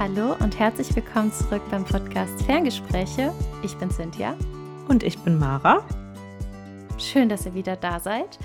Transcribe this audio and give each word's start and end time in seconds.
Hallo 0.00 0.34
und 0.40 0.58
herzlich 0.58 0.96
willkommen 0.96 1.30
zurück 1.30 1.60
beim 1.70 1.84
Podcast 1.84 2.40
Ferngespräche. 2.44 3.34
Ich 3.62 3.76
bin 3.76 3.90
Cynthia. 3.90 4.34
Und 4.88 5.02
ich 5.02 5.18
bin 5.18 5.38
Mara. 5.38 5.86
Schön, 6.96 7.28
dass 7.28 7.44
ihr 7.44 7.52
wieder 7.52 7.76
da 7.76 8.00
seid. 8.00 8.38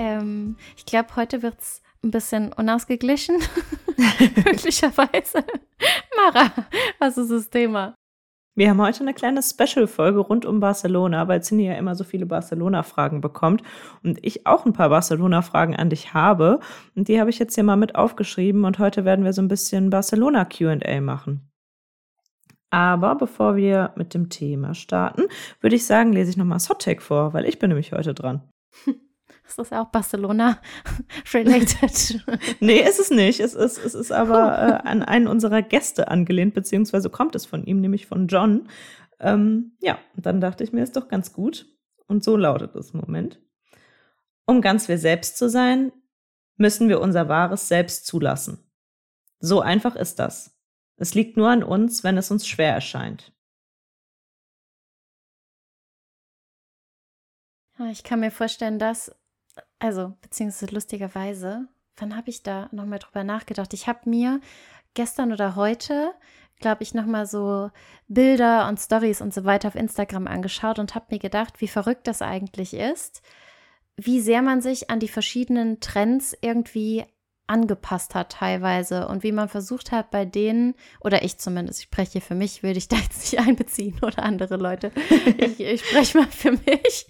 Ähm, 0.00 0.56
ich 0.76 0.84
glaube, 0.84 1.14
heute 1.14 1.42
wird 1.42 1.60
es 1.60 1.80
ein 2.02 2.10
bisschen 2.10 2.52
unausgeglichen. 2.52 3.36
Möglicherweise. 4.44 5.44
Mara, 6.16 6.50
was 6.98 7.16
ist 7.16 7.30
das 7.30 7.50
Thema? 7.50 7.94
Wir 8.58 8.70
haben 8.70 8.80
heute 8.80 9.00
eine 9.00 9.12
kleine 9.12 9.42
Special-Folge 9.42 10.18
rund 10.18 10.46
um 10.46 10.60
Barcelona, 10.60 11.28
weil 11.28 11.42
Cindy 11.42 11.66
ja 11.66 11.74
immer 11.74 11.94
so 11.94 12.04
viele 12.04 12.24
Barcelona-Fragen 12.24 13.20
bekommt 13.20 13.62
und 14.02 14.18
ich 14.24 14.46
auch 14.46 14.64
ein 14.64 14.72
paar 14.72 14.88
Barcelona-Fragen 14.88 15.76
an 15.76 15.90
dich 15.90 16.14
habe. 16.14 16.60
Und 16.94 17.08
die 17.08 17.20
habe 17.20 17.28
ich 17.28 17.38
jetzt 17.38 17.54
hier 17.54 17.64
mal 17.64 17.76
mit 17.76 17.94
aufgeschrieben 17.96 18.64
und 18.64 18.78
heute 18.78 19.04
werden 19.04 19.26
wir 19.26 19.34
so 19.34 19.42
ein 19.42 19.48
bisschen 19.48 19.90
Barcelona-QA 19.90 21.02
machen. 21.02 21.50
Aber 22.70 23.14
bevor 23.16 23.56
wir 23.56 23.92
mit 23.94 24.14
dem 24.14 24.30
Thema 24.30 24.72
starten, 24.72 25.24
würde 25.60 25.76
ich 25.76 25.84
sagen, 25.84 26.14
lese 26.14 26.30
ich 26.30 26.38
nochmal 26.38 26.58
Sottech 26.58 27.02
vor, 27.02 27.34
weil 27.34 27.44
ich 27.44 27.58
bin 27.58 27.68
nämlich 27.68 27.92
heute 27.92 28.14
dran. 28.14 28.40
Ist 29.46 29.58
das 29.58 29.72
auch 29.72 29.86
Barcelona-related? 29.86 32.24
nee, 32.60 32.80
ist 32.80 32.98
es 32.98 33.10
nicht. 33.10 33.40
Es 33.40 33.54
ist, 33.54 33.78
es 33.78 33.94
ist 33.94 34.12
aber 34.12 34.58
äh, 34.58 34.88
an 34.88 35.02
einen 35.02 35.28
unserer 35.28 35.62
Gäste 35.62 36.08
angelehnt, 36.08 36.54
beziehungsweise 36.54 37.10
kommt 37.10 37.36
es 37.36 37.46
von 37.46 37.64
ihm, 37.64 37.80
nämlich 37.80 38.06
von 38.06 38.26
John. 38.26 38.68
Ähm, 39.20 39.76
ja, 39.80 39.98
und 40.16 40.26
dann 40.26 40.40
dachte 40.40 40.64
ich 40.64 40.72
mir, 40.72 40.82
ist 40.82 40.96
doch 40.96 41.06
ganz 41.08 41.32
gut. 41.32 41.66
Und 42.06 42.24
so 42.24 42.36
lautet 42.36 42.74
es 42.74 42.90
im 42.90 43.00
Moment. 43.00 43.40
Um 44.46 44.60
ganz 44.60 44.88
wir 44.88 44.98
selbst 44.98 45.38
zu 45.38 45.48
sein, 45.48 45.92
müssen 46.56 46.88
wir 46.88 47.00
unser 47.00 47.28
wahres 47.28 47.68
Selbst 47.68 48.06
zulassen. 48.06 48.58
So 49.38 49.60
einfach 49.60 49.96
ist 49.96 50.18
das. 50.18 50.56
Es 50.96 51.14
liegt 51.14 51.36
nur 51.36 51.50
an 51.50 51.62
uns, 51.62 52.04
wenn 52.04 52.16
es 52.16 52.30
uns 52.30 52.46
schwer 52.46 52.72
erscheint. 52.72 53.32
Ich 57.90 58.04
kann 58.04 58.20
mir 58.20 58.30
vorstellen, 58.30 58.78
dass 58.78 59.14
also 59.78 60.14
beziehungsweise 60.22 60.74
lustigerweise, 60.74 61.68
wann 61.96 62.16
habe 62.16 62.30
ich 62.30 62.42
da 62.42 62.68
nochmal 62.72 62.98
drüber 62.98 63.24
nachgedacht? 63.24 63.72
Ich 63.74 63.86
habe 63.86 64.08
mir 64.08 64.40
gestern 64.94 65.32
oder 65.32 65.56
heute, 65.56 66.12
glaube 66.60 66.82
ich, 66.82 66.94
nochmal 66.94 67.26
so 67.26 67.70
Bilder 68.08 68.68
und 68.68 68.80
Stories 68.80 69.20
und 69.20 69.34
so 69.34 69.44
weiter 69.44 69.68
auf 69.68 69.74
Instagram 69.74 70.26
angeschaut 70.26 70.78
und 70.78 70.94
habe 70.94 71.06
mir 71.10 71.18
gedacht, 71.18 71.60
wie 71.60 71.68
verrückt 71.68 72.06
das 72.06 72.22
eigentlich 72.22 72.74
ist, 72.74 73.22
wie 73.96 74.20
sehr 74.20 74.42
man 74.42 74.60
sich 74.60 74.90
an 74.90 75.00
die 75.00 75.08
verschiedenen 75.08 75.80
Trends 75.80 76.36
irgendwie 76.40 77.04
angepasst 77.46 78.14
hat 78.14 78.32
teilweise 78.32 79.06
und 79.08 79.22
wie 79.22 79.32
man 79.32 79.48
versucht 79.48 79.92
hat, 79.92 80.10
bei 80.10 80.24
denen, 80.24 80.74
oder 81.00 81.22
ich 81.22 81.38
zumindest, 81.38 81.80
ich 81.80 81.84
spreche 81.84 82.20
für 82.20 82.34
mich, 82.34 82.62
will 82.62 82.76
ich 82.76 82.88
da 82.88 82.96
jetzt 82.96 83.32
nicht 83.32 83.40
einbeziehen 83.46 83.98
oder 84.02 84.22
andere 84.22 84.56
Leute. 84.56 84.90
ich, 85.38 85.60
ich 85.60 85.84
spreche 85.84 86.18
mal 86.18 86.26
für 86.26 86.52
mich, 86.52 87.06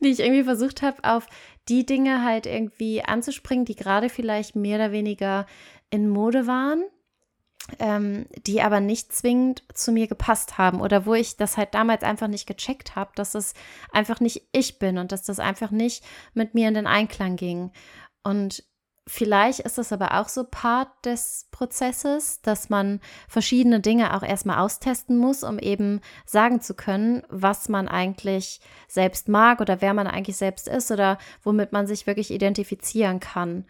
wie 0.00 0.10
ich 0.10 0.20
irgendwie 0.20 0.44
versucht 0.44 0.82
habe, 0.82 1.02
auf 1.04 1.26
die 1.68 1.86
Dinge 1.86 2.24
halt 2.24 2.46
irgendwie 2.46 3.02
anzuspringen, 3.02 3.64
die 3.64 3.76
gerade 3.76 4.08
vielleicht 4.08 4.56
mehr 4.56 4.76
oder 4.76 4.92
weniger 4.92 5.46
in 5.90 6.08
Mode 6.08 6.46
waren. 6.46 6.84
Ähm, 7.80 8.26
die 8.46 8.62
aber 8.62 8.78
nicht 8.78 9.12
zwingend 9.12 9.64
zu 9.74 9.90
mir 9.90 10.06
gepasst 10.06 10.56
haben 10.56 10.80
oder 10.80 11.04
wo 11.04 11.14
ich 11.14 11.36
das 11.36 11.56
halt 11.56 11.74
damals 11.74 12.04
einfach 12.04 12.28
nicht 12.28 12.46
gecheckt 12.46 12.94
habe, 12.94 13.10
dass 13.16 13.34
es 13.34 13.54
einfach 13.90 14.20
nicht 14.20 14.42
ich 14.52 14.78
bin 14.78 14.98
und 14.98 15.10
dass 15.10 15.24
das 15.24 15.40
einfach 15.40 15.72
nicht 15.72 16.04
mit 16.32 16.54
mir 16.54 16.68
in 16.68 16.74
den 16.74 16.86
Einklang 16.86 17.34
ging. 17.34 17.72
Und 18.22 18.62
Vielleicht 19.08 19.60
ist 19.60 19.78
es 19.78 19.92
aber 19.92 20.20
auch 20.20 20.28
so 20.28 20.42
Part 20.42 20.88
des 21.04 21.46
Prozesses, 21.52 22.42
dass 22.42 22.68
man 22.68 23.00
verschiedene 23.28 23.78
Dinge 23.78 24.16
auch 24.16 24.24
erstmal 24.24 24.58
austesten 24.58 25.16
muss, 25.16 25.44
um 25.44 25.60
eben 25.60 26.00
sagen 26.24 26.60
zu 26.60 26.74
können, 26.74 27.22
was 27.28 27.68
man 27.68 27.86
eigentlich 27.86 28.60
selbst 28.88 29.28
mag 29.28 29.60
oder 29.60 29.80
wer 29.80 29.94
man 29.94 30.08
eigentlich 30.08 30.36
selbst 30.36 30.66
ist 30.66 30.90
oder 30.90 31.18
womit 31.44 31.70
man 31.70 31.86
sich 31.86 32.08
wirklich 32.08 32.32
identifizieren 32.32 33.20
kann. 33.20 33.64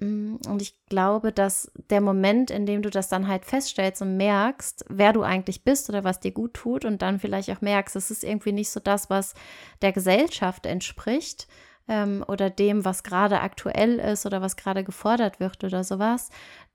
Mm, 0.00 0.36
und 0.48 0.60
ich 0.60 0.74
glaube, 0.88 1.30
dass 1.30 1.70
der 1.90 2.00
Moment, 2.00 2.50
in 2.50 2.66
dem 2.66 2.82
du 2.82 2.90
das 2.90 3.08
dann 3.08 3.28
halt 3.28 3.44
feststellst 3.44 4.02
und 4.02 4.16
merkst, 4.16 4.86
wer 4.88 5.12
du 5.12 5.22
eigentlich 5.22 5.62
bist 5.62 5.88
oder 5.88 6.02
was 6.02 6.18
dir 6.18 6.32
gut 6.32 6.54
tut 6.54 6.84
und 6.84 7.00
dann 7.00 7.20
vielleicht 7.20 7.48
auch 7.50 7.60
merkst, 7.60 7.94
es 7.94 8.10
ist 8.10 8.24
irgendwie 8.24 8.52
nicht 8.52 8.70
so 8.70 8.80
das, 8.80 9.08
was 9.08 9.34
der 9.82 9.92
Gesellschaft 9.92 10.66
entspricht, 10.66 11.46
ähm, 11.88 12.24
oder 12.26 12.50
dem, 12.50 12.84
was 12.84 13.02
gerade 13.02 13.40
aktuell 13.40 13.98
ist 13.98 14.26
oder 14.26 14.40
was 14.40 14.56
gerade 14.56 14.84
gefordert 14.84 15.40
wird 15.40 15.62
oder 15.64 15.84
sowas, 15.84 16.30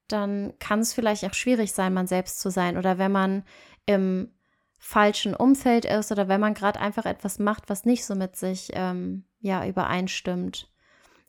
dann 0.08 0.54
kann 0.60 0.80
es 0.80 0.94
vielleicht 0.94 1.26
auch 1.26 1.34
schwierig 1.34 1.74
sein, 1.74 1.94
man 1.94 2.08
selbst 2.08 2.40
zu 2.40 2.50
sein. 2.50 2.78
Oder 2.78 2.98
wenn 2.98 3.12
man 3.12 3.44
im 3.86 4.32
falschen 4.80 5.36
Umfeld 5.36 5.86
ist 5.86 6.12
oder 6.12 6.28
wenn 6.28 6.40
man 6.40 6.54
gerade 6.54 6.80
einfach 6.80 7.06
etwas 7.06 7.38
macht, 7.38 7.70
was 7.70 7.86
nicht 7.86 8.06
so 8.06 8.16
mit 8.16 8.36
sich 8.36 8.70
ähm, 8.74 9.26
ja 9.40 9.66
übereinstimmt. 9.66 10.72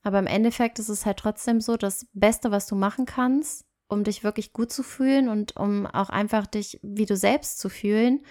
Aber 0.03 0.19
im 0.19 0.27
Endeffekt 0.27 0.79
ist 0.79 0.89
es 0.89 1.05
halt 1.05 1.19
trotzdem 1.19 1.61
so, 1.61 1.77
das 1.77 2.07
Beste, 2.13 2.51
was 2.51 2.67
du 2.67 2.75
machen 2.75 3.05
kannst, 3.05 3.67
um 3.89 4.05
dich 4.05 4.25
wirklich 4.25 4.53
gut 4.53 4.73
zu 4.73 4.83
fühlen 4.83 5.29
und 5.29 5.57
um 5.57 5.87
auch 5.87 6.09
einfach 6.11 6.47
dich 6.47 6.79
wie 6.83 7.07
du 7.07 7.17
selbst 7.17 7.59
zu 7.59 7.69
fühlen, 7.69 8.23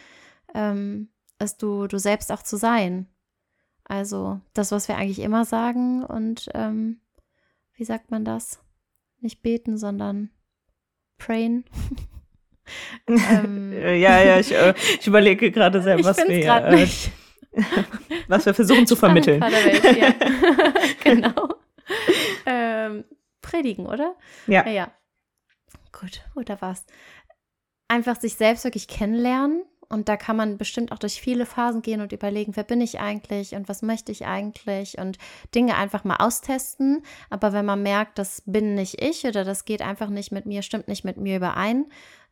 ähm, 0.56 1.10
ist 1.38 1.62
du, 1.62 1.88
du 1.88 2.00
selbst 2.00 2.32
auch 2.32 2.42
zu 2.42 2.58
sein. 2.58 3.08
Also 3.90 4.40
das, 4.54 4.72
was 4.72 4.88
wir 4.88 4.96
eigentlich 4.98 5.20
immer 5.20 5.46
sagen 5.46 6.06
und 6.06 6.48
ähm, 6.54 7.02
wie 7.74 7.84
sagt 7.84 8.12
man 8.12 8.24
das? 8.24 8.64
Nicht 9.20 9.42
beten, 9.42 9.80
sondern 9.80 10.30
prayen. 11.18 11.66
ähm, 13.08 13.74
ja, 13.74 14.22
ja, 14.22 14.40
ich, 14.40 14.54
äh, 14.54 14.76
ich 15.00 15.08
überlege 15.08 15.50
gerade 15.52 15.82
sehr, 15.82 16.02
was 16.04 16.18
wir, 16.20 16.68
äh, 16.68 16.88
was 18.28 18.46
wir 18.46 18.54
versuchen 18.54 18.86
zu 18.86 18.96
vermitteln. 18.96 19.42
Ja. 19.42 20.14
genau. 21.04 21.56
Ähm, 22.46 23.06
predigen, 23.42 23.88
oder? 23.88 24.16
Ja. 24.46 24.68
ja. 24.68 24.72
Ja. 24.72 24.92
Gut, 25.92 26.22
oder 26.36 26.62
was? 26.62 26.86
Einfach 27.88 28.20
sich 28.20 28.36
selbst 28.36 28.66
wirklich 28.66 28.88
kennenlernen 28.88 29.64
und 29.90 30.08
da 30.08 30.18
kann 30.18 30.36
man 30.36 30.58
bestimmt 30.58 30.92
auch 30.92 31.00
durch 31.00 31.20
viele 31.20 31.48
Phasen 31.48 31.82
gehen 31.82 32.02
und 32.02 32.12
überlegen, 32.12 32.56
wer 32.56 32.64
bin 32.64 32.80
ich 32.80 33.00
eigentlich 33.00 33.56
und 33.56 33.68
was 33.68 33.82
möchte 33.82 34.12
ich 34.12 34.28
eigentlich 34.28 35.00
und 35.00 35.18
Dinge 35.56 35.76
einfach 35.76 36.04
mal 36.04 36.18
austesten. 36.18 37.02
Aber 37.32 37.54
wenn 37.54 37.66
man 37.66 37.82
merkt, 37.82 38.20
das 38.20 38.44
bin 38.46 38.76
nicht 38.76 39.02
ich 39.02 39.26
oder 39.26 39.44
das 39.44 39.66
geht 39.66 39.82
einfach 39.82 40.10
nicht 40.10 40.32
mit 40.32 40.46
mir, 40.46 40.62
stimmt 40.62 40.88
nicht 40.88 41.06
mit 41.06 41.18
mir 41.18 41.38
überein, 41.38 41.88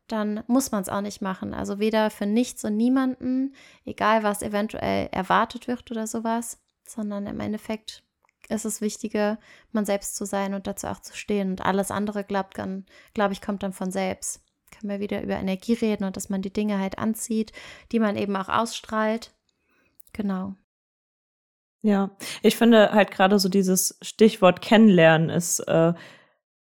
dann 0.08 0.44
muss 0.46 0.72
man 0.72 0.84
es 0.84 0.90
auch 0.90 1.02
nicht 1.02 1.22
machen. 1.22 1.56
Also 1.56 1.80
weder 1.80 2.12
für 2.12 2.28
nichts 2.28 2.64
und 2.64 2.78
niemanden, 2.78 3.56
egal 3.86 4.22
was 4.22 4.44
eventuell 4.44 5.10
erwartet 5.12 5.68
wird 5.68 5.90
oder 5.90 6.06
sowas, 6.06 6.60
sondern 6.88 7.26
im 7.26 7.40
Endeffekt 7.40 8.04
ist 8.50 8.66
es 8.66 8.82
wichtiger, 8.82 9.40
man 9.72 9.84
selbst 9.84 10.16
zu 10.16 10.26
sein 10.26 10.54
und 10.54 10.68
dazu 10.68 10.88
auch 10.88 11.00
zu 11.00 11.16
stehen. 11.18 11.50
Und 11.50 11.66
alles 11.66 11.90
andere, 11.90 12.24
glaubt 12.24 12.56
glaube 13.14 13.34
ich, 13.34 13.42
kommt 13.42 13.64
dann 13.64 13.74
von 13.74 13.92
selbst 13.92 14.47
können 14.72 14.90
wir 14.92 15.00
wieder 15.00 15.22
über 15.22 15.36
Energie 15.36 15.74
reden 15.74 16.04
und 16.04 16.18
dass 16.18 16.30
man 16.30 16.42
die 16.42 16.54
Dinge 16.54 16.80
halt 16.80 16.98
anzieht, 17.00 17.52
die 17.92 18.00
man 18.00 18.16
eben 18.16 18.36
auch 18.36 18.50
ausstrahlt. 18.50 19.32
Genau. 20.14 20.56
Ja, 21.82 22.12
ich 22.42 22.56
finde 22.56 22.92
halt 22.92 23.12
gerade 23.12 23.40
so 23.40 23.50
dieses 23.50 23.98
Stichwort 24.02 24.62
kennenlernen 24.62 25.30
ist 25.30 25.60
äh, 25.60 25.94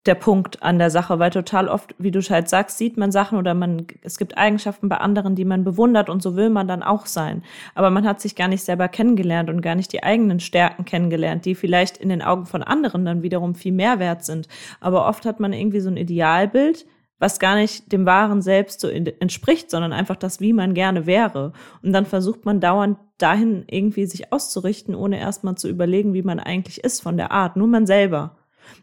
der 0.08 0.14
Punkt 0.14 0.62
an 0.62 0.78
der 0.78 0.90
Sache, 0.90 1.18
weil 1.18 1.30
total 1.30 1.68
oft, 1.68 1.94
wie 1.98 2.10
du 2.10 2.20
halt 2.20 2.48
sagst, 2.48 2.78
sieht 2.78 2.96
man 2.96 3.12
Sachen 3.12 3.38
oder 3.38 3.54
man, 3.54 3.86
es 4.02 4.16
gibt 4.16 4.38
Eigenschaften 4.38 4.88
bei 4.88 4.96
anderen, 4.96 5.34
die 5.34 5.44
man 5.44 5.64
bewundert 5.64 6.08
und 6.08 6.22
so 6.22 6.34
will 6.34 6.50
man 6.50 6.66
dann 6.66 6.82
auch 6.82 7.06
sein. 7.06 7.42
Aber 7.74 7.90
man 7.90 8.06
hat 8.06 8.20
sich 8.20 8.34
gar 8.34 8.48
nicht 8.48 8.64
selber 8.64 8.88
kennengelernt 8.88 9.50
und 9.50 9.60
gar 9.60 9.74
nicht 9.74 9.92
die 9.92 10.02
eigenen 10.02 10.40
Stärken 10.40 10.84
kennengelernt, 10.84 11.44
die 11.44 11.54
vielleicht 11.54 11.98
in 11.98 12.08
den 12.08 12.22
Augen 12.22 12.46
von 12.46 12.62
anderen 12.62 13.04
dann 13.04 13.22
wiederum 13.22 13.54
viel 13.54 13.72
mehr 13.72 13.98
wert 13.98 14.24
sind. 14.24 14.48
Aber 14.80 15.06
oft 15.06 15.26
hat 15.26 15.40
man 15.40 15.52
irgendwie 15.52 15.80
so 15.80 15.90
ein 15.90 15.98
Idealbild, 15.98 16.86
was 17.18 17.40
gar 17.40 17.56
nicht 17.56 17.90
dem 17.92 18.06
wahren 18.06 18.42
Selbst 18.42 18.80
so 18.80 18.88
entspricht, 18.88 19.70
sondern 19.70 19.92
einfach 19.92 20.16
das, 20.16 20.40
wie 20.40 20.52
man 20.52 20.74
gerne 20.74 21.06
wäre. 21.06 21.52
Und 21.82 21.92
dann 21.92 22.06
versucht 22.06 22.44
man 22.44 22.60
dauernd 22.60 22.98
dahin 23.18 23.64
irgendwie 23.68 24.06
sich 24.06 24.32
auszurichten, 24.32 24.94
ohne 24.94 25.18
erstmal 25.18 25.56
zu 25.56 25.68
überlegen, 25.68 26.14
wie 26.14 26.22
man 26.22 26.38
eigentlich 26.38 26.84
ist 26.84 27.02
von 27.02 27.16
der 27.16 27.32
Art. 27.32 27.56
Nur 27.56 27.66
man 27.66 27.86
selber. 27.86 28.36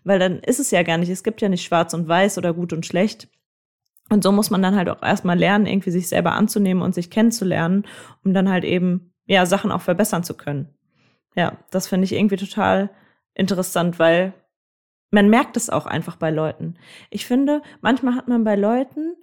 Weil 0.04 0.20
dann 0.20 0.40
ist 0.40 0.60
es 0.60 0.72
ja 0.72 0.84
gar 0.84 0.98
nicht, 0.98 1.10
es 1.10 1.24
gibt 1.24 1.42
ja 1.42 1.50
nicht 1.50 1.64
schwarz 1.64 1.94
und 1.94 2.08
weiß 2.08 2.38
oder 2.38 2.54
gut 2.54 2.74
und 2.74 2.86
schlecht. 2.86 3.30
Und 4.10 4.24
so 4.24 4.32
muss 4.32 4.50
man 4.50 4.62
dann 4.62 4.76
halt 4.76 4.90
auch 4.90 5.02
erstmal 5.02 5.38
lernen, 5.38 5.66
irgendwie 5.66 5.92
sich 5.92 6.08
selber 6.08 6.34
anzunehmen 6.34 6.84
und 6.84 6.94
sich 6.94 7.10
kennenzulernen, 7.10 7.86
um 8.24 8.34
dann 8.34 8.50
halt 8.50 8.64
eben, 8.64 9.14
ja, 9.26 9.46
Sachen 9.46 9.72
auch 9.72 9.82
verbessern 9.82 10.24
zu 10.24 10.36
können. 10.36 10.70
Ja, 11.36 11.58
das 11.72 11.88
finde 11.88 12.06
ich 12.06 12.14
irgendwie 12.14 12.38
total 12.38 12.92
interessant, 13.34 13.98
weil 13.98 14.34
man 15.16 15.30
merkt 15.30 15.56
es 15.56 15.70
auch 15.70 15.86
einfach 15.86 16.18
bei 16.18 16.30
Leuten. 16.30 16.76
Ich 17.10 17.26
finde, 17.26 17.62
manchmal 17.82 18.16
hat 18.16 18.28
man 18.28 18.44
bei 18.44 18.56
Leuten 18.56 19.16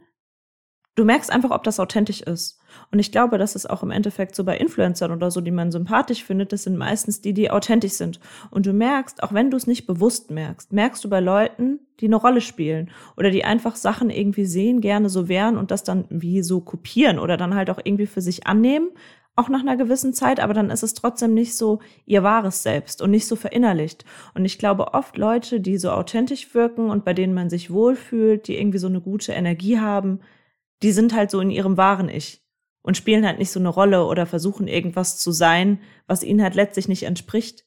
Du 0.95 1.07
merkst 1.07 1.33
einfach, 1.33 1.53
ob 1.53 1.65
das 1.65 1.81
authentisch 1.81 2.21
ist. 2.21 2.61
Und 2.91 2.99
ich 2.99 3.13
glaube, 3.13 3.39
das 3.39 3.57
ist 3.57 3.69
auch 3.71 3.83
im 3.83 3.91
Endeffekt 3.91 4.35
so 4.37 4.45
bei 4.45 4.59
Influencern 4.59 5.11
oder 5.11 5.31
so, 5.31 5.41
die 5.41 5.51
man 5.51 5.73
sympathisch 5.73 6.23
findet, 6.23 6.53
das 6.53 6.65
sind 6.65 6.77
meistens 6.77 7.23
die, 7.23 7.33
die 7.33 7.51
authentisch 7.51 7.93
sind. 7.93 8.21
Und 8.51 8.67
du 8.67 8.75
merkst, 8.75 9.23
auch 9.23 9.33
wenn 9.33 9.51
du 9.51 9.57
es 9.57 9.67
nicht 9.67 9.87
bewusst 9.87 10.31
merkst, 10.31 10.71
merkst 10.71 11.03
du 11.03 11.09
bei 11.09 11.21
Leuten, 11.21 11.81
die 12.01 12.07
eine 12.07 12.17
Rolle 12.17 12.43
spielen 12.43 12.91
oder 13.17 13.31
die 13.31 13.43
einfach 13.43 13.77
Sachen 13.77 14.11
irgendwie 14.11 14.45
sehen, 14.45 14.83
gerne 14.83 15.09
so 15.09 15.29
wären 15.29 15.57
und 15.57 15.71
das 15.71 15.83
dann 15.83 16.05
wie 16.11 16.43
so 16.43 16.61
kopieren 16.61 17.19
oder 17.19 17.39
dann 17.39 17.55
halt 17.55 17.71
auch 17.71 17.81
irgendwie 17.83 18.07
für 18.07 18.21
sich 18.21 18.47
annehmen, 18.47 18.91
auch 19.35 19.49
nach 19.49 19.61
einer 19.61 19.77
gewissen 19.77 20.13
Zeit, 20.13 20.41
aber 20.41 20.53
dann 20.53 20.71
ist 20.71 20.83
es 20.83 20.95
trotzdem 20.95 21.33
nicht 21.33 21.57
so 21.57 21.81
ihr 22.05 22.23
wahres 22.23 22.63
Selbst 22.63 23.01
und 23.01 23.11
nicht 23.11 23.27
so 23.27 23.37
verinnerlicht. 23.37 24.05
Und 24.35 24.45
ich 24.45 24.59
glaube, 24.59 24.93
oft 24.95 25.17
Leute, 25.17 25.61
die 25.61 25.79
so 25.79 25.91
authentisch 25.91 26.55
wirken 26.55 26.91
und 26.91 27.05
bei 27.05 27.15
denen 27.15 27.33
man 27.33 27.49
sich 27.49 27.71
wohlfühlt, 27.71 28.47
die 28.47 28.59
irgendwie 28.59 28.79
so 28.79 28.89
eine 28.89 29.01
gute 29.01 29.33
Energie 29.33 29.79
haben, 29.79 30.21
die 30.83 30.93
sind 30.93 31.15
halt 31.15 31.31
so 31.31 31.41
in 31.41 31.51
ihrem 31.51 31.77
wahren 31.77 32.09
Ich 32.09 32.43
und 32.83 32.97
spielen 32.97 33.25
halt 33.25 33.39
nicht 33.39 33.51
so 33.51 33.61
eine 33.61 33.69
Rolle 33.69 34.05
oder 34.05 34.27
versuchen 34.27 34.69
irgendwas 34.69 35.19
zu 35.19 35.33
sein, 35.33 35.81
was 36.07 36.25
ihnen 36.25 36.43
halt 36.43 36.55
letztlich 36.55 36.89
nicht 36.89 37.05
entspricht. 37.05 37.65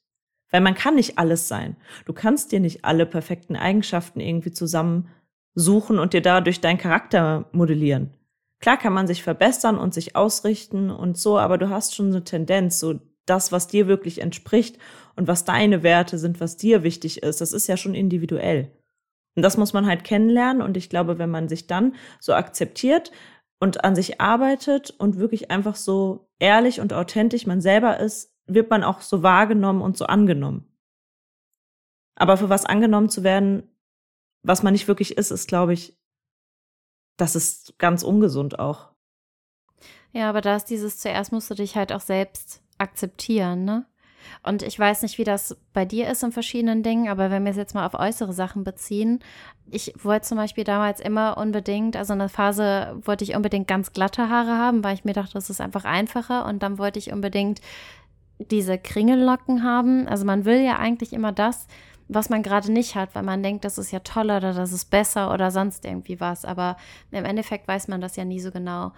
Weil 0.51 0.61
man 0.61 0.75
kann 0.75 0.95
nicht 0.95 1.17
alles 1.17 1.47
sein. 1.47 1.77
Du 2.05 2.13
kannst 2.13 2.51
dir 2.51 2.59
nicht 2.59 2.85
alle 2.85 3.05
perfekten 3.05 3.55
Eigenschaften 3.55 4.19
irgendwie 4.19 4.51
zusammensuchen 4.51 5.97
und 5.97 6.13
dir 6.13 6.21
dadurch 6.21 6.61
deinen 6.61 6.77
Charakter 6.77 7.49
modellieren. 7.51 8.11
Klar 8.59 8.77
kann 8.77 8.93
man 8.93 9.07
sich 9.07 9.23
verbessern 9.23 9.77
und 9.77 9.93
sich 9.93 10.15
ausrichten 10.15 10.89
und 10.89 11.17
so, 11.17 11.37
aber 11.37 11.57
du 11.57 11.69
hast 11.69 11.95
schon 11.95 12.07
eine 12.07 12.23
Tendenz, 12.23 12.79
so 12.79 12.99
das, 13.25 13.51
was 13.51 13.67
dir 13.67 13.87
wirklich 13.87 14.21
entspricht 14.21 14.77
und 15.15 15.27
was 15.27 15.45
deine 15.45 15.83
Werte 15.83 16.17
sind, 16.17 16.39
was 16.39 16.57
dir 16.57 16.83
wichtig 16.83 17.23
ist, 17.23 17.41
das 17.41 17.53
ist 17.53 17.67
ja 17.67 17.77
schon 17.77 17.95
individuell. 17.95 18.71
Und 19.35 19.43
das 19.43 19.57
muss 19.57 19.73
man 19.73 19.85
halt 19.85 20.03
kennenlernen. 20.03 20.61
Und 20.61 20.77
ich 20.77 20.89
glaube, 20.89 21.17
wenn 21.17 21.29
man 21.29 21.49
sich 21.49 21.67
dann 21.67 21.95
so 22.19 22.33
akzeptiert 22.33 23.11
und 23.59 23.83
an 23.83 23.95
sich 23.95 24.21
arbeitet 24.21 24.91
und 24.91 25.17
wirklich 25.19 25.51
einfach 25.51 25.75
so 25.75 26.29
ehrlich 26.39 26.79
und 26.79 26.93
authentisch 26.93 27.45
man 27.45 27.61
selber 27.61 27.99
ist, 27.99 28.33
wird 28.47 28.69
man 28.69 28.83
auch 28.83 29.01
so 29.01 29.23
wahrgenommen 29.23 29.81
und 29.81 29.97
so 29.97 30.05
angenommen. 30.05 30.71
Aber 32.15 32.37
für 32.37 32.49
was 32.49 32.65
angenommen 32.65 33.09
zu 33.09 33.23
werden, 33.23 33.63
was 34.43 34.63
man 34.63 34.73
nicht 34.73 34.87
wirklich 34.87 35.17
ist, 35.17 35.31
ist, 35.31 35.47
glaube 35.47 35.73
ich, 35.73 35.99
das 37.17 37.35
ist 37.35 37.77
ganz 37.77 38.03
ungesund 38.03 38.59
auch. 38.59 38.89
Ja, 40.11 40.29
aber 40.29 40.41
da 40.41 40.55
ist 40.55 40.65
dieses 40.65 40.99
zuerst 40.99 41.31
musst 41.31 41.49
du 41.49 41.55
dich 41.55 41.75
halt 41.75 41.91
auch 41.91 42.01
selbst 42.01 42.61
akzeptieren, 42.77 43.65
ne? 43.65 43.85
Und 44.43 44.63
ich 44.63 44.77
weiß 44.77 45.03
nicht, 45.03 45.17
wie 45.17 45.23
das 45.23 45.55
bei 45.73 45.85
dir 45.85 46.09
ist 46.09 46.23
in 46.23 46.31
verschiedenen 46.31 46.81
Dingen, 46.83 47.09
aber 47.09 47.29
wenn 47.29 47.43
wir 47.43 47.51
es 47.51 47.57
jetzt 47.57 47.75
mal 47.75 47.85
auf 47.85 47.93
äußere 47.93 48.33
Sachen 48.33 48.63
beziehen, 48.63 49.19
ich 49.69 49.93
wollte 50.03 50.27
zum 50.27 50.37
Beispiel 50.37 50.63
damals 50.63 50.99
immer 50.99 51.37
unbedingt, 51.37 51.95
also 51.95 52.13
in 52.13 52.19
der 52.19 52.29
Phase 52.29 52.95
wollte 53.03 53.23
ich 53.23 53.35
unbedingt 53.35 53.67
ganz 53.67 53.93
glatte 53.93 54.29
Haare 54.29 54.57
haben, 54.57 54.83
weil 54.83 54.95
ich 54.95 55.05
mir 55.05 55.13
dachte, 55.13 55.33
das 55.33 55.49
ist 55.49 55.61
einfach 55.61 55.85
einfacher. 55.85 56.45
Und 56.45 56.61
dann 56.61 56.77
wollte 56.77 56.99
ich 56.99 57.11
unbedingt 57.11 57.61
diese 58.37 58.77
Kringellocken 58.77 59.63
haben. 59.63 60.07
Also 60.07 60.25
man 60.25 60.45
will 60.45 60.61
ja 60.61 60.77
eigentlich 60.77 61.13
immer 61.13 61.31
das, 61.31 61.67
was 62.07 62.29
man 62.29 62.43
gerade 62.43 62.71
nicht 62.71 62.95
hat, 62.95 63.15
weil 63.15 63.23
man 63.23 63.41
denkt, 63.41 63.65
das 63.65 63.77
ist 63.77 63.91
ja 63.91 63.99
toller 63.99 64.37
oder 64.37 64.53
das 64.53 64.71
ist 64.71 64.91
besser 64.91 65.33
oder 65.33 65.51
sonst 65.51 65.85
irgendwie 65.85 66.19
was. 66.19 66.45
Aber 66.45 66.77
im 67.11 67.25
Endeffekt 67.25 67.67
weiß 67.67 67.87
man 67.87 68.01
das 68.01 68.15
ja 68.15 68.25
nie 68.25 68.39
so 68.39 68.51
genau. 68.51 68.91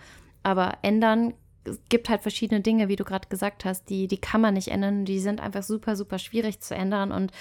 Aber 0.43 0.77
ändern 0.81 1.33
es 1.67 1.79
gibt 1.89 2.09
halt 2.09 2.21
verschiedene 2.21 2.61
Dinge, 2.61 2.87
wie 2.87 2.95
du 2.95 3.03
gerade 3.03 3.27
gesagt 3.27 3.65
hast, 3.65 3.89
die, 3.89 4.07
die 4.07 4.19
kann 4.19 4.41
man 4.41 4.53
nicht 4.53 4.69
ändern. 4.69 5.05
Die 5.05 5.19
sind 5.19 5.41
einfach 5.41 5.63
super, 5.63 5.95
super 5.95 6.19
schwierig 6.19 6.61
zu 6.61 6.75
ändern. 6.75 7.11
Und 7.11 7.31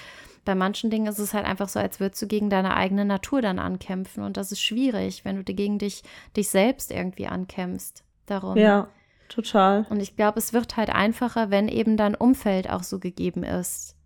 bei 0.45 0.55
manchen 0.55 0.89
Dingen 0.89 1.07
ist 1.07 1.19
es 1.19 1.33
halt 1.33 1.45
einfach 1.45 1.69
so, 1.69 1.79
als 1.79 1.99
würdest 1.99 2.21
du 2.21 2.27
gegen 2.27 2.49
deine 2.49 2.75
eigene 2.75 3.05
Natur 3.05 3.41
dann 3.41 3.59
ankämpfen. 3.59 4.23
Und 4.23 4.37
das 4.37 4.51
ist 4.51 4.61
schwierig, 4.61 5.25
wenn 5.25 5.37
du 5.37 5.43
gegen 5.43 5.79
dich, 5.79 6.03
dich 6.35 6.49
selbst 6.49 6.91
irgendwie 6.91 7.27
ankämpfst. 7.27 8.03
Darum. 8.25 8.57
Ja, 8.57 8.89
total. 9.29 9.85
Und 9.89 10.01
ich 10.01 10.15
glaube, 10.15 10.39
es 10.39 10.53
wird 10.53 10.77
halt 10.77 10.89
einfacher, 10.89 11.49
wenn 11.49 11.67
eben 11.67 11.97
dein 11.97 12.15
Umfeld 12.15 12.69
auch 12.69 12.83
so 12.83 12.99
gegeben 12.99 13.43
ist. 13.43 13.96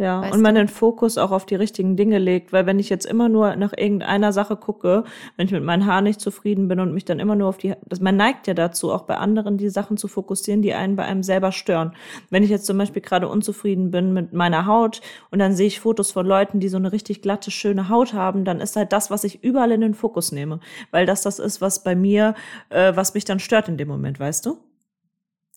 Ja, 0.00 0.22
weißt 0.22 0.32
und 0.32 0.40
man 0.40 0.54
du? 0.54 0.62
den 0.62 0.68
Fokus 0.68 1.18
auch 1.18 1.30
auf 1.30 1.44
die 1.44 1.56
richtigen 1.56 1.94
Dinge 1.94 2.18
legt, 2.18 2.54
weil 2.54 2.64
wenn 2.64 2.78
ich 2.78 2.88
jetzt 2.88 3.04
immer 3.04 3.28
nur 3.28 3.54
nach 3.56 3.74
irgendeiner 3.76 4.32
Sache 4.32 4.56
gucke, 4.56 5.04
wenn 5.36 5.46
ich 5.46 5.52
mit 5.52 5.62
meinen 5.62 5.84
Haaren 5.84 6.04
nicht 6.04 6.22
zufrieden 6.22 6.68
bin 6.68 6.80
und 6.80 6.94
mich 6.94 7.04
dann 7.04 7.20
immer 7.20 7.36
nur 7.36 7.48
auf 7.48 7.58
die, 7.58 7.74
das, 7.86 8.00
man 8.00 8.16
neigt 8.16 8.46
ja 8.46 8.54
dazu, 8.54 8.90
auch 8.92 9.02
bei 9.02 9.16
anderen 9.16 9.58
die 9.58 9.68
Sachen 9.68 9.98
zu 9.98 10.08
fokussieren, 10.08 10.62
die 10.62 10.72
einen 10.72 10.96
bei 10.96 11.04
einem 11.04 11.22
selber 11.22 11.52
stören. 11.52 11.92
Wenn 12.30 12.42
ich 12.42 12.48
jetzt 12.48 12.64
zum 12.64 12.78
Beispiel 12.78 13.02
gerade 13.02 13.28
unzufrieden 13.28 13.90
bin 13.90 14.14
mit 14.14 14.32
meiner 14.32 14.64
Haut 14.64 15.02
und 15.30 15.38
dann 15.38 15.52
sehe 15.52 15.66
ich 15.66 15.80
Fotos 15.80 16.12
von 16.12 16.26
Leuten, 16.26 16.60
die 16.60 16.70
so 16.70 16.78
eine 16.78 16.92
richtig 16.92 17.20
glatte, 17.20 17.50
schöne 17.50 17.90
Haut 17.90 18.14
haben, 18.14 18.46
dann 18.46 18.60
ist 18.60 18.76
halt 18.76 18.94
das, 18.94 19.10
was 19.10 19.24
ich 19.24 19.44
überall 19.44 19.70
in 19.70 19.82
den 19.82 19.94
Fokus 19.94 20.32
nehme, 20.32 20.60
weil 20.92 21.04
das 21.04 21.20
das 21.22 21.38
ist, 21.38 21.60
was 21.60 21.82
bei 21.82 21.94
mir, 21.94 22.34
äh, 22.70 22.96
was 22.96 23.12
mich 23.12 23.26
dann 23.26 23.38
stört 23.38 23.68
in 23.68 23.76
dem 23.76 23.88
Moment, 23.88 24.18
weißt 24.18 24.46
du? 24.46 24.69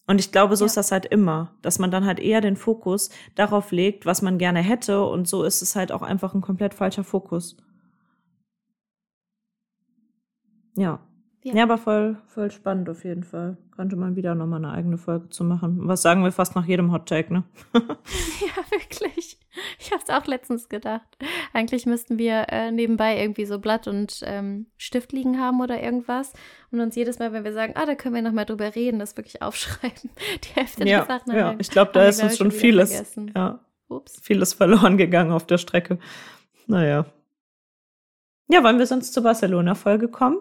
Und 0.05 0.19
ich 0.19 0.31
glaube, 0.31 0.55
so 0.57 0.65
ja. 0.65 0.67
ist 0.67 0.77
das 0.77 0.91
halt 0.91 1.05
immer, 1.05 1.53
dass 1.61 1.79
man 1.79 1.89
dann 1.91 2.05
halt 2.05 2.19
eher 2.19 2.41
den 2.41 2.57
Fokus 2.57 3.09
darauf 3.35 3.71
legt, 3.71 4.05
was 4.05 4.21
man 4.21 4.37
gerne 4.37 4.59
hätte. 4.59 5.03
Und 5.05 5.27
so 5.27 5.43
ist 5.43 5.61
es 5.61 5.75
halt 5.75 5.91
auch 5.91 6.01
einfach 6.01 6.33
ein 6.33 6.41
komplett 6.41 6.73
falscher 6.73 7.03
Fokus. 7.03 7.55
Ja. 10.75 10.99
Ja, 11.43 11.55
ja 11.55 11.63
aber 11.63 11.77
voll, 11.77 12.17
voll 12.27 12.51
spannend 12.51 12.89
auf 12.89 13.03
jeden 13.03 13.23
Fall. 13.23 13.57
Könnte 13.71 13.95
man 13.95 14.15
wieder 14.15 14.35
nochmal 14.35 14.63
eine 14.63 14.73
eigene 14.73 14.97
Folge 14.97 15.29
zu 15.29 15.43
machen. 15.43 15.87
Was 15.87 16.01
sagen 16.01 16.23
wir 16.23 16.31
fast 16.31 16.55
nach 16.55 16.65
jedem 16.65 16.91
Hot 16.91 17.07
Take, 17.07 17.33
ne? 17.33 17.43
ja, 17.73 18.71
wirklich. 18.71 19.37
Ich 19.79 19.91
habe 19.91 20.01
es 20.01 20.09
auch 20.09 20.25
letztens 20.25 20.69
gedacht. 20.69 21.17
Eigentlich 21.53 21.85
müssten 21.85 22.17
wir 22.17 22.47
äh, 22.49 22.71
nebenbei 22.71 23.19
irgendwie 23.19 23.45
so 23.45 23.59
Blatt 23.59 23.87
und 23.87 24.21
ähm, 24.25 24.67
Stift 24.77 25.11
liegen 25.11 25.39
haben 25.39 25.61
oder 25.61 25.81
irgendwas 25.81 26.33
und 26.71 26.79
uns 26.79 26.95
jedes 26.95 27.19
Mal, 27.19 27.33
wenn 27.33 27.43
wir 27.43 27.53
sagen, 27.53 27.73
ah, 27.75 27.85
da 27.85 27.95
können 27.95 28.15
wir 28.15 28.21
noch 28.21 28.31
mal 28.31 28.45
drüber 28.45 28.75
reden, 28.75 28.99
das 28.99 29.17
wirklich 29.17 29.41
aufschreiben. 29.41 30.09
Die 30.43 30.55
Hälfte 30.55 30.87
ja, 30.87 31.03
der 31.03 31.19
Sachen. 31.19 31.35
Ja, 31.35 31.55
ich 31.59 31.69
glaube, 31.69 31.91
da 31.93 32.05
ist 32.05 32.21
uns 32.21 32.37
schon 32.37 32.51
vieles, 32.51 33.15
ja, 33.35 33.59
Ups. 33.87 34.19
vieles 34.21 34.53
verloren 34.53 34.97
gegangen 34.97 35.31
auf 35.31 35.45
der 35.45 35.57
Strecke. 35.57 35.99
Naja. 36.67 37.05
Ja, 38.47 38.63
wollen 38.63 38.79
wir 38.79 38.85
sonst 38.85 39.13
zur 39.13 39.23
Barcelona-Folge 39.23 40.09
kommen? 40.09 40.37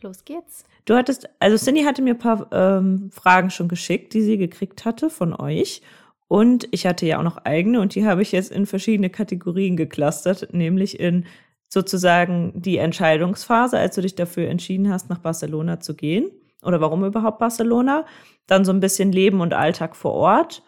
Los 0.00 0.24
geht's. 0.24 0.64
Du 0.84 0.94
hattest, 0.94 1.28
also 1.40 1.56
Cindy 1.56 1.82
hatte 1.82 2.02
mir 2.02 2.14
ein 2.14 2.18
paar 2.18 2.48
ähm, 2.52 3.10
Fragen 3.12 3.50
schon 3.50 3.68
geschickt, 3.68 4.14
die 4.14 4.22
sie 4.22 4.38
gekriegt 4.38 4.84
hatte 4.84 5.10
von 5.10 5.34
euch. 5.34 5.82
Und 6.28 6.68
ich 6.70 6.86
hatte 6.86 7.06
ja 7.06 7.18
auch 7.18 7.22
noch 7.22 7.38
eigene 7.38 7.80
und 7.80 7.94
die 7.94 8.06
habe 8.06 8.22
ich 8.22 8.32
jetzt 8.32 8.52
in 8.52 8.66
verschiedene 8.66 9.08
Kategorien 9.08 9.76
geklustert, 9.76 10.52
nämlich 10.52 11.00
in 11.00 11.24
sozusagen 11.68 12.52
die 12.54 12.78
Entscheidungsphase, 12.78 13.78
als 13.78 13.94
du 13.94 14.02
dich 14.02 14.14
dafür 14.14 14.48
entschieden 14.48 14.90
hast, 14.90 15.08
nach 15.08 15.18
Barcelona 15.18 15.80
zu 15.80 15.94
gehen. 15.94 16.30
Oder 16.62 16.80
warum 16.80 17.04
überhaupt 17.04 17.38
Barcelona? 17.38 18.04
Dann 18.46 18.64
so 18.64 18.72
ein 18.72 18.80
bisschen 18.80 19.12
Leben 19.12 19.40
und 19.40 19.54
Alltag 19.54 19.96
vor 19.96 20.12
Ort. 20.12 20.62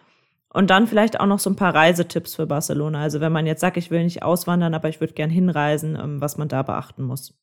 Und 0.52 0.70
dann 0.70 0.86
vielleicht 0.86 1.20
auch 1.20 1.26
noch 1.26 1.38
so 1.38 1.48
ein 1.48 1.56
paar 1.56 1.74
Reisetipps 1.74 2.34
für 2.34 2.46
Barcelona. 2.46 3.00
Also 3.02 3.20
wenn 3.20 3.32
man 3.32 3.46
jetzt 3.46 3.60
sagt, 3.60 3.76
ich 3.76 3.90
will 3.90 4.02
nicht 4.02 4.22
auswandern, 4.22 4.74
aber 4.74 4.88
ich 4.88 5.00
würde 5.00 5.14
gern 5.14 5.30
hinreisen, 5.30 5.96
ähm, 6.00 6.20
was 6.20 6.38
man 6.38 6.48
da 6.48 6.62
beachten 6.62 7.04
muss. 7.04 7.38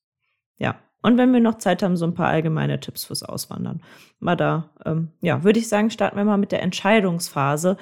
Ja. 0.57 0.75
Und 1.01 1.17
wenn 1.17 1.31
wir 1.31 1.39
noch 1.39 1.59
Zeit 1.59 1.83
haben, 1.83 1.95
so 1.95 2.05
ein 2.05 2.15
paar 2.15 2.27
allgemeine 2.27 2.79
Tipps 2.79 3.05
fürs 3.05 3.23
Auswandern. 3.23 3.81
Mal 4.19 4.35
da, 4.35 4.71
ähm, 4.83 5.11
ja, 5.21 5.43
würde 5.43 5.59
ich 5.59 5.69
sagen, 5.69 5.89
starten 5.89 6.17
wir 6.17 6.25
mal 6.25 6.37
mit 6.37 6.51
der 6.51 6.63
Entscheidungsphase 6.63 7.77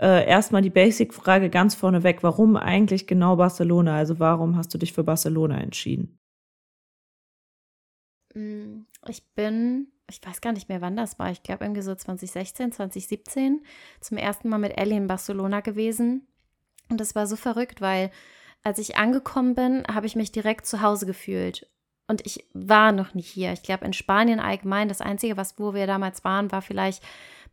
äh, 0.00 0.26
erstmal 0.26 0.62
die 0.62 0.70
Basic-Frage 0.70 1.50
ganz 1.50 1.74
vorneweg, 1.74 2.22
warum 2.22 2.56
eigentlich 2.56 3.06
genau 3.06 3.36
Barcelona? 3.36 3.96
Also 3.96 4.18
warum 4.18 4.56
hast 4.56 4.72
du 4.72 4.78
dich 4.78 4.92
für 4.92 5.04
Barcelona 5.04 5.60
entschieden? 5.60 6.18
Mm, 8.34 8.82
ich 9.08 9.22
bin, 9.34 9.88
ich 10.08 10.24
weiß 10.24 10.40
gar 10.40 10.52
nicht 10.52 10.68
mehr, 10.68 10.80
wann 10.80 10.96
das 10.96 11.18
war. 11.18 11.30
Ich 11.30 11.42
glaube 11.42 11.64
irgendwie 11.64 11.82
so 11.82 11.94
2016, 11.94 12.72
2017 12.72 13.60
zum 14.00 14.16
ersten 14.16 14.48
Mal 14.48 14.58
mit 14.58 14.78
Ellie 14.78 14.96
in 14.96 15.06
Barcelona 15.06 15.60
gewesen. 15.60 16.26
Und 16.88 16.98
das 17.00 17.14
war 17.14 17.26
so 17.26 17.36
verrückt, 17.36 17.80
weil 17.80 18.10
als 18.62 18.78
ich 18.78 18.96
angekommen 18.96 19.54
bin, 19.54 19.84
habe 19.86 20.06
ich 20.06 20.16
mich 20.16 20.32
direkt 20.32 20.66
zu 20.66 20.80
Hause 20.80 21.06
gefühlt. 21.06 21.70
Und 22.10 22.26
ich 22.26 22.44
war 22.54 22.90
noch 22.90 23.14
nicht 23.14 23.28
hier. 23.28 23.52
Ich 23.52 23.62
glaube, 23.62 23.84
in 23.84 23.92
Spanien 23.92 24.40
allgemein, 24.40 24.88
das 24.88 25.00
Einzige, 25.00 25.36
was, 25.36 25.60
wo 25.60 25.74
wir 25.74 25.86
damals 25.86 26.24
waren, 26.24 26.50
war 26.50 26.60
vielleicht 26.60 27.04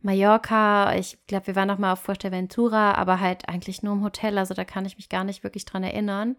Mallorca. 0.02 0.96
Ich 0.96 1.16
glaube, 1.28 1.46
wir 1.46 1.54
waren 1.54 1.68
noch 1.68 1.78
mal 1.78 1.92
auf 1.92 2.00
Fuerteventura, 2.00 2.94
aber 2.94 3.20
halt 3.20 3.48
eigentlich 3.48 3.84
nur 3.84 3.92
im 3.92 4.02
Hotel. 4.02 4.36
Also 4.36 4.54
da 4.54 4.64
kann 4.64 4.84
ich 4.84 4.96
mich 4.96 5.08
gar 5.08 5.22
nicht 5.22 5.44
wirklich 5.44 5.64
dran 5.64 5.84
erinnern. 5.84 6.34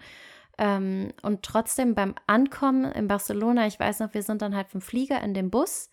Ähm, 0.57 1.13
und 1.21 1.43
trotzdem 1.43 1.95
beim 1.95 2.13
Ankommen 2.27 2.91
in 2.91 3.07
Barcelona, 3.07 3.67
ich 3.67 3.79
weiß 3.79 4.01
noch, 4.01 4.13
wir 4.13 4.21
sind 4.21 4.41
dann 4.41 4.53
halt 4.53 4.67
vom 4.67 4.81
Flieger 4.81 5.21
in 5.21 5.33
den 5.33 5.49
Bus. 5.49 5.89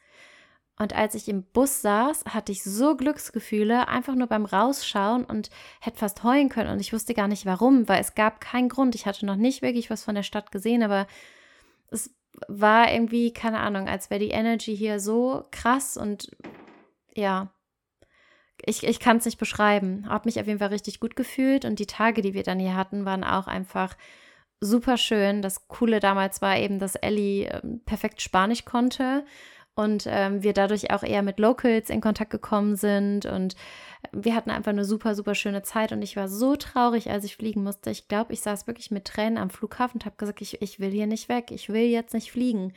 Und 0.80 0.96
als 0.96 1.14
ich 1.14 1.28
im 1.28 1.44
Bus 1.44 1.80
saß, 1.80 2.24
hatte 2.24 2.50
ich 2.50 2.64
so 2.64 2.96
Glücksgefühle, 2.96 3.86
einfach 3.86 4.16
nur 4.16 4.26
beim 4.26 4.46
Rausschauen 4.46 5.24
und 5.24 5.48
hätte 5.80 5.98
fast 5.98 6.24
heulen 6.24 6.48
können. 6.48 6.72
Und 6.72 6.80
ich 6.80 6.92
wusste 6.92 7.14
gar 7.14 7.28
nicht 7.28 7.46
warum, 7.46 7.88
weil 7.88 8.00
es 8.00 8.16
gab 8.16 8.40
keinen 8.40 8.68
Grund. 8.68 8.96
Ich 8.96 9.06
hatte 9.06 9.24
noch 9.24 9.36
nicht 9.36 9.62
wirklich 9.62 9.90
was 9.90 10.02
von 10.02 10.16
der 10.16 10.24
Stadt 10.24 10.50
gesehen, 10.50 10.82
aber 10.82 11.06
es 11.90 12.14
war 12.48 12.92
irgendwie, 12.92 13.32
keine 13.32 13.60
Ahnung, 13.60 13.88
als 13.88 14.10
wäre 14.10 14.20
die 14.20 14.30
Energy 14.30 14.76
hier 14.76 15.00
so 15.00 15.44
krass 15.50 15.96
und 15.96 16.30
ja, 17.14 17.52
ich, 18.64 18.84
ich 18.84 19.00
kann 19.00 19.18
es 19.18 19.24
nicht 19.24 19.38
beschreiben. 19.38 20.08
Habe 20.08 20.28
mich 20.28 20.40
auf 20.40 20.46
jeden 20.46 20.58
Fall 20.58 20.68
richtig 20.68 21.00
gut 21.00 21.16
gefühlt 21.16 21.64
und 21.64 21.78
die 21.78 21.86
Tage, 21.86 22.22
die 22.22 22.34
wir 22.34 22.42
dann 22.42 22.58
hier 22.58 22.74
hatten, 22.74 23.04
waren 23.04 23.24
auch 23.24 23.46
einfach 23.46 23.96
super 24.60 24.96
schön. 24.96 25.42
Das 25.42 25.68
Coole 25.68 26.00
damals 26.00 26.40
war 26.42 26.58
eben, 26.58 26.78
dass 26.78 26.94
Ellie 26.94 27.46
ähm, 27.46 27.82
perfekt 27.84 28.22
Spanisch 28.22 28.64
konnte 28.64 29.24
und 29.76 30.06
ähm, 30.08 30.42
wir 30.42 30.54
dadurch 30.54 30.90
auch 30.90 31.02
eher 31.02 31.22
mit 31.22 31.38
Locals 31.38 31.90
in 31.90 32.00
Kontakt 32.00 32.30
gekommen 32.30 32.76
sind 32.76 33.26
und 33.26 33.54
wir 34.10 34.34
hatten 34.34 34.50
einfach 34.50 34.70
eine 34.72 34.84
super, 34.84 35.14
super 35.14 35.34
schöne 35.34 35.62
Zeit 35.62 35.92
und 35.92 36.02
ich 36.02 36.16
war 36.16 36.28
so 36.28 36.56
traurig, 36.56 37.10
als 37.10 37.24
ich 37.24 37.36
fliegen 37.36 37.62
musste. 37.62 37.90
Ich 37.90 38.08
glaube, 38.08 38.32
ich 38.32 38.40
saß 38.40 38.66
wirklich 38.66 38.90
mit 38.90 39.04
Tränen 39.04 39.38
am 39.38 39.50
Flughafen 39.50 40.00
und 40.00 40.06
habe 40.06 40.16
gesagt, 40.16 40.40
ich, 40.40 40.62
ich 40.62 40.80
will 40.80 40.90
hier 40.90 41.06
nicht 41.06 41.28
weg, 41.28 41.50
ich 41.50 41.68
will 41.68 41.82
jetzt 41.82 42.14
nicht 42.14 42.32
fliegen. 42.32 42.72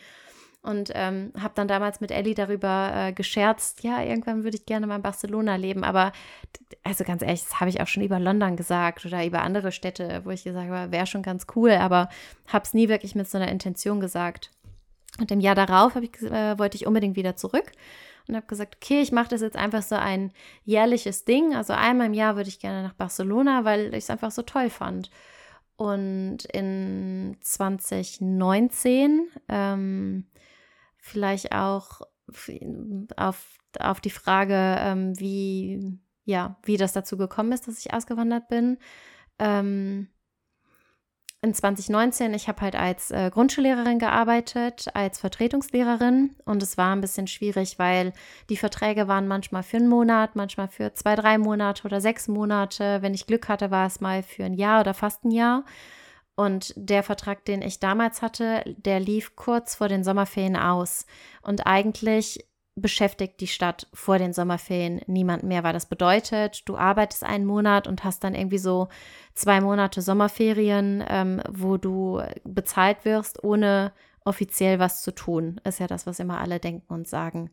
Und 0.61 0.91
ähm, 0.93 1.31
habe 1.39 1.53
dann 1.55 1.69
damals 1.69 2.01
mit 2.01 2.11
Ellie 2.11 2.35
darüber 2.35 2.91
äh, 2.93 3.13
gescherzt, 3.13 3.81
ja, 3.81 4.03
irgendwann 4.03 4.43
würde 4.43 4.57
ich 4.57 4.65
gerne 4.65 4.87
mal 4.87 4.97
in 4.97 5.01
Barcelona 5.01 5.55
leben. 5.55 5.85
Aber, 5.85 6.11
also 6.83 7.05
ganz 7.05 7.21
ehrlich, 7.21 7.43
das 7.43 7.61
habe 7.61 7.69
ich 7.69 7.79
auch 7.79 7.87
schon 7.87 8.03
über 8.03 8.19
London 8.19 8.57
gesagt 8.57 9.05
oder 9.05 9.25
über 9.25 9.41
andere 9.41 9.71
Städte, 9.71 10.19
wo 10.25 10.31
ich 10.31 10.43
gesagt 10.43 10.69
habe, 10.69 10.91
wäre 10.91 11.07
schon 11.07 11.23
ganz 11.23 11.47
cool, 11.55 11.71
aber 11.71 12.09
habe 12.47 12.65
es 12.65 12.73
nie 12.73 12.89
wirklich 12.89 13.15
mit 13.15 13.29
so 13.29 13.37
einer 13.37 13.49
Intention 13.49 14.01
gesagt. 14.01 14.51
Und 15.19 15.31
im 15.31 15.39
Jahr 15.39 15.55
darauf 15.55 15.95
ich, 15.95 16.21
äh, 16.21 16.57
wollte 16.57 16.77
ich 16.77 16.85
unbedingt 16.85 17.15
wieder 17.15 17.35
zurück 17.35 17.71
und 18.27 18.35
habe 18.35 18.45
gesagt, 18.45 18.77
okay, 18.77 19.01
ich 19.01 19.11
mache 19.11 19.29
das 19.29 19.41
jetzt 19.41 19.57
einfach 19.57 19.81
so 19.81 19.95
ein 19.95 20.31
jährliches 20.63 21.25
Ding. 21.25 21.55
Also 21.55 21.73
einmal 21.73 22.07
im 22.07 22.13
Jahr 22.13 22.35
würde 22.35 22.49
ich 22.49 22.59
gerne 22.59 22.83
nach 22.83 22.93
Barcelona, 22.93 23.65
weil 23.65 23.93
ich 23.93 24.03
es 24.03 24.09
einfach 24.09 24.31
so 24.31 24.43
toll 24.43 24.69
fand. 24.69 25.09
Und 25.75 26.45
in 26.45 27.37
2019 27.41 29.29
ähm, 29.47 30.27
vielleicht 30.97 31.53
auch 31.53 32.01
auf, 33.15 33.57
auf 33.79 34.01
die 34.01 34.09
Frage, 34.09 34.75
ähm, 34.79 35.19
wie, 35.19 35.99
ja, 36.25 36.57
wie 36.63 36.77
das 36.77 36.93
dazu 36.93 37.17
gekommen 37.17 37.51
ist, 37.51 37.67
dass 37.67 37.79
ich 37.79 37.93
ausgewandert 37.93 38.47
bin. 38.47 38.77
Ähm, 39.39 40.09
in 41.41 41.53
2019, 41.53 42.33
ich 42.33 42.49
habe 42.49 42.61
halt 42.61 42.75
als 42.75 43.11
äh, 43.11 43.29
Grundschullehrerin 43.31 43.97
gearbeitet, 43.97 44.87
als 44.93 45.19
Vertretungslehrerin 45.19 46.35
und 46.43 46.61
es 46.61 46.77
war 46.77 46.93
ein 46.93 46.99
bisschen 46.99 47.27
schwierig, 47.27 47.79
weil 47.79 48.11
die 48.49 48.57
Verträge 48.57 49.07
waren 49.07 49.27
manchmal 49.27 49.63
für 49.63 49.77
einen 49.77 49.87
Monat, 49.87 50.35
manchmal 50.35 50.67
für 50.67 50.93
zwei, 50.93 51.15
drei 51.15 51.37
Monate 51.37 51.85
oder 51.85 52.01
sechs 52.01 52.27
Monate. 52.27 53.01
Wenn 53.01 53.13
ich 53.13 53.25
Glück 53.25 53.47
hatte, 53.47 53.71
war 53.71 53.87
es 53.87 54.01
mal 54.01 54.21
für 54.21 54.43
ein 54.43 54.53
Jahr 54.53 54.81
oder 54.81 54.93
fast 54.93 55.23
ein 55.23 55.31
Jahr. 55.31 55.63
Und 56.35 56.73
der 56.75 57.03
Vertrag, 57.03 57.45
den 57.45 57.61
ich 57.61 57.79
damals 57.79 58.21
hatte, 58.21 58.63
der 58.77 58.99
lief 58.99 59.35
kurz 59.35 59.75
vor 59.75 59.87
den 59.87 60.03
Sommerferien 60.03 60.57
aus. 60.57 61.05
Und 61.41 61.67
eigentlich 61.67 62.48
beschäftigt 62.81 63.39
die 63.39 63.47
Stadt 63.47 63.87
vor 63.93 64.17
den 64.17 64.33
Sommerferien 64.33 65.01
niemand 65.07 65.43
mehr, 65.43 65.63
weil 65.63 65.73
das 65.73 65.85
bedeutet, 65.85 66.67
du 66.67 66.77
arbeitest 66.77 67.23
einen 67.23 67.45
Monat 67.45 67.87
und 67.87 68.03
hast 68.03 68.23
dann 68.23 68.35
irgendwie 68.35 68.57
so 68.57 68.87
zwei 69.33 69.61
Monate 69.61 70.01
Sommerferien, 70.01 71.03
ähm, 71.07 71.41
wo 71.49 71.77
du 71.77 72.21
bezahlt 72.43 73.05
wirst, 73.05 73.43
ohne 73.43 73.93
offiziell 74.25 74.79
was 74.79 75.01
zu 75.01 75.13
tun. 75.13 75.59
Ist 75.63 75.79
ja 75.79 75.87
das, 75.87 76.05
was 76.05 76.19
immer 76.19 76.39
alle 76.39 76.59
denken 76.59 76.93
und 76.93 77.07
sagen. 77.07 77.49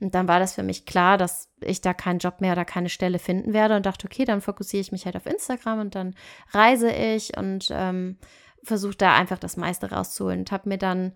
Und 0.00 0.14
dann 0.14 0.28
war 0.28 0.40
das 0.40 0.54
für 0.54 0.62
mich 0.62 0.86
klar, 0.86 1.18
dass 1.18 1.50
ich 1.60 1.82
da 1.82 1.92
keinen 1.92 2.18
Job 2.18 2.40
mehr 2.40 2.52
oder 2.52 2.64
keine 2.64 2.88
Stelle 2.88 3.18
finden 3.18 3.52
werde 3.52 3.76
und 3.76 3.84
dachte, 3.84 4.06
okay, 4.06 4.24
dann 4.24 4.40
fokussiere 4.40 4.80
ich 4.80 4.92
mich 4.92 5.04
halt 5.04 5.16
auf 5.16 5.26
Instagram 5.26 5.80
und 5.80 5.94
dann 5.94 6.14
reise 6.52 6.90
ich 6.90 7.36
und 7.36 7.68
ähm, 7.70 8.16
versuche 8.62 8.96
da 8.96 9.14
einfach 9.14 9.38
das 9.38 9.56
meiste 9.56 9.90
rauszuholen 9.90 10.40
und 10.40 10.52
habe 10.52 10.68
mir 10.68 10.78
dann 10.78 11.12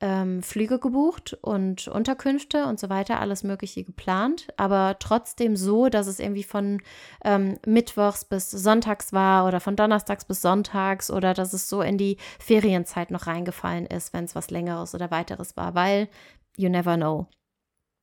ähm, 0.00 0.42
Flüge 0.42 0.78
gebucht 0.78 1.36
und 1.42 1.88
Unterkünfte 1.88 2.66
und 2.66 2.80
so 2.80 2.88
weiter, 2.88 3.20
alles 3.20 3.42
Mögliche 3.42 3.84
geplant, 3.84 4.48
aber 4.56 4.96
trotzdem 4.98 5.56
so, 5.56 5.88
dass 5.88 6.06
es 6.06 6.18
irgendwie 6.18 6.42
von 6.42 6.80
ähm, 7.24 7.58
Mittwochs 7.66 8.24
bis 8.24 8.50
Sonntags 8.50 9.12
war 9.12 9.46
oder 9.46 9.60
von 9.60 9.76
Donnerstags 9.76 10.24
bis 10.24 10.40
Sonntags 10.40 11.10
oder 11.10 11.34
dass 11.34 11.52
es 11.52 11.68
so 11.68 11.82
in 11.82 11.98
die 11.98 12.16
Ferienzeit 12.38 13.10
noch 13.10 13.26
reingefallen 13.26 13.86
ist, 13.86 14.12
wenn 14.12 14.24
es 14.24 14.34
was 14.34 14.50
Längeres 14.50 14.94
oder 14.94 15.10
weiteres 15.10 15.56
war, 15.56 15.74
weil 15.74 16.08
you 16.56 16.68
never 16.68 16.96
know. 16.96 17.26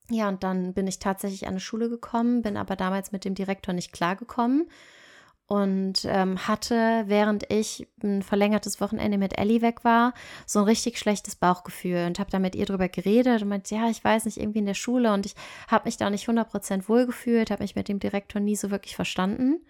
Ja, 0.09 0.29
und 0.29 0.43
dann 0.43 0.73
bin 0.73 0.87
ich 0.87 0.99
tatsächlich 0.99 1.47
an 1.47 1.51
eine 1.51 1.59
Schule 1.59 1.89
gekommen, 1.89 2.41
bin 2.41 2.55
aber 2.55 2.75
damals 2.75 3.11
mit 3.11 3.25
dem 3.25 3.35
Direktor 3.35 3.73
nicht 3.73 3.91
klargekommen 3.91 4.69
und 5.47 6.03
ähm, 6.03 6.45
hatte, 6.45 7.05
während 7.07 7.49
ich 7.51 7.87
ein 8.03 8.21
verlängertes 8.21 8.81
Wochenende 8.81 9.17
mit 9.17 9.37
Ellie 9.37 9.61
weg 9.61 9.85
war, 9.85 10.13
so 10.45 10.59
ein 10.59 10.65
richtig 10.65 10.99
schlechtes 10.99 11.37
Bauchgefühl 11.37 12.05
und 12.05 12.19
habe 12.19 12.29
da 12.29 12.39
mit 12.39 12.53
ihr 12.53 12.65
drüber 12.65 12.89
geredet 12.89 13.41
und 13.41 13.47
meinte, 13.47 13.73
ja, 13.73 13.89
ich 13.89 14.03
weiß 14.03 14.25
nicht, 14.25 14.37
irgendwie 14.37 14.59
in 14.59 14.65
der 14.65 14.73
Schule 14.73 15.13
und 15.13 15.25
ich 15.25 15.35
habe 15.69 15.85
mich 15.85 15.95
da 15.95 16.09
nicht 16.09 16.27
100% 16.27 16.89
wohlgefühlt, 16.89 17.49
habe 17.49 17.63
mich 17.63 17.75
mit 17.75 17.87
dem 17.87 17.99
Direktor 17.99 18.41
nie 18.41 18.57
so 18.57 18.71
wirklich 18.71 18.95
verstanden. 18.95 19.61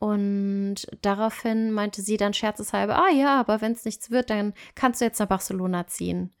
Und 0.00 0.86
daraufhin 1.02 1.72
meinte 1.72 2.02
sie 2.02 2.16
dann 2.16 2.34
scherzeshalber, 2.34 2.96
ah 2.96 3.10
ja, 3.10 3.38
aber 3.38 3.60
wenn 3.60 3.72
es 3.72 3.84
nichts 3.84 4.10
wird, 4.10 4.30
dann 4.30 4.52
kannst 4.74 5.00
du 5.00 5.04
jetzt 5.04 5.18
nach 5.20 5.26
Barcelona 5.26 5.86
ziehen. 5.86 6.32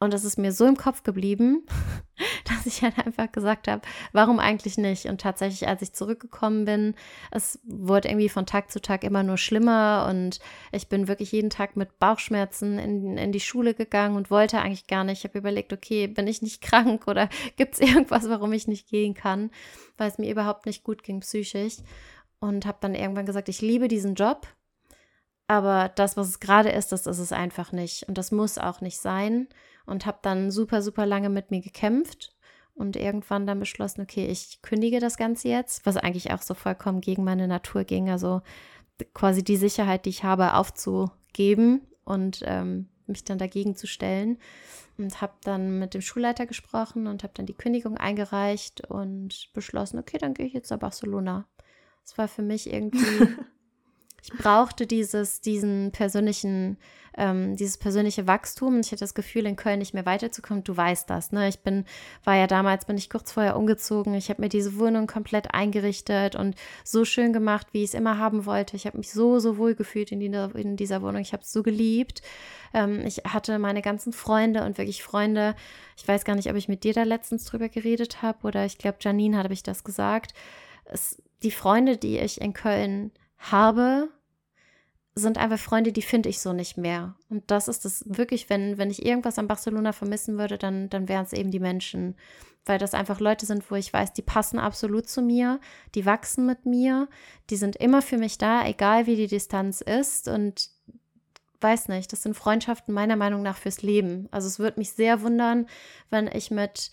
Und 0.00 0.12
das 0.12 0.24
ist 0.24 0.38
mir 0.38 0.52
so 0.52 0.64
im 0.64 0.76
Kopf 0.76 1.02
geblieben, 1.02 1.66
dass 2.44 2.66
ich 2.66 2.82
halt 2.82 2.98
einfach 3.04 3.32
gesagt 3.32 3.66
habe, 3.66 3.82
warum 4.12 4.38
eigentlich 4.38 4.78
nicht? 4.78 5.06
Und 5.06 5.20
tatsächlich, 5.20 5.66
als 5.66 5.82
ich 5.82 5.92
zurückgekommen 5.92 6.64
bin, 6.64 6.94
es 7.32 7.58
wurde 7.64 8.08
irgendwie 8.08 8.28
von 8.28 8.46
Tag 8.46 8.70
zu 8.70 8.80
Tag 8.80 9.02
immer 9.02 9.24
nur 9.24 9.38
schlimmer 9.38 10.06
und 10.08 10.38
ich 10.70 10.88
bin 10.88 11.08
wirklich 11.08 11.32
jeden 11.32 11.50
Tag 11.50 11.76
mit 11.76 11.98
Bauchschmerzen 11.98 12.78
in, 12.78 13.18
in 13.18 13.32
die 13.32 13.40
Schule 13.40 13.74
gegangen 13.74 14.16
und 14.16 14.30
wollte 14.30 14.60
eigentlich 14.60 14.86
gar 14.86 15.02
nicht. 15.02 15.18
Ich 15.18 15.24
habe 15.24 15.38
überlegt, 15.38 15.72
okay, 15.72 16.06
bin 16.06 16.28
ich 16.28 16.42
nicht 16.42 16.60
krank 16.62 17.08
oder 17.08 17.28
gibt 17.56 17.74
es 17.74 17.80
irgendwas, 17.80 18.28
warum 18.28 18.52
ich 18.52 18.68
nicht 18.68 18.88
gehen 18.88 19.14
kann, 19.14 19.50
weil 19.96 20.08
es 20.08 20.18
mir 20.18 20.30
überhaupt 20.30 20.66
nicht 20.66 20.84
gut 20.84 21.02
ging 21.02 21.20
psychisch. 21.20 21.78
Und 22.40 22.66
habe 22.66 22.78
dann 22.80 22.94
irgendwann 22.94 23.26
gesagt, 23.26 23.48
ich 23.48 23.60
liebe 23.60 23.88
diesen 23.88 24.14
Job, 24.14 24.46
aber 25.48 25.88
das, 25.88 26.16
was 26.16 26.28
es 26.28 26.38
gerade 26.38 26.68
ist, 26.68 26.92
das 26.92 27.08
ist 27.08 27.18
es 27.18 27.32
einfach 27.32 27.72
nicht. 27.72 28.04
Und 28.06 28.16
das 28.16 28.30
muss 28.30 28.58
auch 28.58 28.80
nicht 28.80 28.98
sein 28.98 29.48
und 29.88 30.06
habe 30.06 30.18
dann 30.22 30.50
super, 30.50 30.82
super 30.82 31.06
lange 31.06 31.30
mit 31.30 31.50
mir 31.50 31.60
gekämpft 31.60 32.34
und 32.74 32.96
irgendwann 32.96 33.46
dann 33.46 33.58
beschlossen, 33.58 34.02
okay, 34.02 34.26
ich 34.26 34.60
kündige 34.62 35.00
das 35.00 35.16
Ganze 35.16 35.48
jetzt, 35.48 35.84
was 35.84 35.96
eigentlich 35.96 36.30
auch 36.32 36.42
so 36.42 36.54
vollkommen 36.54 37.00
gegen 37.00 37.24
meine 37.24 37.48
Natur 37.48 37.84
ging. 37.84 38.08
Also 38.10 38.42
quasi 39.14 39.42
die 39.42 39.56
Sicherheit, 39.56 40.04
die 40.04 40.10
ich 40.10 40.24
habe, 40.24 40.54
aufzugeben 40.54 41.82
und 42.04 42.42
ähm, 42.44 42.88
mich 43.06 43.24
dann 43.24 43.38
dagegen 43.38 43.74
zu 43.74 43.86
stellen. 43.86 44.38
Und 44.96 45.20
habe 45.20 45.34
dann 45.42 45.78
mit 45.78 45.94
dem 45.94 46.00
Schulleiter 46.00 46.44
gesprochen 46.44 47.06
und 47.06 47.22
habe 47.22 47.32
dann 47.34 47.46
die 47.46 47.54
Kündigung 47.54 47.96
eingereicht 47.96 48.88
und 48.88 49.50
beschlossen, 49.54 49.98
okay, 49.98 50.18
dann 50.18 50.34
gehe 50.34 50.46
ich 50.46 50.52
jetzt 50.52 50.70
nach 50.70 50.78
Barcelona. 50.78 51.46
Es 52.04 52.18
war 52.18 52.26
für 52.26 52.42
mich 52.42 52.72
irgendwie 52.72 52.98
ich 54.22 54.32
brauchte 54.32 54.86
dieses, 54.86 55.40
diesen 55.40 55.92
persönlichen, 55.92 56.76
ähm, 57.16 57.56
dieses 57.56 57.78
persönliche 57.78 58.26
Wachstum. 58.26 58.80
Ich 58.80 58.88
hatte 58.88 59.00
das 59.00 59.14
Gefühl, 59.14 59.46
in 59.46 59.56
Köln 59.56 59.78
nicht 59.78 59.94
mehr 59.94 60.06
weiterzukommen. 60.06 60.64
Du 60.64 60.76
weißt 60.76 61.08
das, 61.08 61.30
ne? 61.30 61.48
Ich 61.48 61.60
bin, 61.60 61.84
war 62.24 62.34
ja 62.34 62.48
damals, 62.48 62.84
bin 62.84 62.98
ich 62.98 63.10
kurz 63.10 63.32
vorher 63.32 63.56
umgezogen. 63.56 64.14
Ich 64.14 64.28
habe 64.28 64.42
mir 64.42 64.48
diese 64.48 64.78
Wohnung 64.78 65.06
komplett 65.06 65.54
eingerichtet 65.54 66.34
und 66.34 66.56
so 66.84 67.04
schön 67.04 67.32
gemacht, 67.32 67.68
wie 67.72 67.84
ich 67.84 67.90
es 67.90 67.94
immer 67.94 68.18
haben 68.18 68.44
wollte. 68.44 68.76
Ich 68.76 68.86
habe 68.86 68.98
mich 68.98 69.12
so, 69.12 69.38
so 69.38 69.56
wohl 69.56 69.74
gefühlt 69.74 70.10
in, 70.10 70.20
die, 70.20 70.26
in 70.26 70.76
dieser 70.76 71.00
Wohnung. 71.00 71.22
Ich 71.22 71.32
habe 71.32 71.42
es 71.42 71.52
so 71.52 71.62
geliebt. 71.62 72.20
Ähm, 72.74 73.06
ich 73.06 73.18
hatte 73.18 73.58
meine 73.60 73.82
ganzen 73.82 74.12
Freunde 74.12 74.64
und 74.64 74.78
wirklich 74.78 75.02
Freunde. 75.04 75.54
Ich 75.96 76.06
weiß 76.06 76.24
gar 76.24 76.34
nicht, 76.34 76.50
ob 76.50 76.56
ich 76.56 76.68
mit 76.68 76.82
dir 76.82 76.92
da 76.92 77.04
letztens 77.04 77.44
drüber 77.44 77.68
geredet 77.68 78.20
habe 78.20 78.48
oder 78.48 78.64
ich 78.64 78.78
glaube, 78.78 78.98
Janine 79.00 79.38
habe 79.38 79.54
ich 79.54 79.62
das 79.62 79.84
gesagt. 79.84 80.34
Es, 80.84 81.22
die 81.42 81.52
Freunde, 81.52 81.96
die 81.96 82.18
ich 82.18 82.40
in 82.40 82.52
Köln 82.52 83.12
habe, 83.38 84.08
sind 85.18 85.38
einfach 85.38 85.58
Freunde, 85.58 85.92
die 85.92 86.02
finde 86.02 86.28
ich 86.28 86.40
so 86.40 86.52
nicht 86.52 86.76
mehr. 86.76 87.14
Und 87.28 87.50
das 87.50 87.68
ist 87.68 87.84
es 87.84 88.04
wirklich, 88.06 88.48
wenn, 88.48 88.78
wenn 88.78 88.90
ich 88.90 89.04
irgendwas 89.04 89.38
an 89.38 89.48
Barcelona 89.48 89.92
vermissen 89.92 90.38
würde, 90.38 90.58
dann, 90.58 90.88
dann 90.88 91.08
wären 91.08 91.24
es 91.24 91.32
eben 91.32 91.50
die 91.50 91.60
Menschen. 91.60 92.16
Weil 92.64 92.78
das 92.78 92.94
einfach 92.94 93.20
Leute 93.20 93.46
sind, 93.46 93.70
wo 93.70 93.74
ich 93.74 93.92
weiß, 93.92 94.12
die 94.12 94.22
passen 94.22 94.58
absolut 94.58 95.08
zu 95.08 95.22
mir, 95.22 95.60
die 95.94 96.06
wachsen 96.06 96.46
mit 96.46 96.66
mir, 96.66 97.08
die 97.50 97.56
sind 97.56 97.76
immer 97.76 98.02
für 98.02 98.18
mich 98.18 98.38
da, 98.38 98.66
egal 98.66 99.06
wie 99.06 99.16
die 99.16 99.26
Distanz 99.26 99.80
ist. 99.80 100.28
Und 100.28 100.70
weiß 101.60 101.88
nicht, 101.88 102.12
das 102.12 102.22
sind 102.22 102.34
Freundschaften 102.34 102.94
meiner 102.94 103.16
Meinung 103.16 103.42
nach 103.42 103.56
fürs 103.56 103.82
Leben. 103.82 104.28
Also 104.30 104.46
es 104.46 104.58
würde 104.58 104.78
mich 104.78 104.92
sehr 104.92 105.22
wundern, 105.22 105.66
wenn 106.10 106.28
ich 106.28 106.50
mit, 106.50 106.92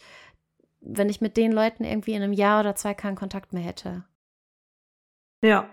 wenn 0.82 1.10
ich 1.10 1.22
mit 1.22 1.38
den 1.38 1.52
Leuten 1.52 1.84
irgendwie 1.84 2.14
in 2.14 2.24
einem 2.24 2.34
Jahr 2.34 2.62
oder 2.62 2.76
zwei 2.76 2.94
keinen 2.94 3.16
Kontakt 3.16 3.54
mehr 3.54 3.64
hätte. 3.64 4.06
Ja, 5.42 5.70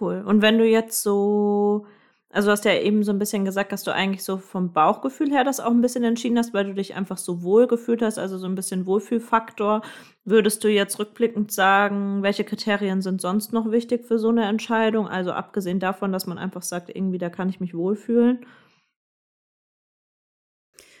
Cool. 0.00 0.22
Und 0.26 0.42
wenn 0.42 0.58
du 0.58 0.66
jetzt 0.66 1.02
so, 1.02 1.86
also 2.30 2.48
du 2.48 2.52
hast 2.52 2.64
ja 2.64 2.74
eben 2.74 3.04
so 3.04 3.12
ein 3.12 3.18
bisschen 3.18 3.44
gesagt, 3.44 3.70
dass 3.72 3.84
du 3.84 3.92
eigentlich 3.92 4.24
so 4.24 4.38
vom 4.38 4.72
Bauchgefühl 4.72 5.30
her 5.30 5.44
das 5.44 5.60
auch 5.60 5.70
ein 5.70 5.80
bisschen 5.82 6.04
entschieden 6.04 6.38
hast, 6.38 6.52
weil 6.52 6.64
du 6.64 6.74
dich 6.74 6.94
einfach 6.94 7.18
so 7.18 7.42
wohl 7.42 7.66
gefühlt 7.66 8.02
hast, 8.02 8.18
also 8.18 8.38
so 8.38 8.46
ein 8.46 8.54
bisschen 8.54 8.86
Wohlfühlfaktor. 8.86 9.82
Würdest 10.24 10.64
du 10.64 10.68
jetzt 10.68 10.98
rückblickend 10.98 11.52
sagen, 11.52 12.22
welche 12.22 12.44
Kriterien 12.44 13.02
sind 13.02 13.20
sonst 13.20 13.52
noch 13.52 13.70
wichtig 13.70 14.04
für 14.04 14.18
so 14.18 14.30
eine 14.30 14.46
Entscheidung? 14.46 15.06
Also 15.06 15.32
abgesehen 15.32 15.80
davon, 15.80 16.12
dass 16.12 16.26
man 16.26 16.38
einfach 16.38 16.62
sagt, 16.62 16.88
irgendwie 16.88 17.18
da 17.18 17.30
kann 17.30 17.48
ich 17.48 17.60
mich 17.60 17.74
wohlfühlen. 17.74 18.44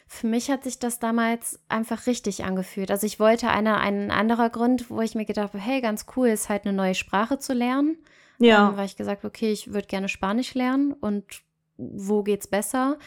Für 0.06 0.26
mich 0.28 0.50
hat 0.50 0.62
sich 0.62 0.78
das 0.78 1.00
damals 1.00 1.58
einfach 1.68 2.06
richtig 2.06 2.44
angefühlt. 2.44 2.90
Also 2.90 3.06
ich 3.06 3.18
wollte 3.18 3.48
eine, 3.48 3.78
ein 3.78 4.12
anderer 4.12 4.50
Grund, 4.50 4.90
wo 4.90 5.00
ich 5.00 5.14
mir 5.16 5.24
gedacht 5.24 5.54
habe, 5.54 5.58
hey, 5.58 5.80
ganz 5.80 6.06
cool 6.14 6.28
ist 6.28 6.48
halt 6.48 6.66
eine 6.66 6.76
neue 6.76 6.94
Sprache 6.94 7.38
zu 7.38 7.54
lernen. 7.54 7.96
Ja. 8.44 8.68
Ähm, 8.68 8.76
weil 8.76 8.86
ich 8.86 8.96
gesagt, 8.96 9.24
okay, 9.24 9.50
ich 9.50 9.72
würde 9.72 9.86
gerne 9.86 10.08
Spanisch 10.08 10.54
lernen 10.54 10.92
und 10.92 11.24
wo 11.76 12.22
geht's 12.22 12.46
besser? 12.46 12.98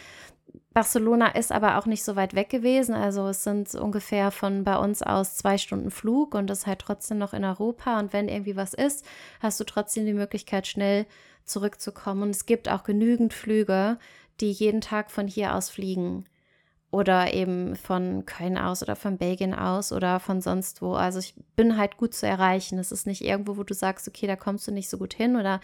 Barcelona 0.73 1.29
ist 1.29 1.51
aber 1.51 1.77
auch 1.77 1.85
nicht 1.85 2.03
so 2.03 2.15
weit 2.15 2.35
weg 2.35 2.49
gewesen. 2.49 2.93
Also 2.93 3.27
es 3.27 3.43
sind 3.43 3.73
ungefähr 3.75 4.31
von 4.31 4.63
bei 4.63 4.77
uns 4.77 5.01
aus 5.01 5.35
zwei 5.35 5.57
Stunden 5.57 5.91
Flug 5.91 6.35
und 6.35 6.47
das 6.47 6.59
ist 6.59 6.67
halt 6.67 6.79
trotzdem 6.79 7.17
noch 7.17 7.33
in 7.33 7.43
Europa. 7.43 7.99
Und 7.99 8.13
wenn 8.13 8.27
irgendwie 8.27 8.55
was 8.55 8.73
ist, 8.73 9.05
hast 9.39 9.59
du 9.59 9.63
trotzdem 9.63 10.05
die 10.05 10.13
Möglichkeit, 10.13 10.67
schnell 10.67 11.05
zurückzukommen. 11.45 12.23
Und 12.23 12.29
es 12.31 12.45
gibt 12.45 12.69
auch 12.69 12.83
genügend 12.83 13.33
Flüge, 13.33 13.97
die 14.39 14.51
jeden 14.51 14.81
Tag 14.81 15.09
von 15.09 15.27
hier 15.27 15.55
aus 15.55 15.69
fliegen. 15.69 16.25
Oder 16.89 17.33
eben 17.33 17.75
von 17.75 18.25
Köln 18.25 18.57
aus 18.57 18.81
oder 18.81 18.95
von 18.95 19.17
Belgien 19.17 19.53
aus 19.53 19.91
oder 19.91 20.21
von 20.21 20.39
sonst 20.39 20.81
wo. 20.81 20.93
Also 20.93 21.19
ich 21.19 21.35
bin 21.57 21.77
halt 21.77 21.97
gut 21.97 22.13
zu 22.13 22.25
erreichen. 22.25 22.79
Es 22.79 22.93
ist 22.93 23.05
nicht 23.05 23.21
irgendwo, 23.21 23.57
wo 23.57 23.63
du 23.63 23.73
sagst, 23.73 24.07
okay, 24.07 24.25
da 24.25 24.37
kommst 24.37 24.67
du 24.67 24.71
nicht 24.71 24.89
so 24.89 24.97
gut 24.97 25.13
hin 25.13 25.35
oder 25.35 25.59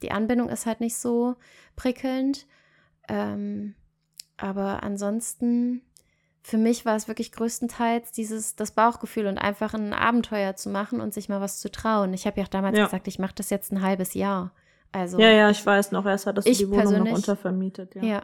die 0.00 0.10
Anbindung 0.10 0.48
ist 0.48 0.64
halt 0.64 0.80
nicht 0.80 0.96
so 0.96 1.36
prickelnd. 1.76 2.46
Ähm, 3.08 3.74
aber 4.36 4.82
ansonsten, 4.82 5.82
für 6.42 6.58
mich 6.58 6.84
war 6.84 6.96
es 6.96 7.06
wirklich 7.06 7.32
größtenteils 7.32 8.10
dieses, 8.10 8.56
das 8.56 8.72
Bauchgefühl 8.72 9.26
und 9.26 9.38
einfach 9.38 9.74
ein 9.74 9.92
Abenteuer 9.92 10.56
zu 10.56 10.70
machen 10.70 11.00
und 11.00 11.14
sich 11.14 11.28
mal 11.28 11.40
was 11.40 11.60
zu 11.60 11.70
trauen. 11.70 12.12
Ich 12.14 12.26
habe 12.26 12.40
ja 12.40 12.46
auch 12.46 12.50
damals 12.50 12.78
ja. 12.78 12.84
gesagt, 12.86 13.08
ich 13.08 13.18
mache 13.18 13.34
das 13.34 13.50
jetzt 13.50 13.72
ein 13.72 13.82
halbes 13.82 14.14
Jahr. 14.14 14.52
Also, 14.90 15.18
ja, 15.18 15.30
ja, 15.30 15.50
ich 15.50 15.64
weiß 15.64 15.92
noch, 15.92 16.04
erst 16.04 16.26
hattest 16.26 16.48
du 16.48 16.52
die 16.52 16.70
Wohnung 16.70 17.04
noch 17.04 17.12
untervermietet. 17.12 17.94
Ja. 17.94 18.02
ja. 18.02 18.22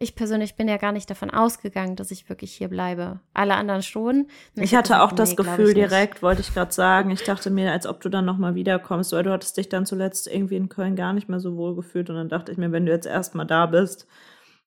Ich 0.00 0.14
persönlich 0.14 0.54
bin 0.54 0.68
ja 0.68 0.76
gar 0.76 0.92
nicht 0.92 1.10
davon 1.10 1.30
ausgegangen, 1.30 1.96
dass 1.96 2.10
ich 2.10 2.28
wirklich 2.28 2.52
hier 2.54 2.68
bleibe. 2.68 3.20
Alle 3.34 3.54
anderen 3.54 3.82
schon. 3.82 4.28
Ich, 4.54 4.62
ich 4.62 4.74
hatte 4.74 5.02
auch 5.02 5.12
das 5.12 5.30
nee, 5.30 5.36
Gefühl 5.36 5.74
direkt, 5.74 6.22
wollte 6.22 6.40
ich 6.40 6.54
gerade 6.54 6.72
sagen. 6.72 7.10
Ich 7.10 7.24
dachte 7.24 7.50
mir, 7.50 7.72
als 7.72 7.86
ob 7.86 8.00
du 8.00 8.08
dann 8.08 8.24
nochmal 8.24 8.54
wiederkommst, 8.54 9.12
weil 9.12 9.24
du 9.24 9.32
hattest 9.32 9.56
dich 9.56 9.68
dann 9.68 9.86
zuletzt 9.86 10.28
irgendwie 10.28 10.56
in 10.56 10.68
Köln 10.68 10.94
gar 10.94 11.12
nicht 11.12 11.28
mehr 11.28 11.40
so 11.40 11.56
wohl 11.56 11.74
gefühlt. 11.74 12.10
Und 12.10 12.16
dann 12.16 12.28
dachte 12.28 12.52
ich 12.52 12.58
mir, 12.58 12.70
wenn 12.70 12.86
du 12.86 12.92
jetzt 12.92 13.06
erstmal 13.06 13.46
da 13.46 13.66
bist, 13.66 14.06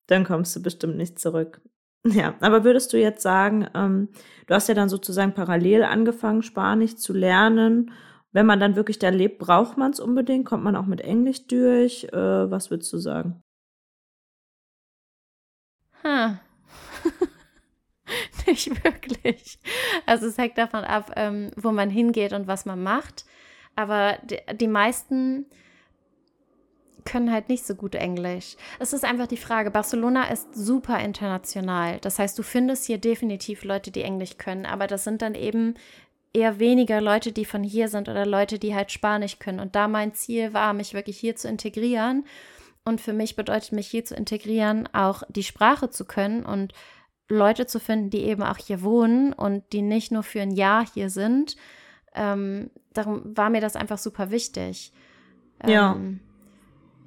dann 0.08 0.26
kommst 0.26 0.56
du 0.56 0.62
bestimmt 0.62 0.98
nicht 0.98 1.20
zurück. 1.20 1.62
Ja, 2.04 2.34
aber 2.40 2.64
würdest 2.64 2.92
du 2.94 2.98
jetzt 2.98 3.22
sagen, 3.22 3.68
ähm, 3.76 4.10
du 4.48 4.56
hast 4.56 4.68
ja 4.68 4.74
dann 4.74 4.90
sozusagen 4.90 5.36
parallel 5.36 5.84
angefangen, 5.84 6.42
Spanisch 6.42 6.96
zu 6.96 7.14
lernen 7.14 7.92
wenn 8.32 8.46
man 8.46 8.60
dann 8.60 8.76
wirklich 8.76 9.00
da 9.00 9.10
lebt, 9.10 9.40
braucht 9.40 9.78
man 9.78 9.92
es 9.92 10.00
unbedingt? 10.00 10.46
Kommt 10.46 10.64
man 10.64 10.76
auch 10.76 10.86
mit 10.86 11.02
Englisch 11.02 11.48
durch? 11.48 12.06
Äh, 12.12 12.52
was 12.52 12.72
würdest 12.72 12.92
du 12.94 12.98
sagen? 12.98 13.44
Ha. 16.04 16.40
Nicht 18.48 18.84
wirklich. 18.84 19.60
Also 20.06 20.28
es 20.28 20.38
hängt 20.38 20.58
davon 20.58 20.84
ab, 20.84 21.12
ähm, 21.16 21.52
wo 21.56 21.72
man 21.72 21.90
hingeht 21.90 22.34
und 22.34 22.48
was 22.48 22.66
man 22.66 22.82
macht. 22.82 23.26
Aber 23.76 24.18
die, 24.24 24.40
die 24.58 24.68
meisten 24.68 25.46
können 27.06 27.32
halt 27.32 27.50
nicht 27.50 27.66
so 27.66 27.76
gut 27.76 27.96
Englisch. 27.96 28.56
Es 28.80 28.94
ist 28.94 29.06
einfach 29.06 29.28
die 29.28 29.38
Frage, 29.38 29.72
Barcelona 29.72 30.26
ist 30.26 30.54
super 30.54 31.00
international. 31.00 32.00
Das 32.00 32.20
heißt, 32.20 32.38
du 32.38 32.44
findest 32.44 32.86
hier 32.86 32.98
definitiv 32.98 33.64
Leute, 33.64 33.92
die 33.92 34.04
Englisch 34.04 34.38
können, 34.38 34.66
aber 34.66 34.88
das 34.88 35.04
sind 35.04 35.22
dann 35.22 35.36
eben 35.36 35.76
eher 36.34 36.60
weniger 36.60 37.02
Leute, 37.02 37.32
die 37.32 37.46
von 37.46 37.64
hier 37.64 37.88
sind 37.88 38.08
oder 38.08 38.26
Leute, 38.26 38.60
die 38.60 38.76
halt 38.76 38.92
Spanisch 38.92 39.40
können. 39.40 39.60
Und 39.60 39.76
da 39.76 39.88
mein 39.88 40.14
Ziel 40.14 40.54
war, 40.54 40.74
mich 40.74 40.94
wirklich 40.94 41.18
hier 41.18 41.36
zu 41.36 41.48
integrieren. 41.48 42.26
Und 42.84 43.00
für 43.00 43.14
mich 43.14 43.36
bedeutet 43.36 43.72
mich 43.74 43.88
hier 43.88 44.06
zu 44.06 44.16
integrieren, 44.16 44.90
auch 44.94 45.24
die 45.30 45.44
Sprache 45.44 45.90
zu 45.90 46.06
können 46.06 46.46
und 46.46 46.74
Leute 47.30 47.66
zu 47.66 47.80
finden, 47.80 48.10
die 48.10 48.24
eben 48.24 48.44
auch 48.44 48.58
hier 48.58 48.82
wohnen 48.82 49.34
und 49.34 49.64
die 49.72 49.82
nicht 49.82 50.12
nur 50.12 50.24
für 50.24 50.42
ein 50.42 50.52
Jahr 50.52 50.86
hier 50.86 51.10
sind. 51.10 51.56
Ähm, 52.14 52.72
darum 52.94 53.38
war 53.38 53.50
mir 53.50 53.62
das 53.62 53.76
einfach 53.76 53.98
super 53.98 54.32
wichtig. 54.32 54.92
Ja. 55.66 55.94
Ähm, 55.94 56.20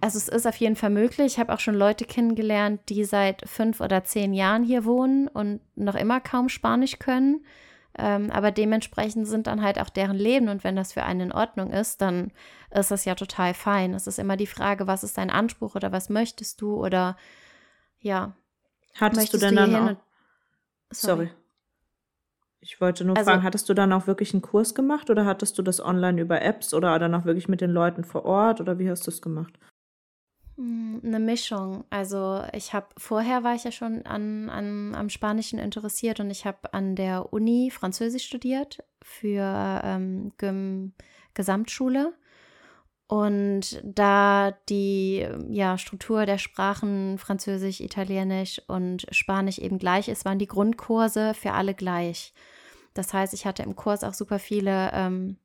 also 0.01 0.19
es 0.19 0.29
ist 0.29 0.47
auf 0.47 0.57
jeden 0.57 0.77
Fall 0.77 0.91
möglich. 0.91 1.27
Ich 1.27 1.39
habe 1.39 1.53
auch 1.53 1.61
schon 1.61 1.75
Leute 1.75 2.05
kennengelernt, 2.05 2.81
die 2.89 3.05
seit 3.05 3.49
fünf 3.49 3.81
oder 3.81 4.05
zehn 4.05 4.35
Jahren 4.35 4.63
hier 4.63 4.85
wohnen 4.85 5.29
und 5.29 5.61
noch 5.77 5.95
immer 5.95 6.21
kaum 6.21 6.49
Spanisch 6.49 6.99
können. 6.99 7.45
Ähm, 7.97 8.31
aber 8.31 8.51
dementsprechend 8.51 9.29
sind 9.29 9.47
dann 9.47 9.63
halt 9.63 9.81
auch 9.81 9.89
deren 9.89 10.17
Leben 10.17 10.49
und 10.49 10.65
wenn 10.65 10.75
das 10.75 10.93
für 10.93 11.05
einen 11.05 11.21
in 11.21 11.33
Ordnung 11.33 11.71
ist, 11.71 12.01
dann 12.01 12.33
ist 12.71 12.91
das 12.91 13.05
ja 13.05 13.15
total 13.15 13.55
fein. 13.55 13.95
Es 13.95 14.07
ist 14.07 14.19
immer 14.19 14.37
die 14.37 14.49
Frage, 14.49 14.87
was 14.87 15.05
ist 15.05 15.17
dein 15.17 15.31
Anspruch 15.31 15.77
oder 15.77 15.93
was 15.93 16.09
möchtest 16.09 16.61
du 16.61 16.75
oder 16.75 17.17
ja. 18.01 18.37
Hattest 18.95 19.33
du 19.33 19.39
denn 19.39 19.57
du 19.57 19.71
dann 19.71 19.75
auch? 19.75 19.97
Sorry. 20.91 21.27
Sorry. 21.27 21.31
Ich 22.61 22.81
wollte 22.81 23.05
nur 23.05 23.17
also, 23.17 23.31
fragen, 23.31 23.43
hattest 23.43 23.69
du 23.69 23.75
dann 23.75 23.93
auch 23.93 24.07
wirklich 24.07 24.33
einen 24.33 24.43
Kurs 24.43 24.75
gemacht 24.75 25.11
oder 25.11 25.27
hattest 25.27 25.59
du 25.59 25.63
das 25.63 25.81
online 25.81 26.21
über 26.21 26.41
Apps 26.41 26.73
oder 26.73 26.99
dann 26.99 27.15
auch 27.15 27.27
wirklich 27.27 27.47
mit 27.47 27.61
den 27.61 27.71
Leuten 27.71 28.05
vor 28.05 28.25
Ort 28.25 28.61
oder 28.61 28.79
wie 28.79 28.89
hast 28.89 29.07
du 29.07 29.11
es 29.11 29.21
gemacht? 29.21 29.59
Hm, 30.57 31.01
eine 31.05 31.19
Mischung. 31.19 31.85
Also 31.91 32.43
ich 32.53 32.73
habe 32.73 32.87
vorher 32.97 33.43
war 33.43 33.55
ich 33.55 33.65
ja 33.65 33.73
schon 33.73 34.07
an, 34.07 34.49
an, 34.49 34.95
am 34.95 35.09
Spanischen 35.09 35.59
interessiert 35.59 36.21
und 36.21 36.31
ich 36.31 36.47
habe 36.47 36.73
an 36.73 36.95
der 36.95 37.33
Uni 37.33 37.71
Französisch 37.73 38.25
studiert 38.27 38.85
für 39.03 39.81
ähm, 39.85 40.33
Gesamtschule. 41.35 42.15
Und 43.07 43.83
da 43.85 44.53
die 44.69 45.29
ja, 45.51 45.77
Struktur 45.77 46.25
der 46.25 46.39
Sprachen 46.39 47.19
Französisch, 47.19 47.81
Italienisch 47.81 48.63
und 48.67 49.07
Spanisch 49.11 49.59
eben 49.59 49.79
gleich 49.79 50.09
ist, 50.09 50.25
waren 50.25 50.39
die 50.39 50.47
Grundkurse 50.47 51.35
für 51.35 51.53
alle 51.53 51.75
gleich. 51.75 52.33
Das 52.95 53.13
heißt, 53.13 53.35
ich 53.35 53.45
hatte 53.45 53.63
im 53.63 53.77
Kurs 53.77 54.05
auch 54.05 54.15
super 54.15 54.39
viele 54.39 54.91
ähm, 54.95 55.37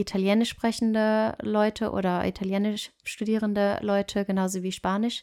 Italienisch 0.00 0.50
sprechende 0.50 1.36
Leute 1.42 1.90
oder 1.92 2.26
Italienisch 2.26 2.90
studierende 3.04 3.78
Leute, 3.82 4.24
genauso 4.24 4.62
wie 4.62 4.72
Spanisch. 4.72 5.22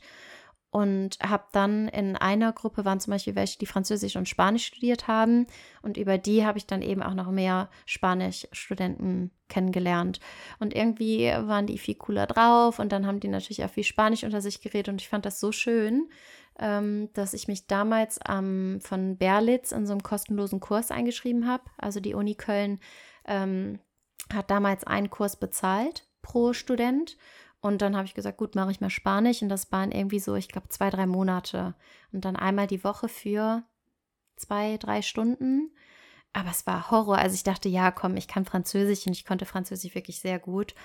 Und 0.70 1.18
habe 1.24 1.46
dann 1.54 1.88
in 1.88 2.18
einer 2.18 2.52
Gruppe 2.52 2.84
waren 2.84 3.00
zum 3.00 3.12
Beispiel 3.12 3.36
welche, 3.36 3.58
die 3.58 3.66
Französisch 3.66 4.18
und 4.18 4.28
Spanisch 4.28 4.66
studiert 4.66 5.08
haben. 5.08 5.48
Und 5.82 5.98
über 5.98 6.18
die 6.18 6.46
habe 6.46 6.58
ich 6.58 6.68
dann 6.68 6.82
eben 6.82 7.02
auch 7.02 7.14
noch 7.14 7.32
mehr 7.32 7.70
Spanisch-Studenten 7.86 9.32
kennengelernt. 9.48 10.20
Und 10.60 10.76
irgendwie 10.76 11.28
waren 11.28 11.68
die 11.68 11.78
viel 11.78 11.96
cooler 11.96 12.28
drauf. 12.28 12.80
Und 12.80 12.92
dann 12.92 13.08
haben 13.08 13.22
die 13.22 13.30
natürlich 13.30 13.64
auch 13.64 13.70
viel 13.70 13.86
Spanisch 13.86 14.24
unter 14.24 14.42
sich 14.42 14.62
geredet. 14.62 14.90
Und 14.90 15.02
ich 15.02 15.08
fand 15.08 15.26
das 15.26 15.40
so 15.40 15.54
schön, 15.54 16.10
ähm, 16.60 17.10
dass 17.14 17.34
ich 17.34 17.48
mich 17.48 17.68
damals 17.68 18.20
ähm, 18.28 18.80
von 18.82 19.18
Berlitz 19.18 19.72
in 19.72 19.86
so 19.86 19.94
einem 19.94 20.04
kostenlosen 20.04 20.60
Kurs 20.60 20.92
eingeschrieben 20.92 21.48
habe. 21.48 21.64
Also 21.78 22.02
die 22.02 22.14
Uni 22.14 22.36
Köln 22.36 22.80
ähm, 23.26 23.80
hat 24.34 24.50
damals 24.50 24.84
einen 24.84 25.10
Kurs 25.10 25.36
bezahlt 25.36 26.08
pro 26.22 26.54
Student. 26.54 27.18
Und 27.60 27.82
dann 27.82 27.96
habe 27.96 28.06
ich 28.06 28.14
gesagt, 28.14 28.38
gut, 28.38 28.56
mache 28.56 28.72
ich 28.72 28.82
mal 28.82 28.90
Spanisch. 28.90 29.42
Und 29.42 29.50
das 29.50 29.72
waren 29.72 29.92
irgendwie 29.92 30.20
so, 30.20 30.36
ich 30.36 30.48
glaube, 30.48 30.70
zwei, 30.70 30.90
drei 30.90 31.06
Monate. 31.06 31.76
Und 32.12 32.26
dann 32.26 32.36
einmal 32.36 32.68
die 32.68 32.84
Woche 32.84 33.10
für 33.10 33.64
zwei, 34.36 34.78
drei 34.78 35.02
Stunden. 35.02 35.72
Aber 36.34 36.52
es 36.52 36.68
war 36.68 36.92
Horror. 36.92 37.18
Also 37.18 37.36
ich 37.36 37.44
dachte, 37.44 37.70
ja, 37.70 37.92
komm, 37.92 38.16
ich 38.16 38.28
kann 38.28 38.46
Französisch 38.46 39.08
und 39.08 39.14
ich 39.14 39.26
konnte 39.26 39.46
Französisch 39.46 39.96
wirklich 39.96 40.20
sehr 40.20 40.40
gut. 40.40 40.76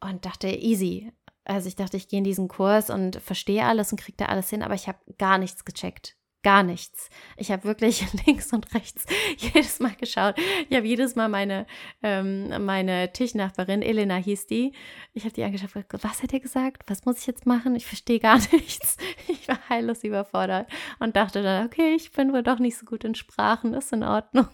Und 0.00 0.24
dachte, 0.24 0.48
easy. 0.48 1.12
Also 1.44 1.66
ich 1.68 1.76
dachte, 1.76 1.96
ich 1.96 2.08
gehe 2.08 2.18
in 2.18 2.24
diesen 2.24 2.46
Kurs 2.46 2.90
und 2.90 3.16
verstehe 3.16 3.64
alles 3.64 3.90
und 3.90 4.00
kriege 4.00 4.18
da 4.18 4.26
alles 4.26 4.50
hin, 4.50 4.62
aber 4.62 4.74
ich 4.74 4.86
habe 4.86 4.98
gar 5.16 5.38
nichts 5.38 5.64
gecheckt 5.64 6.17
gar 6.42 6.62
nichts. 6.62 7.10
Ich 7.36 7.50
habe 7.50 7.64
wirklich 7.64 8.04
links 8.26 8.52
und 8.52 8.74
rechts 8.74 9.06
jedes 9.38 9.80
Mal 9.80 9.94
geschaut. 9.94 10.36
Ich 10.68 10.76
habe 10.76 10.86
jedes 10.86 11.16
Mal 11.16 11.28
meine, 11.28 11.66
ähm, 12.02 12.64
meine 12.64 13.12
Tischnachbarin, 13.12 13.82
Elena 13.82 14.16
hieß 14.16 14.46
die, 14.46 14.72
ich 15.14 15.24
habe 15.24 15.34
die 15.34 15.42
angeschaut, 15.42 15.70
was 15.90 16.22
hat 16.22 16.32
er 16.32 16.40
gesagt? 16.40 16.82
Was 16.86 17.04
muss 17.04 17.18
ich 17.18 17.26
jetzt 17.26 17.46
machen? 17.46 17.74
Ich 17.74 17.86
verstehe 17.86 18.20
gar 18.20 18.38
nichts. 18.52 18.96
Ich 19.26 19.48
war 19.48 19.58
heillos 19.68 20.04
überfordert 20.04 20.70
und 20.98 21.16
dachte 21.16 21.42
dann, 21.42 21.66
okay, 21.66 21.94
ich 21.94 22.12
bin 22.12 22.32
wohl 22.32 22.42
doch 22.42 22.58
nicht 22.58 22.76
so 22.76 22.86
gut 22.86 23.04
in 23.04 23.14
Sprachen, 23.14 23.74
ist 23.74 23.92
in 23.92 24.04
Ordnung. 24.04 24.48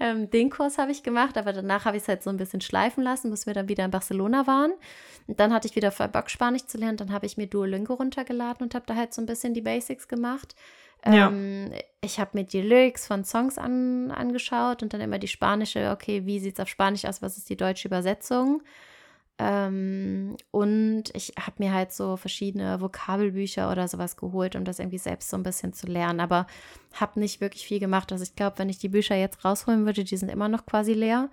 ähm, 0.00 0.30
den 0.30 0.50
Kurs 0.50 0.78
habe 0.78 0.92
ich 0.92 1.02
gemacht, 1.02 1.36
aber 1.38 1.52
danach 1.52 1.84
habe 1.84 1.96
ich 1.96 2.02
es 2.02 2.08
halt 2.08 2.22
so 2.22 2.30
ein 2.30 2.36
bisschen 2.36 2.60
schleifen 2.60 3.02
lassen, 3.02 3.30
bis 3.30 3.46
wir 3.46 3.54
dann 3.54 3.68
wieder 3.68 3.84
in 3.84 3.90
Barcelona 3.90 4.46
waren. 4.46 4.72
Und 5.26 5.40
dann 5.40 5.52
hatte 5.52 5.66
ich 5.68 5.76
wieder 5.76 5.90
voll 5.90 6.08
Bock, 6.08 6.30
Spanisch 6.30 6.66
zu 6.66 6.78
lernen. 6.78 6.98
Dann 6.98 7.12
habe 7.12 7.26
ich 7.26 7.36
mir 7.36 7.46
Duolingo 7.46 7.94
runtergeladen 7.94 8.64
und 8.64 8.74
habe 8.74 8.86
da 8.86 8.94
halt 8.94 9.14
so 9.14 9.22
ein 9.22 9.26
bisschen 9.26 9.54
die 9.54 9.62
Basics 9.62 10.08
gemacht. 10.08 10.54
Ja. 11.06 11.28
Ähm, 11.28 11.72
ich 12.00 12.18
habe 12.20 12.30
mir 12.34 12.44
die 12.44 12.62
Lyrics 12.62 13.06
von 13.06 13.24
Songs 13.24 13.58
an, 13.58 14.10
angeschaut 14.10 14.82
und 14.82 14.92
dann 14.92 15.00
immer 15.00 15.18
die 15.18 15.28
spanische, 15.28 15.90
okay, 15.90 16.26
wie 16.26 16.40
sieht 16.40 16.54
es 16.54 16.60
auf 16.60 16.68
Spanisch 16.68 17.04
aus, 17.04 17.22
was 17.22 17.38
ist 17.38 17.48
die 17.48 17.56
deutsche 17.56 17.88
Übersetzung? 17.88 18.62
Ähm, 19.38 20.36
und 20.50 21.04
ich 21.12 21.32
habe 21.38 21.56
mir 21.58 21.72
halt 21.72 21.92
so 21.92 22.16
verschiedene 22.16 22.80
Vokabelbücher 22.80 23.70
oder 23.70 23.88
sowas 23.88 24.16
geholt, 24.16 24.54
um 24.54 24.64
das 24.64 24.78
irgendwie 24.78 24.98
selbst 24.98 25.28
so 25.28 25.36
ein 25.36 25.42
bisschen 25.42 25.72
zu 25.72 25.86
lernen. 25.86 26.20
Aber 26.20 26.46
habe 26.94 27.18
nicht 27.18 27.40
wirklich 27.40 27.66
viel 27.66 27.80
gemacht. 27.80 28.12
Also 28.12 28.22
ich 28.22 28.36
glaube, 28.36 28.58
wenn 28.58 28.68
ich 28.68 28.78
die 28.78 28.88
Bücher 28.88 29.16
jetzt 29.16 29.44
rausholen 29.44 29.86
würde, 29.86 30.04
die 30.04 30.16
sind 30.16 30.30
immer 30.30 30.48
noch 30.48 30.66
quasi 30.66 30.92
leer. 30.92 31.30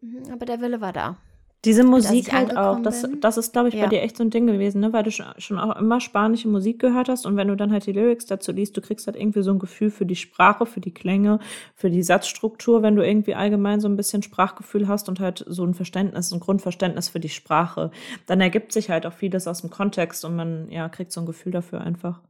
Mhm, 0.00 0.32
aber 0.32 0.46
der 0.46 0.60
Wille 0.60 0.80
war 0.80 0.92
da. 0.92 1.16
Diese 1.64 1.84
Musik 1.84 2.32
halt 2.32 2.56
auch, 2.56 2.80
das, 2.82 3.06
das 3.20 3.36
ist, 3.36 3.52
glaube 3.52 3.68
ich, 3.68 3.74
ja. 3.74 3.84
bei 3.84 3.88
dir 3.88 4.02
echt 4.02 4.16
so 4.16 4.22
ein 4.24 4.30
Ding 4.30 4.46
gewesen, 4.46 4.80
ne? 4.80 4.92
weil 4.92 5.02
du 5.02 5.10
schon 5.10 5.58
auch 5.58 5.76
immer 5.76 6.00
spanische 6.00 6.48
Musik 6.48 6.78
gehört 6.78 7.08
hast 7.08 7.24
und 7.24 7.36
wenn 7.36 7.48
du 7.48 7.56
dann 7.56 7.72
halt 7.72 7.86
die 7.86 7.92
Lyrics 7.92 8.26
dazu 8.26 8.52
liest, 8.52 8.76
du 8.76 8.80
kriegst 8.80 9.06
halt 9.06 9.16
irgendwie 9.16 9.42
so 9.42 9.50
ein 9.50 9.58
Gefühl 9.58 9.90
für 9.90 10.04
die 10.04 10.16
Sprache, 10.16 10.66
für 10.66 10.80
die 10.80 10.92
Klänge, 10.92 11.38
für 11.74 11.90
die 11.90 12.02
Satzstruktur, 12.02 12.82
wenn 12.82 12.96
du 12.96 13.06
irgendwie 13.06 13.34
allgemein 13.34 13.80
so 13.80 13.88
ein 13.88 13.96
bisschen 13.96 14.22
Sprachgefühl 14.22 14.88
hast 14.88 15.08
und 15.08 15.20
halt 15.20 15.44
so 15.48 15.64
ein 15.64 15.74
Verständnis, 15.74 16.32
ein 16.32 16.40
Grundverständnis 16.40 17.08
für 17.08 17.20
die 17.20 17.28
Sprache, 17.28 17.90
dann 18.26 18.40
ergibt 18.40 18.72
sich 18.72 18.90
halt 18.90 19.06
auch 19.06 19.12
vieles 19.12 19.46
aus 19.46 19.62
dem 19.62 19.70
Kontext 19.70 20.24
und 20.24 20.36
man 20.36 20.70
ja 20.70 20.88
kriegt 20.88 21.12
so 21.12 21.20
ein 21.20 21.26
Gefühl 21.26 21.52
dafür 21.52 21.80
einfach. 21.80 22.20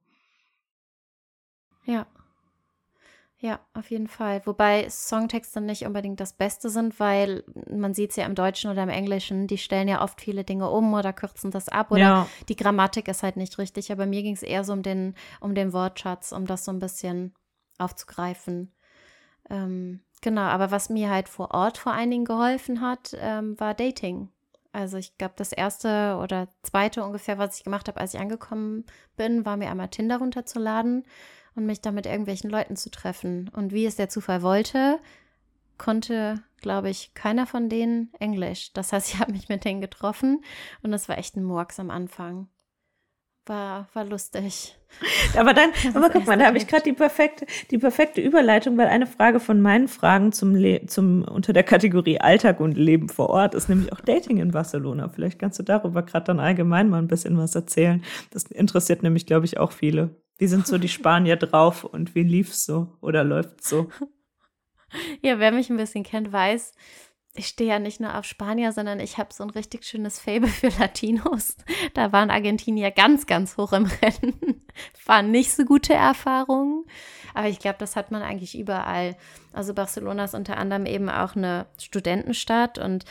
Ja, 1.87 2.07
ja, 3.45 3.61
auf 3.75 3.91
jeden 3.91 4.09
Fall. 4.09 4.41
Wobei 4.47 4.89
Songtexte 4.89 5.61
nicht 5.61 5.85
unbedingt 5.85 6.19
das 6.19 6.33
Beste 6.33 6.71
sind, 6.71 6.99
weil 6.99 7.45
man 7.71 7.93
sieht 7.93 8.09
es 8.09 8.17
ja 8.17 8.25
im 8.25 8.35
Deutschen 8.35 8.71
oder 8.71 8.83
im 8.83 8.89
Englischen, 8.89 9.47
die 9.49 9.59
stellen 9.59 9.87
ja 9.87 10.01
oft 10.01 10.19
viele 10.23 10.45
Dinge 10.45 10.71
um 10.71 10.95
oder 10.95 11.13
kürzen 11.13 11.51
das 11.51 11.69
ab 11.69 11.91
oder 11.91 12.01
ja. 12.01 12.27
die 12.49 12.57
Grammatik 12.57 13.07
ist 13.07 13.23
halt 13.23 13.37
nicht 13.37 13.59
richtig. 13.59 13.93
Aber 13.93 14.07
mir 14.07 14.23
ging 14.23 14.33
es 14.33 14.43
eher 14.43 14.65
so 14.65 14.73
um 14.73 14.83
den, 14.83 15.15
um 15.41 15.55
den 15.55 15.75
Wortschatz, 15.75 16.33
um 16.33 16.47
das 16.47 16.65
so 16.65 16.73
ein 16.73 16.79
bisschen 16.79 17.35
aufzugreifen. 17.77 18.73
Ähm, 19.51 20.01
genau, 20.23 20.45
aber 20.45 20.71
was 20.71 20.89
mir 20.89 21.11
halt 21.11 21.29
vor 21.29 21.51
Ort 21.51 21.77
vor 21.77 21.93
allen 21.93 22.11
Dingen 22.11 22.25
geholfen 22.25 22.81
hat, 22.81 23.15
ähm, 23.21 23.61
war 23.61 23.75
Dating. 23.75 24.31
Also 24.73 24.97
ich 24.97 25.19
glaube, 25.19 25.35
das 25.37 25.53
erste 25.53 26.17
oder 26.19 26.49
zweite 26.63 27.05
ungefähr, 27.05 27.37
was 27.37 27.59
ich 27.59 27.65
gemacht 27.65 27.89
habe, 27.89 28.01
als 28.01 28.15
ich 28.15 28.21
angekommen 28.21 28.87
bin, 29.19 29.45
war 29.45 29.59
mir 29.59 29.69
einmal 29.71 29.89
Tinder 29.89 30.17
runterzuladen 30.17 31.05
und 31.57 31.67
mich 31.67 31.81
da 31.81 31.93
mit 31.93 32.07
irgendwelchen 32.07 32.51
Leuten 32.51 32.77
zu 32.77 32.91
treffen. 32.91 33.51
Und 33.55 33.73
wie 33.73 33.87
es 33.87 33.97
der 33.97 34.09
Zufall 34.09 34.43
wollte, 34.43 34.99
konnte, 35.79 36.43
glaube 36.61 36.91
ich, 36.91 37.15
keiner 37.15 37.47
von 37.47 37.69
denen 37.69 38.13
Englisch. 38.19 38.73
Das 38.73 38.93
heißt, 38.93 39.09
ich 39.15 39.21
habe 39.21 39.33
mich 39.33 39.49
mit 39.49 39.65
denen 39.65 39.81
getroffen 39.81 40.43
und 40.83 40.91
das 40.93 41.09
war 41.09 41.19
echt 41.19 41.37
ein 41.37 41.45
Murks 41.45 41.79
am 41.81 41.91
Anfang. 41.91 42.49
War, 43.47 43.89
war 43.93 44.07
lustig. 44.07 44.75
Aber 45.37 45.53
dann, 45.53 45.71
aber 45.93 46.09
guck 46.09 46.25
mal, 46.27 46.39
da 46.39 46.47
habe 46.47 46.57
ich 46.57 46.69
gerade 46.69 46.85
die 46.85 46.93
perfekte, 46.93 47.47
die 47.71 47.79
perfekte 47.79 48.21
Überleitung, 48.21 48.79
weil 48.79 48.87
eine 48.87 49.09
Frage 49.09 49.41
von 49.41 49.61
meinen 49.61 49.89
Fragen 49.89 50.31
zum, 50.31 50.55
Le 50.55 50.87
zum 50.87 51.25
unter 51.25 51.53
der 51.53 51.65
Kategorie 51.65 52.21
Alltag 52.21 52.61
und 52.61 52.79
Leben 52.79 53.09
vor 53.09 53.31
Ort 53.31 53.55
ist 53.55 53.69
nämlich 53.69 53.93
auch 53.93 54.01
Dating 54.01 54.39
in 54.39 54.53
Barcelona. 54.53 55.09
Vielleicht 55.09 55.41
kannst 55.41 55.59
du 55.59 55.65
darüber 55.65 56.03
gerade 56.05 56.27
dann 56.27 56.39
allgemein 56.39 56.89
mal 56.89 56.99
ein 56.99 57.09
bisschen 57.09 57.37
was 57.37 57.57
erzählen. 57.57 58.05
Das 58.31 58.45
interessiert 58.45 59.03
nämlich, 59.03 59.27
glaube 59.27 59.47
ich, 59.47 59.59
auch 59.59 59.73
viele. 59.73 60.15
Wie 60.39 60.47
sind 60.47 60.67
so 60.67 60.79
die 60.79 60.89
Spanier 60.99 61.37
drauf 61.37 61.85
und 61.85 62.15
wie 62.15 62.23
lief's 62.23 62.65
so 62.65 62.97
oder 63.01 63.25
läuft's 63.25 63.69
so? 63.69 63.89
Ja, 65.23 65.39
wer 65.39 65.51
mich 65.51 65.71
ein 65.71 65.77
bisschen 65.77 66.05
kennt, 66.05 66.33
weiß, 66.33 66.73
ich 67.37 67.49
stehe 67.49 67.71
ja 67.71 67.79
nicht 67.81 68.01
nur 68.01 68.17
auf 68.17 68.25
Spanier, 68.25 68.71
sondern 68.71 69.01
ich 69.01 69.19
habe 69.19 69.35
so 69.35 69.43
ein 69.43 69.51
richtig 69.51 69.85
schönes 69.85 70.21
Fable 70.21 70.49
für 70.49 70.69
Latinos. 70.79 71.57
Da 71.93 72.13
waren 72.13 72.31
Argentinier 72.31 72.93
ganz, 72.93 73.27
ganz 73.27 73.57
hoch 73.57 73.73
im 73.73 73.87
Rennen. 73.87 74.61
Waren 75.07 75.31
nicht 75.31 75.53
so 75.53 75.65
gute 75.65 75.95
Erfahrungen. 75.95 76.85
Aber 77.35 77.49
ich 77.49 77.59
glaube, 77.59 77.77
das 77.79 77.97
hat 77.97 78.11
man 78.11 78.23
eigentlich 78.23 78.57
überall. 78.57 79.17
Also 79.53 79.75
Barcelona 79.75 80.25
ist 80.25 80.35
unter 80.35 80.57
anderem 80.57 80.87
eben 80.87 81.09
auch 81.09 81.37
eine 81.37 81.67
Studentenstadt 81.79 82.79
und 82.79 83.05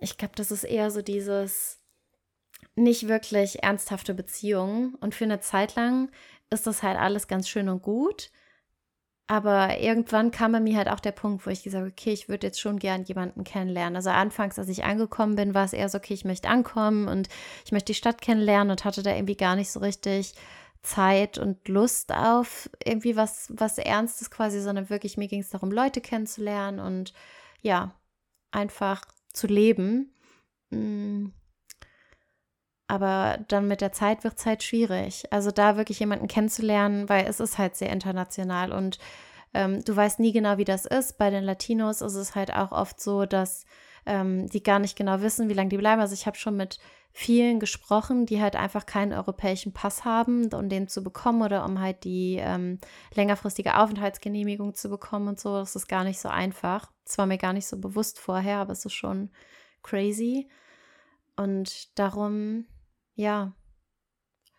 ich 0.00 0.16
glaube, 0.16 0.34
das 0.36 0.50
ist 0.50 0.64
eher 0.64 0.90
so 0.90 1.02
dieses 1.02 1.79
nicht 2.80 3.08
wirklich 3.08 3.62
ernsthafte 3.62 4.14
Beziehungen. 4.14 4.94
Und 4.96 5.14
für 5.14 5.24
eine 5.24 5.40
Zeit 5.40 5.76
lang 5.76 6.10
ist 6.50 6.66
das 6.66 6.82
halt 6.82 6.98
alles 6.98 7.28
ganz 7.28 7.48
schön 7.48 7.68
und 7.68 7.82
gut. 7.82 8.30
Aber 9.26 9.78
irgendwann 9.78 10.32
kam 10.32 10.50
bei 10.50 10.58
mir 10.58 10.76
halt 10.76 10.88
auch 10.88 10.98
der 10.98 11.12
Punkt, 11.12 11.46
wo 11.46 11.50
ich 11.50 11.62
gesagt 11.62 11.82
habe, 11.82 11.92
okay, 11.92 12.12
ich 12.12 12.28
würde 12.28 12.48
jetzt 12.48 12.60
schon 12.60 12.80
gern 12.80 13.04
jemanden 13.04 13.44
kennenlernen. 13.44 13.94
Also 13.94 14.10
anfangs, 14.10 14.58
als 14.58 14.68
ich 14.68 14.82
angekommen 14.82 15.36
bin, 15.36 15.54
war 15.54 15.64
es 15.64 15.72
eher 15.72 15.88
so, 15.88 15.98
okay, 15.98 16.14
ich 16.14 16.24
möchte 16.24 16.48
ankommen 16.48 17.06
und 17.06 17.28
ich 17.64 17.70
möchte 17.70 17.92
die 17.92 17.96
Stadt 17.96 18.20
kennenlernen 18.20 18.72
und 18.72 18.84
hatte 18.84 19.04
da 19.04 19.14
irgendwie 19.14 19.36
gar 19.36 19.54
nicht 19.54 19.70
so 19.70 19.78
richtig 19.78 20.34
Zeit 20.82 21.38
und 21.38 21.68
Lust 21.68 22.12
auf 22.12 22.68
irgendwie 22.84 23.14
was, 23.14 23.52
was 23.54 23.78
Ernstes 23.78 24.32
quasi, 24.32 24.60
sondern 24.60 24.90
wirklich, 24.90 25.16
mir 25.16 25.28
ging 25.28 25.42
es 25.42 25.50
darum, 25.50 25.70
Leute 25.70 26.00
kennenzulernen 26.00 26.80
und 26.80 27.12
ja, 27.60 27.94
einfach 28.50 29.04
zu 29.32 29.46
leben. 29.46 30.12
Aber 32.90 33.38
dann 33.46 33.68
mit 33.68 33.82
der 33.82 33.92
Zeit 33.92 34.24
wird 34.24 34.36
es 34.36 34.46
halt 34.46 34.64
schwierig. 34.64 35.22
Also 35.32 35.52
da 35.52 35.76
wirklich 35.76 36.00
jemanden 36.00 36.26
kennenzulernen, 36.26 37.08
weil 37.08 37.24
es 37.28 37.38
ist 37.38 37.56
halt 37.56 37.76
sehr 37.76 37.90
international 37.90 38.72
und 38.72 38.98
ähm, 39.54 39.84
du 39.84 39.94
weißt 39.94 40.18
nie 40.18 40.32
genau, 40.32 40.58
wie 40.58 40.64
das 40.64 40.86
ist. 40.86 41.16
Bei 41.16 41.30
den 41.30 41.44
Latinos 41.44 42.00
ist 42.00 42.16
es 42.16 42.34
halt 42.34 42.52
auch 42.52 42.72
oft 42.72 43.00
so, 43.00 43.26
dass 43.26 43.64
ähm, 44.06 44.48
die 44.48 44.64
gar 44.64 44.80
nicht 44.80 44.96
genau 44.96 45.20
wissen, 45.20 45.48
wie 45.48 45.54
lange 45.54 45.68
die 45.68 45.76
bleiben. 45.76 46.00
Also 46.00 46.14
ich 46.14 46.26
habe 46.26 46.36
schon 46.36 46.56
mit 46.56 46.80
vielen 47.12 47.60
gesprochen, 47.60 48.26
die 48.26 48.42
halt 48.42 48.56
einfach 48.56 48.86
keinen 48.86 49.12
europäischen 49.12 49.72
Pass 49.72 50.04
haben, 50.04 50.52
um 50.52 50.68
den 50.68 50.88
zu 50.88 51.04
bekommen 51.04 51.42
oder 51.42 51.64
um 51.66 51.78
halt 51.78 52.02
die 52.02 52.38
ähm, 52.40 52.80
längerfristige 53.14 53.78
Aufenthaltsgenehmigung 53.78 54.74
zu 54.74 54.88
bekommen 54.88 55.28
und 55.28 55.38
so. 55.38 55.58
Das 55.58 55.76
ist 55.76 55.86
gar 55.86 56.02
nicht 56.02 56.18
so 56.18 56.28
einfach. 56.28 56.90
Das 57.04 57.18
war 57.18 57.26
mir 57.26 57.38
gar 57.38 57.52
nicht 57.52 57.68
so 57.68 57.76
bewusst 57.76 58.18
vorher, 58.18 58.58
aber 58.58 58.72
es 58.72 58.84
ist 58.84 58.94
schon 58.94 59.30
crazy. 59.84 60.48
Und 61.36 61.96
darum 61.96 62.66
ja, 63.14 63.52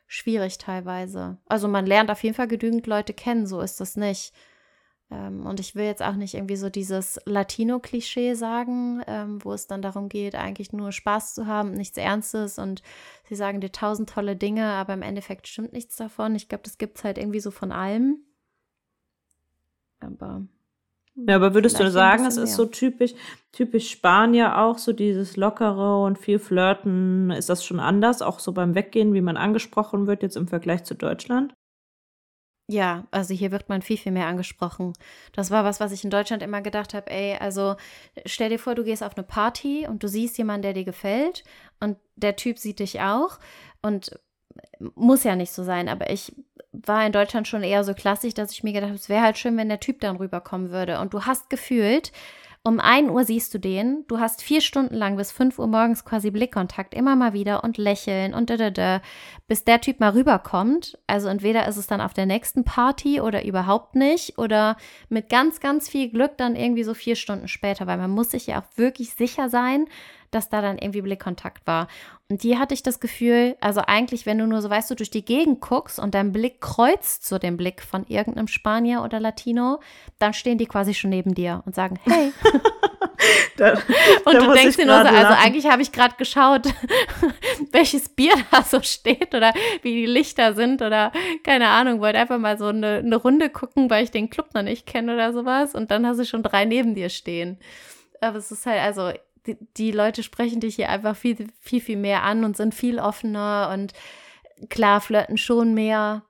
schwierig 0.07 0.57
teilweise. 0.57 1.37
Also 1.47 1.67
man 1.67 1.85
lernt 1.85 2.11
auf 2.11 2.23
jeden 2.23 2.35
Fall 2.35 2.47
genügend 2.47 2.85
Leute 2.87 3.13
kennen, 3.13 3.47
so 3.47 3.61
ist 3.61 3.79
das 3.79 3.95
nicht. 3.95 4.33
Ähm, 5.11 5.45
und 5.45 5.59
ich 5.59 5.75
will 5.75 5.85
jetzt 5.85 6.01
auch 6.01 6.15
nicht 6.15 6.33
irgendwie 6.33 6.55
so 6.55 6.69
dieses 6.69 7.19
Latino-Klischee 7.25 8.33
sagen, 8.33 9.01
ähm, 9.07 9.43
wo 9.43 9.53
es 9.53 9.67
dann 9.67 9.81
darum 9.81 10.09
geht, 10.09 10.35
eigentlich 10.35 10.73
nur 10.73 10.91
Spaß 10.91 11.33
zu 11.33 11.47
haben, 11.47 11.73
nichts 11.73 11.97
Ernstes 11.97 12.57
und 12.57 12.81
sie 13.27 13.35
sagen 13.35 13.61
dir 13.61 13.71
tausend 13.71 14.09
tolle 14.09 14.35
Dinge, 14.35 14.65
aber 14.65 14.93
im 14.93 15.01
Endeffekt 15.01 15.47
stimmt 15.47 15.73
nichts 15.73 15.95
davon. 15.97 16.35
Ich 16.35 16.49
glaube, 16.49 16.63
das 16.63 16.77
gibt 16.77 16.97
es 16.97 17.03
halt 17.03 17.17
irgendwie 17.17 17.41
so 17.41 17.51
von 17.51 17.71
allem. 17.71 18.19
Aber 19.99 20.45
ja, 21.15 21.35
aber 21.35 21.53
würdest 21.53 21.79
du 21.79 21.91
sagen, 21.91 22.25
es 22.25 22.37
ist 22.37 22.55
so 22.55 22.65
typisch, 22.65 23.13
typisch 23.51 23.91
Spanier 23.91 24.57
auch, 24.59 24.77
so 24.77 24.93
dieses 24.93 25.37
Lockere 25.37 26.03
und 26.03 26.17
viel 26.17 26.39
Flirten, 26.39 27.31
ist 27.31 27.49
das 27.49 27.65
schon 27.65 27.79
anders, 27.79 28.21
auch 28.21 28.39
so 28.39 28.53
beim 28.53 28.75
Weggehen, 28.75 29.13
wie 29.13 29.21
man 29.21 29.37
angesprochen 29.37 30.07
wird 30.07 30.23
jetzt 30.23 30.37
im 30.37 30.47
Vergleich 30.47 30.83
zu 30.83 30.95
Deutschland? 30.95 31.53
Ja, 32.71 33.05
also 33.11 33.33
hier 33.33 33.51
wird 33.51 33.67
man 33.67 33.81
viel, 33.81 33.97
viel 33.97 34.13
mehr 34.13 34.27
angesprochen. 34.27 34.93
Das 35.33 35.51
war 35.51 35.65
was, 35.65 35.81
was 35.81 35.91
ich 35.91 36.05
in 36.05 36.09
Deutschland 36.09 36.41
immer 36.41 36.61
gedacht 36.61 36.93
habe, 36.93 37.11
ey, 37.11 37.35
also 37.37 37.75
stell 38.25 38.49
dir 38.49 38.59
vor, 38.59 38.75
du 38.75 38.85
gehst 38.85 39.03
auf 39.03 39.17
eine 39.17 39.25
Party 39.25 39.85
und 39.89 40.03
du 40.03 40.07
siehst 40.07 40.37
jemanden, 40.37 40.61
der 40.61 40.73
dir 40.73 40.85
gefällt 40.85 41.43
und 41.81 41.97
der 42.15 42.37
Typ 42.37 42.57
sieht 42.57 42.79
dich 42.79 43.01
auch 43.01 43.39
und 43.81 44.17
muss 44.95 45.25
ja 45.25 45.35
nicht 45.35 45.51
so 45.51 45.63
sein, 45.63 45.89
aber 45.89 46.09
ich 46.09 46.33
war 46.71 47.05
in 47.05 47.11
Deutschland 47.11 47.47
schon 47.47 47.63
eher 47.63 47.83
so 47.83 47.93
klassisch, 47.93 48.33
dass 48.33 48.51
ich 48.51 48.63
mir 48.63 48.73
gedacht 48.73 48.89
habe, 48.89 48.99
es 48.99 49.09
wäre 49.09 49.23
halt 49.23 49.37
schön, 49.37 49.57
wenn 49.57 49.69
der 49.69 49.79
Typ 49.79 49.99
dann 49.99 50.15
rüberkommen 50.15 50.71
würde. 50.71 50.99
Und 50.99 51.13
du 51.13 51.25
hast 51.25 51.49
gefühlt, 51.49 52.11
um 52.63 52.79
1 52.79 53.09
Uhr 53.09 53.23
siehst 53.25 53.53
du 53.55 53.57
den, 53.57 54.05
du 54.07 54.19
hast 54.19 54.43
vier 54.43 54.61
Stunden 54.61 54.93
lang 54.93 55.17
bis 55.17 55.31
5 55.31 55.57
Uhr 55.57 55.65
morgens 55.65 56.05
quasi 56.05 56.29
Blickkontakt, 56.29 56.93
immer 56.93 57.15
mal 57.15 57.33
wieder 57.33 57.63
und 57.63 57.79
lächeln 57.79 58.35
und 58.35 58.51
da, 58.51 58.57
da, 58.57 58.69
da, 58.69 59.01
bis 59.47 59.63
der 59.63 59.81
Typ 59.81 59.99
mal 59.99 60.11
rüberkommt. 60.11 60.97
Also 61.07 61.27
entweder 61.27 61.67
ist 61.67 61.77
es 61.77 61.87
dann 61.87 62.01
auf 62.01 62.13
der 62.13 62.27
nächsten 62.27 62.63
Party 62.63 63.19
oder 63.19 63.43
überhaupt 63.45 63.95
nicht 63.95 64.37
oder 64.37 64.77
mit 65.09 65.27
ganz, 65.29 65.59
ganz 65.59 65.89
viel 65.89 66.09
Glück 66.11 66.37
dann 66.37 66.55
irgendwie 66.55 66.83
so 66.83 66.93
vier 66.93 67.15
Stunden 67.15 67.47
später, 67.47 67.87
weil 67.87 67.97
man 67.97 68.11
muss 68.11 68.29
sich 68.29 68.45
ja 68.47 68.61
auch 68.61 68.77
wirklich 68.77 69.15
sicher 69.15 69.49
sein, 69.49 69.87
dass 70.31 70.49
da 70.49 70.61
dann 70.61 70.77
irgendwie 70.77 71.01
Blickkontakt 71.01 71.67
war. 71.67 71.87
Und 72.29 72.43
die 72.43 72.57
hatte 72.57 72.73
ich 72.73 72.81
das 72.81 72.99
Gefühl, 72.99 73.57
also 73.59 73.81
eigentlich, 73.85 74.25
wenn 74.25 74.37
du 74.37 74.47
nur 74.47 74.61
so, 74.61 74.69
weißt 74.69 74.89
du, 74.89 74.95
durch 74.95 75.09
die 75.09 75.25
Gegend 75.25 75.59
guckst 75.59 75.99
und 75.99 76.15
dein 76.15 76.31
Blick 76.31 76.61
kreuzt 76.61 77.25
zu 77.25 77.39
dem 77.39 77.57
Blick 77.57 77.81
von 77.81 78.05
irgendeinem 78.07 78.47
Spanier 78.47 79.03
oder 79.03 79.19
Latino, 79.19 79.81
dann 80.19 80.33
stehen 80.33 80.57
die 80.57 80.65
quasi 80.65 80.93
schon 80.93 81.09
neben 81.09 81.35
dir 81.35 81.61
und 81.65 81.75
sagen, 81.75 81.99
hey. 82.05 82.31
da, 83.57 83.73
und 84.25 84.33
da 84.33 84.39
du 84.39 84.53
denkst 84.53 84.77
dir 84.77 84.85
nur 84.85 85.01
so, 85.01 85.07
also 85.07 85.33
eigentlich 85.33 85.65
habe 85.67 85.81
ich 85.81 85.91
gerade 85.91 86.15
geschaut, 86.17 86.67
welches 87.71 88.09
Bier 88.09 88.33
da 88.51 88.63
so 88.63 88.81
steht 88.81 89.33
oder 89.35 89.53
wie 89.81 89.93
die 89.93 90.05
Lichter 90.05 90.53
sind 90.53 90.81
oder 90.81 91.11
keine 91.43 91.67
Ahnung, 91.67 91.99
wollte 92.01 92.19
einfach 92.19 92.39
mal 92.39 92.57
so 92.57 92.67
eine, 92.67 92.97
eine 92.97 93.15
Runde 93.15 93.49
gucken, 93.49 93.89
weil 93.89 94.03
ich 94.03 94.11
den 94.11 94.29
Club 94.29 94.53
noch 94.53 94.63
nicht 94.63 94.85
kenne 94.85 95.13
oder 95.13 95.33
sowas 95.33 95.75
und 95.75 95.91
dann 95.91 96.05
hast 96.05 96.19
du 96.19 96.25
schon 96.25 96.43
drei 96.43 96.65
neben 96.65 96.95
dir 96.95 97.09
stehen. 97.09 97.59
Aber 98.21 98.37
es 98.37 98.51
ist 98.51 98.65
halt, 98.65 98.81
also 98.81 99.11
die, 99.47 99.57
die 99.77 99.91
Leute 99.91 100.23
sprechen 100.23 100.59
dich 100.59 100.75
hier 100.75 100.89
einfach 100.89 101.15
viel, 101.15 101.47
viel, 101.59 101.81
viel 101.81 101.97
mehr 101.97 102.23
an 102.23 102.43
und 102.43 102.57
sind 102.57 102.75
viel 102.75 102.99
offener 102.99 103.71
und 103.73 103.93
klar 104.69 105.01
flirten 105.01 105.37
schon 105.37 105.73
mehr. 105.73 106.23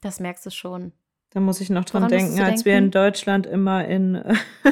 Das 0.00 0.20
merkst 0.20 0.46
du 0.46 0.50
schon. 0.50 0.92
Da 1.30 1.40
muss 1.40 1.60
ich 1.60 1.68
noch 1.68 1.84
dran 1.84 2.02
Woran 2.02 2.10
denken, 2.10 2.40
als 2.40 2.48
denken? 2.48 2.64
wir 2.64 2.78
in 2.78 2.90
Deutschland 2.90 3.46
immer 3.46 3.86
in, 3.86 4.22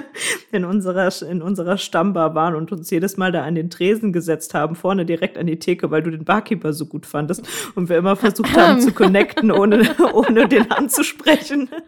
in, 0.53 0.65
unserer, 0.65 1.11
in 1.29 1.43
unserer 1.43 1.77
Stammbar 1.77 2.35
waren 2.35 2.55
und 2.55 2.73
uns 2.73 2.89
jedes 2.91 3.19
Mal 3.19 3.33
da 3.33 3.43
an 3.43 3.55
den 3.55 3.69
Tresen 3.69 4.13
gesetzt 4.15 4.55
haben, 4.55 4.75
vorne 4.75 5.05
direkt 5.05 5.37
an 5.37 5.47
die 5.47 5.59
Theke, 5.59 5.91
weil 5.91 6.03
du 6.03 6.11
den 6.11 6.25
Barkeeper 6.25 6.73
so 6.73 6.87
gut 6.87 7.05
fandest 7.05 7.47
und 7.75 7.91
wir 7.91 7.99
immer 7.99 8.17
versucht 8.17 8.57
haben 8.57 8.81
zu 8.81 8.93
connecten, 8.93 9.51
ohne, 9.51 9.83
ohne 10.15 10.49
den 10.49 10.71
anzusprechen. 10.71 11.69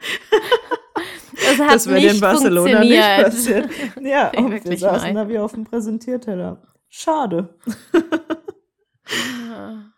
Das 1.44 1.59
hat 1.59 1.75
das 1.75 1.87
nicht 1.87 2.14
in 2.14 2.20
Barcelona 2.20 2.81
nicht 2.81 3.01
passiert. 3.01 3.70
Ja, 4.01 4.31
und 4.37 4.64
wir 4.64 4.79
saßen 4.79 5.14
da 5.14 5.29
wie 5.29 5.38
auf 5.38 5.53
dem 5.53 5.64
Präsentierteller. 5.64 6.62
schade. 6.88 7.55
ja. 9.51 9.92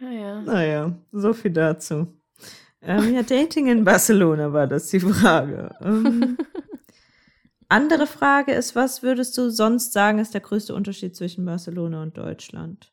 Ja, 0.00 0.10
ja. 0.10 0.40
Naja, 0.40 0.92
so 1.12 1.32
viel 1.34 1.50
dazu. 1.50 2.06
Ähm, 2.82 3.14
ja, 3.14 3.22
Dating 3.22 3.66
in 3.66 3.84
Barcelona 3.84 4.52
war 4.52 4.66
das 4.66 4.88
die 4.88 5.00
Frage. 5.00 5.74
Ähm, 5.82 6.38
andere 7.68 8.06
Frage 8.06 8.52
ist, 8.52 8.74
was 8.74 9.02
würdest 9.02 9.36
du 9.36 9.50
sonst 9.50 9.92
sagen, 9.92 10.18
ist 10.18 10.32
der 10.32 10.40
größte 10.40 10.74
Unterschied 10.74 11.14
zwischen 11.14 11.44
Barcelona 11.44 12.02
und 12.02 12.16
Deutschland? 12.16 12.90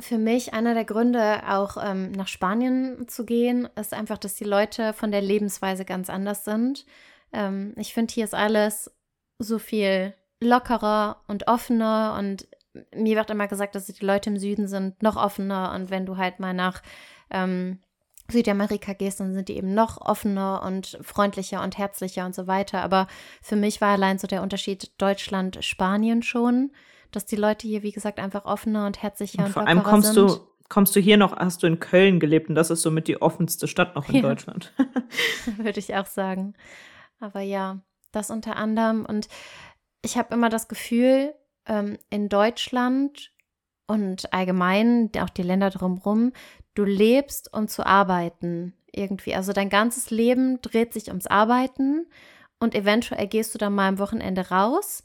Für 0.00 0.18
mich 0.18 0.54
einer 0.54 0.74
der 0.74 0.84
Gründe, 0.84 1.42
auch 1.48 1.76
ähm, 1.82 2.12
nach 2.12 2.28
Spanien 2.28 3.06
zu 3.08 3.24
gehen, 3.24 3.68
ist 3.78 3.94
einfach, 3.94 4.18
dass 4.18 4.34
die 4.34 4.44
Leute 4.44 4.92
von 4.92 5.10
der 5.10 5.20
Lebensweise 5.20 5.84
ganz 5.84 6.10
anders 6.10 6.44
sind. 6.44 6.86
Ähm, 7.32 7.74
ich 7.76 7.94
finde, 7.94 8.12
hier 8.12 8.24
ist 8.24 8.34
alles 8.34 8.90
so 9.38 9.58
viel 9.58 10.14
lockerer 10.42 11.22
und 11.28 11.48
offener 11.48 12.16
und 12.18 12.48
mir 12.94 13.16
wird 13.16 13.30
immer 13.30 13.48
gesagt, 13.48 13.74
dass 13.74 13.86
die 13.86 14.04
Leute 14.04 14.30
im 14.30 14.36
Süden 14.36 14.68
sind 14.68 15.02
noch 15.02 15.16
offener 15.16 15.72
und 15.74 15.90
wenn 15.90 16.06
du 16.06 16.16
halt 16.16 16.40
mal 16.40 16.54
nach 16.54 16.82
ähm, 17.30 17.80
Südamerika 18.28 18.92
gehst, 18.92 19.20
dann 19.20 19.34
sind 19.34 19.48
die 19.48 19.56
eben 19.56 19.74
noch 19.74 20.00
offener 20.00 20.62
und 20.64 20.98
freundlicher 21.02 21.62
und 21.62 21.78
herzlicher 21.78 22.24
und 22.24 22.34
so 22.34 22.46
weiter. 22.46 22.82
Aber 22.82 23.06
für 23.42 23.56
mich 23.56 23.80
war 23.80 23.90
allein 23.90 24.18
so 24.18 24.26
der 24.26 24.42
Unterschied 24.42 24.92
Deutschland, 24.98 25.64
Spanien 25.64 26.22
schon, 26.22 26.70
dass 27.10 27.26
die 27.26 27.36
Leute 27.36 27.66
hier, 27.66 27.82
wie 27.82 27.92
gesagt, 27.92 28.18
einfach 28.18 28.44
offener 28.44 28.86
und 28.86 29.02
herzlicher 29.02 29.40
und, 29.40 29.46
und 29.46 29.52
vor 29.52 29.66
allem 29.66 29.82
kommst 29.82 30.14
sind. 30.14 30.30
du 30.30 30.40
kommst 30.70 30.96
du 30.96 31.00
hier 31.00 31.18
noch, 31.18 31.36
hast 31.36 31.62
du 31.62 31.66
in 31.66 31.80
Köln 31.80 32.20
gelebt 32.20 32.48
und 32.48 32.54
das 32.54 32.70
ist 32.70 32.82
somit 32.82 33.08
die 33.08 33.20
offenste 33.20 33.68
Stadt 33.68 33.94
noch 33.94 34.08
in 34.08 34.16
ja. 34.16 34.22
Deutschland. 34.22 34.72
Würde 35.58 35.78
ich 35.78 35.94
auch 35.94 36.06
sagen. 36.06 36.54
Aber 37.18 37.40
ja, 37.40 37.80
das 38.12 38.30
unter 38.30 38.56
anderem. 38.56 39.04
Und 39.04 39.28
ich 40.02 40.16
habe 40.16 40.32
immer 40.32 40.48
das 40.48 40.68
Gefühl, 40.68 41.34
ähm, 41.66 41.98
in 42.08 42.28
Deutschland 42.28 43.32
und 43.86 44.32
allgemein 44.32 45.10
auch 45.18 45.28
die 45.28 45.42
Länder 45.42 45.70
drumherum, 45.70 46.32
du 46.74 46.84
lebst, 46.84 47.52
um 47.52 47.68
zu 47.68 47.84
arbeiten 47.84 48.74
irgendwie. 48.92 49.34
Also 49.34 49.52
dein 49.52 49.68
ganzes 49.68 50.10
Leben 50.10 50.62
dreht 50.62 50.92
sich 50.92 51.08
ums 51.08 51.26
Arbeiten 51.26 52.06
und 52.60 52.74
eventuell 52.74 53.26
gehst 53.26 53.54
du 53.54 53.58
dann 53.58 53.74
mal 53.74 53.88
am 53.88 53.98
Wochenende 53.98 54.50
raus 54.50 55.02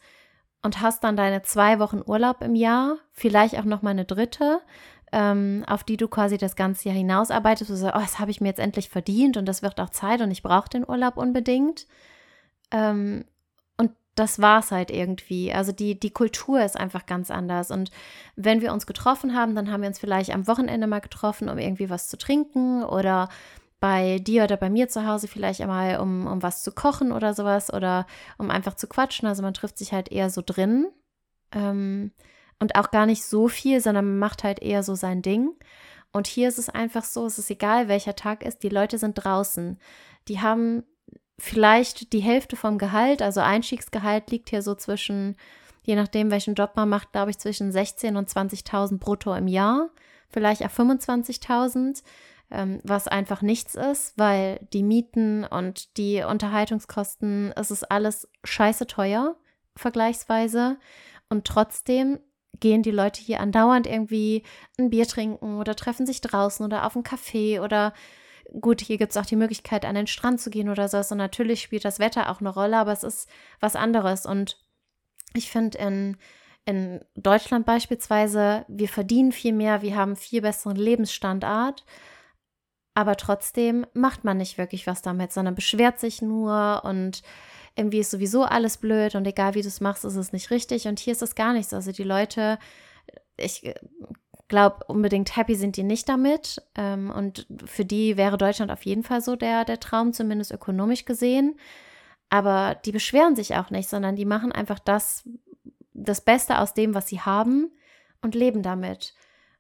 und 0.65 0.81
hast 0.81 1.03
dann 1.03 1.15
deine 1.15 1.43
zwei 1.43 1.79
Wochen 1.79 2.01
Urlaub 2.05 2.41
im 2.41 2.55
Jahr, 2.55 2.97
vielleicht 3.11 3.57
auch 3.57 3.63
noch 3.63 3.81
mal 3.81 3.91
eine 3.91 4.05
dritte, 4.05 4.59
ähm, 5.11 5.63
auf 5.67 5.83
die 5.83 5.95
du 5.95 6.07
quasi 6.07 6.37
das 6.37 6.55
ganze 6.55 6.89
Jahr 6.89 6.97
hinaus 6.97 7.31
arbeitest. 7.31 7.69
Du 7.69 7.75
sagst, 7.75 7.95
oh, 7.95 8.01
das 8.01 8.19
habe 8.19 8.31
ich 8.31 8.41
mir 8.41 8.49
jetzt 8.49 8.59
endlich 8.59 8.89
verdient 8.89 9.37
und 9.37 9.45
das 9.45 9.61
wird 9.61 9.79
auch 9.79 9.91
Zeit 9.91 10.21
und 10.21 10.31
ich 10.31 10.43
brauche 10.43 10.69
den 10.69 10.87
Urlaub 10.87 11.17
unbedingt. 11.17 11.87
Ähm, 12.71 13.25
das 14.15 14.41
war 14.41 14.59
es 14.59 14.71
halt 14.71 14.91
irgendwie. 14.91 15.53
Also 15.53 15.73
die, 15.73 15.99
die 15.99 16.09
Kultur 16.09 16.63
ist 16.63 16.77
einfach 16.77 17.05
ganz 17.05 17.29
anders. 17.29 17.69
Und 17.69 17.91
wenn 18.37 18.61
wir 18.61 18.71
uns 18.71 18.87
getroffen 18.87 19.35
haben, 19.35 19.55
dann 19.55 19.69
haben 19.69 19.81
wir 19.81 19.89
uns 19.89 19.99
vielleicht 19.99 20.33
am 20.33 20.47
Wochenende 20.47 20.87
mal 20.87 21.01
getroffen, 21.01 21.49
um 21.49 21.57
irgendwie 21.57 21.89
was 21.89 22.07
zu 22.07 22.17
trinken 22.17 22.83
oder 22.83 23.27
bei 23.85 24.17
dir 24.17 24.45
oder 24.45 24.57
bei 24.57 24.71
mir 24.71 24.89
zu 24.89 25.05
Hause 25.05 25.27
vielleicht 25.27 25.61
einmal, 25.61 25.99
um, 25.99 26.25
um 26.25 26.41
was 26.41 26.63
zu 26.63 26.71
kochen 26.71 27.11
oder 27.11 27.35
sowas 27.35 27.71
oder 27.71 28.07
um 28.39 28.49
einfach 28.49 28.73
zu 28.73 28.87
quatschen. 28.87 29.27
Also 29.27 29.43
man 29.43 29.53
trifft 29.53 29.77
sich 29.77 29.93
halt 29.93 30.11
eher 30.11 30.31
so 30.31 30.41
drin. 30.43 30.87
Ähm, 31.51 32.11
und 32.59 32.75
auch 32.75 32.89
gar 32.89 33.05
nicht 33.05 33.23
so 33.23 33.47
viel, 33.47 33.81
sondern 33.81 34.05
man 34.05 34.17
macht 34.17 34.43
halt 34.43 34.59
eher 34.59 34.81
so 34.81 34.95
sein 34.95 35.21
Ding. 35.21 35.51
Und 36.11 36.25
hier 36.25 36.47
ist 36.47 36.57
es 36.57 36.67
einfach 36.67 37.03
so, 37.03 37.27
es 37.27 37.37
ist 37.37 37.51
egal, 37.51 37.87
welcher 37.87 38.15
Tag 38.15 38.43
ist, 38.43 38.63
die 38.63 38.69
Leute 38.69 38.97
sind 38.97 39.13
draußen. 39.23 39.77
Die 40.29 40.41
haben 40.41 40.81
vielleicht 41.37 42.11
die 42.11 42.21
Hälfte 42.21 42.55
vom 42.55 42.79
Gehalt, 42.79 43.21
also 43.21 43.39
Einstiegsgehalt 43.39 44.31
liegt 44.31 44.49
hier 44.49 44.63
so 44.63 44.73
zwischen, 44.73 45.35
je 45.83 45.95
nachdem, 45.95 46.31
welchen 46.31 46.55
Job 46.55 46.71
man 46.75 46.89
macht, 46.89 47.11
glaube 47.11 47.29
ich, 47.29 47.37
zwischen 47.37 47.71
16.000 47.71 48.17
und 48.17 48.29
20.000 48.29 48.97
brutto 48.97 49.35
im 49.35 49.47
Jahr, 49.47 49.91
vielleicht 50.31 50.63
auch 50.63 50.71
25.000, 50.71 52.01
ähm, 52.51 52.79
was 52.83 53.07
einfach 53.07 53.41
nichts 53.41 53.75
ist, 53.75 54.17
weil 54.17 54.59
die 54.73 54.83
Mieten 54.83 55.43
und 55.43 55.97
die 55.97 56.23
Unterhaltungskosten, 56.23 57.53
es 57.55 57.71
ist 57.71 57.83
alles 57.91 58.27
scheiße 58.43 58.87
teuer, 58.87 59.35
vergleichsweise. 59.75 60.77
Und 61.29 61.45
trotzdem 61.45 62.19
gehen 62.59 62.83
die 62.83 62.91
Leute 62.91 63.21
hier 63.21 63.39
andauernd 63.39 63.87
irgendwie 63.87 64.43
ein 64.77 64.89
Bier 64.89 65.07
trinken 65.07 65.59
oder 65.59 65.75
treffen 65.75 66.05
sich 66.05 66.21
draußen 66.21 66.65
oder 66.65 66.85
auf 66.85 66.95
einen 66.95 67.03
Café 67.03 67.61
oder 67.61 67.93
Gut, 68.61 68.81
hier 68.81 68.97
gibt 68.97 69.11
es 69.11 69.17
auch 69.17 69.25
die 69.25 69.35
Möglichkeit, 69.35 69.85
an 69.85 69.95
den 69.95 70.07
Strand 70.07 70.39
zu 70.39 70.49
gehen 70.49 70.69
oder 70.69 70.87
so. 70.87 70.97
Und 70.97 71.17
natürlich 71.17 71.61
spielt 71.61 71.83
das 71.83 71.99
Wetter 71.99 72.29
auch 72.29 72.39
eine 72.39 72.49
Rolle, 72.49 72.77
aber 72.77 72.91
es 72.91 73.03
ist 73.03 73.27
was 73.59 73.75
anderes. 73.75 74.25
Und 74.25 74.63
ich 75.33 75.49
finde, 75.49 75.77
in, 75.79 76.17
in 76.65 77.03
Deutschland 77.15 77.65
beispielsweise, 77.65 78.65
wir 78.67 78.87
verdienen 78.87 79.31
viel 79.31 79.53
mehr, 79.53 79.81
wir 79.81 79.95
haben 79.95 80.15
viel 80.15 80.41
besseren 80.41 80.77
Lebensstandard. 80.77 81.83
Aber 82.95 83.17
trotzdem 83.17 83.85
macht 83.93 84.23
man 84.23 84.37
nicht 84.37 84.57
wirklich 84.57 84.87
was 84.87 85.01
damit, 85.01 85.31
sondern 85.31 85.53
beschwert 85.53 85.99
sich 85.99 86.21
nur 86.21 86.81
und 86.85 87.21
irgendwie 87.75 87.99
ist 87.99 88.09
sowieso 88.09 88.43
alles 88.43 88.77
blöd 88.77 89.15
und 89.15 89.27
egal 89.27 89.53
wie 89.53 89.61
du 89.61 89.67
es 89.67 89.81
machst, 89.81 90.05
ist 90.05 90.15
es 90.15 90.31
nicht 90.31 90.49
richtig. 90.49 90.87
Und 90.87 90.99
hier 90.99 91.11
ist 91.11 91.21
es 91.21 91.35
gar 91.35 91.51
nichts. 91.53 91.73
Also 91.73 91.91
die 91.91 92.03
Leute, 92.03 92.57
ich 93.35 93.69
glaube, 94.47 94.85
unbedingt 94.87 95.35
happy 95.35 95.55
sind 95.55 95.75
die 95.75 95.83
nicht 95.83 96.07
damit. 96.07 96.61
Ähm, 96.75 97.11
und 97.11 97.47
für 97.65 97.83
die 97.83 98.15
wäre 98.15 98.37
Deutschland 98.37 98.71
auf 98.71 98.85
jeden 98.85 99.03
Fall 99.03 99.21
so 99.21 99.35
der, 99.35 99.65
der 99.65 99.81
Traum, 99.81 100.13
zumindest 100.13 100.51
ökonomisch 100.51 101.03
gesehen. 101.03 101.59
Aber 102.29 102.75
die 102.85 102.93
beschweren 102.93 103.35
sich 103.35 103.55
auch 103.55 103.69
nicht, 103.69 103.89
sondern 103.89 104.15
die 104.15 104.25
machen 104.25 104.53
einfach 104.53 104.79
das, 104.79 105.27
das 105.93 106.21
Beste 106.21 106.59
aus 106.59 106.73
dem, 106.73 106.93
was 106.93 107.07
sie 107.07 107.19
haben 107.19 107.71
und 108.21 108.35
leben 108.35 108.61
damit. 108.63 109.13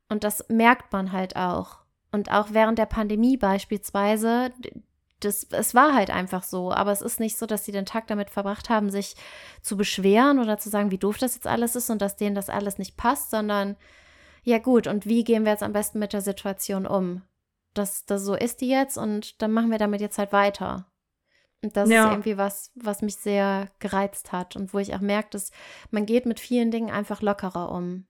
Und 0.07 0.23
das 0.23 0.45
merkt 0.49 0.93
man 0.93 1.11
halt 1.11 1.35
auch. 1.35 1.84
Und 2.15 2.31
auch 2.31 2.47
während 2.51 2.79
der 2.79 2.85
Pandemie 2.85 3.35
beispielsweise, 3.35 4.53
das, 5.19 5.43
es 5.51 5.75
war 5.75 5.93
halt 5.93 6.09
einfach 6.09 6.43
so. 6.43 6.71
Aber 6.71 6.93
es 6.93 7.01
ist 7.01 7.19
nicht 7.19 7.37
so, 7.37 7.45
dass 7.45 7.65
sie 7.65 7.73
den 7.73 7.85
Tag 7.85 8.07
damit 8.07 8.29
verbracht 8.29 8.69
haben, 8.69 8.89
sich 8.89 9.15
zu 9.61 9.75
beschweren 9.75 10.39
oder 10.39 10.57
zu 10.57 10.69
sagen, 10.69 10.91
wie 10.91 10.97
doof 10.97 11.17
das 11.17 11.35
jetzt 11.35 11.45
alles 11.45 11.75
ist 11.75 11.89
und 11.89 12.01
dass 12.01 12.15
denen 12.15 12.33
das 12.33 12.49
alles 12.49 12.77
nicht 12.77 12.95
passt, 12.95 13.31
sondern 13.31 13.75
ja 14.43 14.59
gut, 14.59 14.87
und 14.87 15.05
wie 15.05 15.25
gehen 15.25 15.43
wir 15.43 15.51
jetzt 15.51 15.63
am 15.63 15.73
besten 15.73 15.99
mit 15.99 16.13
der 16.13 16.21
Situation 16.21 16.87
um? 16.87 17.21
Das, 17.73 18.05
das 18.05 18.23
so 18.23 18.33
ist 18.33 18.61
die 18.61 18.69
jetzt 18.69 18.97
und 18.97 19.41
dann 19.41 19.51
machen 19.51 19.71
wir 19.71 19.77
damit 19.77 19.99
jetzt 19.99 20.17
halt 20.17 20.31
weiter. 20.31 20.85
Und 21.61 21.75
das 21.75 21.89
ja. 21.89 22.05
ist 22.05 22.11
irgendwie 22.11 22.37
was, 22.37 22.71
was 22.75 23.01
mich 23.01 23.17
sehr 23.17 23.69
gereizt 23.79 24.31
hat 24.31 24.55
und 24.55 24.73
wo 24.73 24.79
ich 24.79 24.95
auch 24.95 25.01
merke, 25.01 25.31
dass 25.31 25.51
man 25.91 26.05
geht 26.05 26.25
mit 26.25 26.39
vielen 26.39 26.71
Dingen 26.71 26.91
einfach 26.91 27.21
lockerer 27.21 27.71
um. 27.71 28.05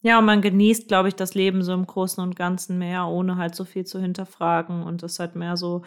Ja, 0.00 0.18
und 0.18 0.26
man 0.26 0.42
genießt, 0.42 0.88
glaube 0.88 1.08
ich, 1.08 1.16
das 1.16 1.34
Leben 1.34 1.62
so 1.62 1.72
im 1.72 1.86
Großen 1.86 2.22
und 2.22 2.36
Ganzen 2.36 2.78
mehr, 2.78 3.06
ohne 3.06 3.36
halt 3.36 3.54
so 3.54 3.64
viel 3.64 3.84
zu 3.84 4.00
hinterfragen 4.00 4.82
und 4.82 5.02
das 5.02 5.18
halt 5.18 5.34
mehr 5.34 5.56
so 5.56 5.82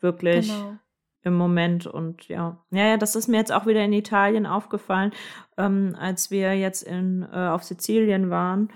wirklich 0.00 0.48
genau 0.48 0.78
im 1.22 1.34
Moment. 1.34 1.86
Und 1.86 2.28
ja, 2.28 2.64
ja, 2.70 2.86
ja, 2.86 2.96
das 2.96 3.14
ist 3.14 3.28
mir 3.28 3.36
jetzt 3.38 3.52
auch 3.52 3.66
wieder 3.66 3.84
in 3.84 3.92
Italien 3.92 4.46
aufgefallen, 4.46 5.12
ähm, 5.56 5.96
als 5.98 6.30
wir 6.30 6.54
jetzt 6.56 6.82
in, 6.82 7.26
äh, 7.32 7.48
auf 7.48 7.62
Sizilien 7.62 8.30
waren 8.30 8.70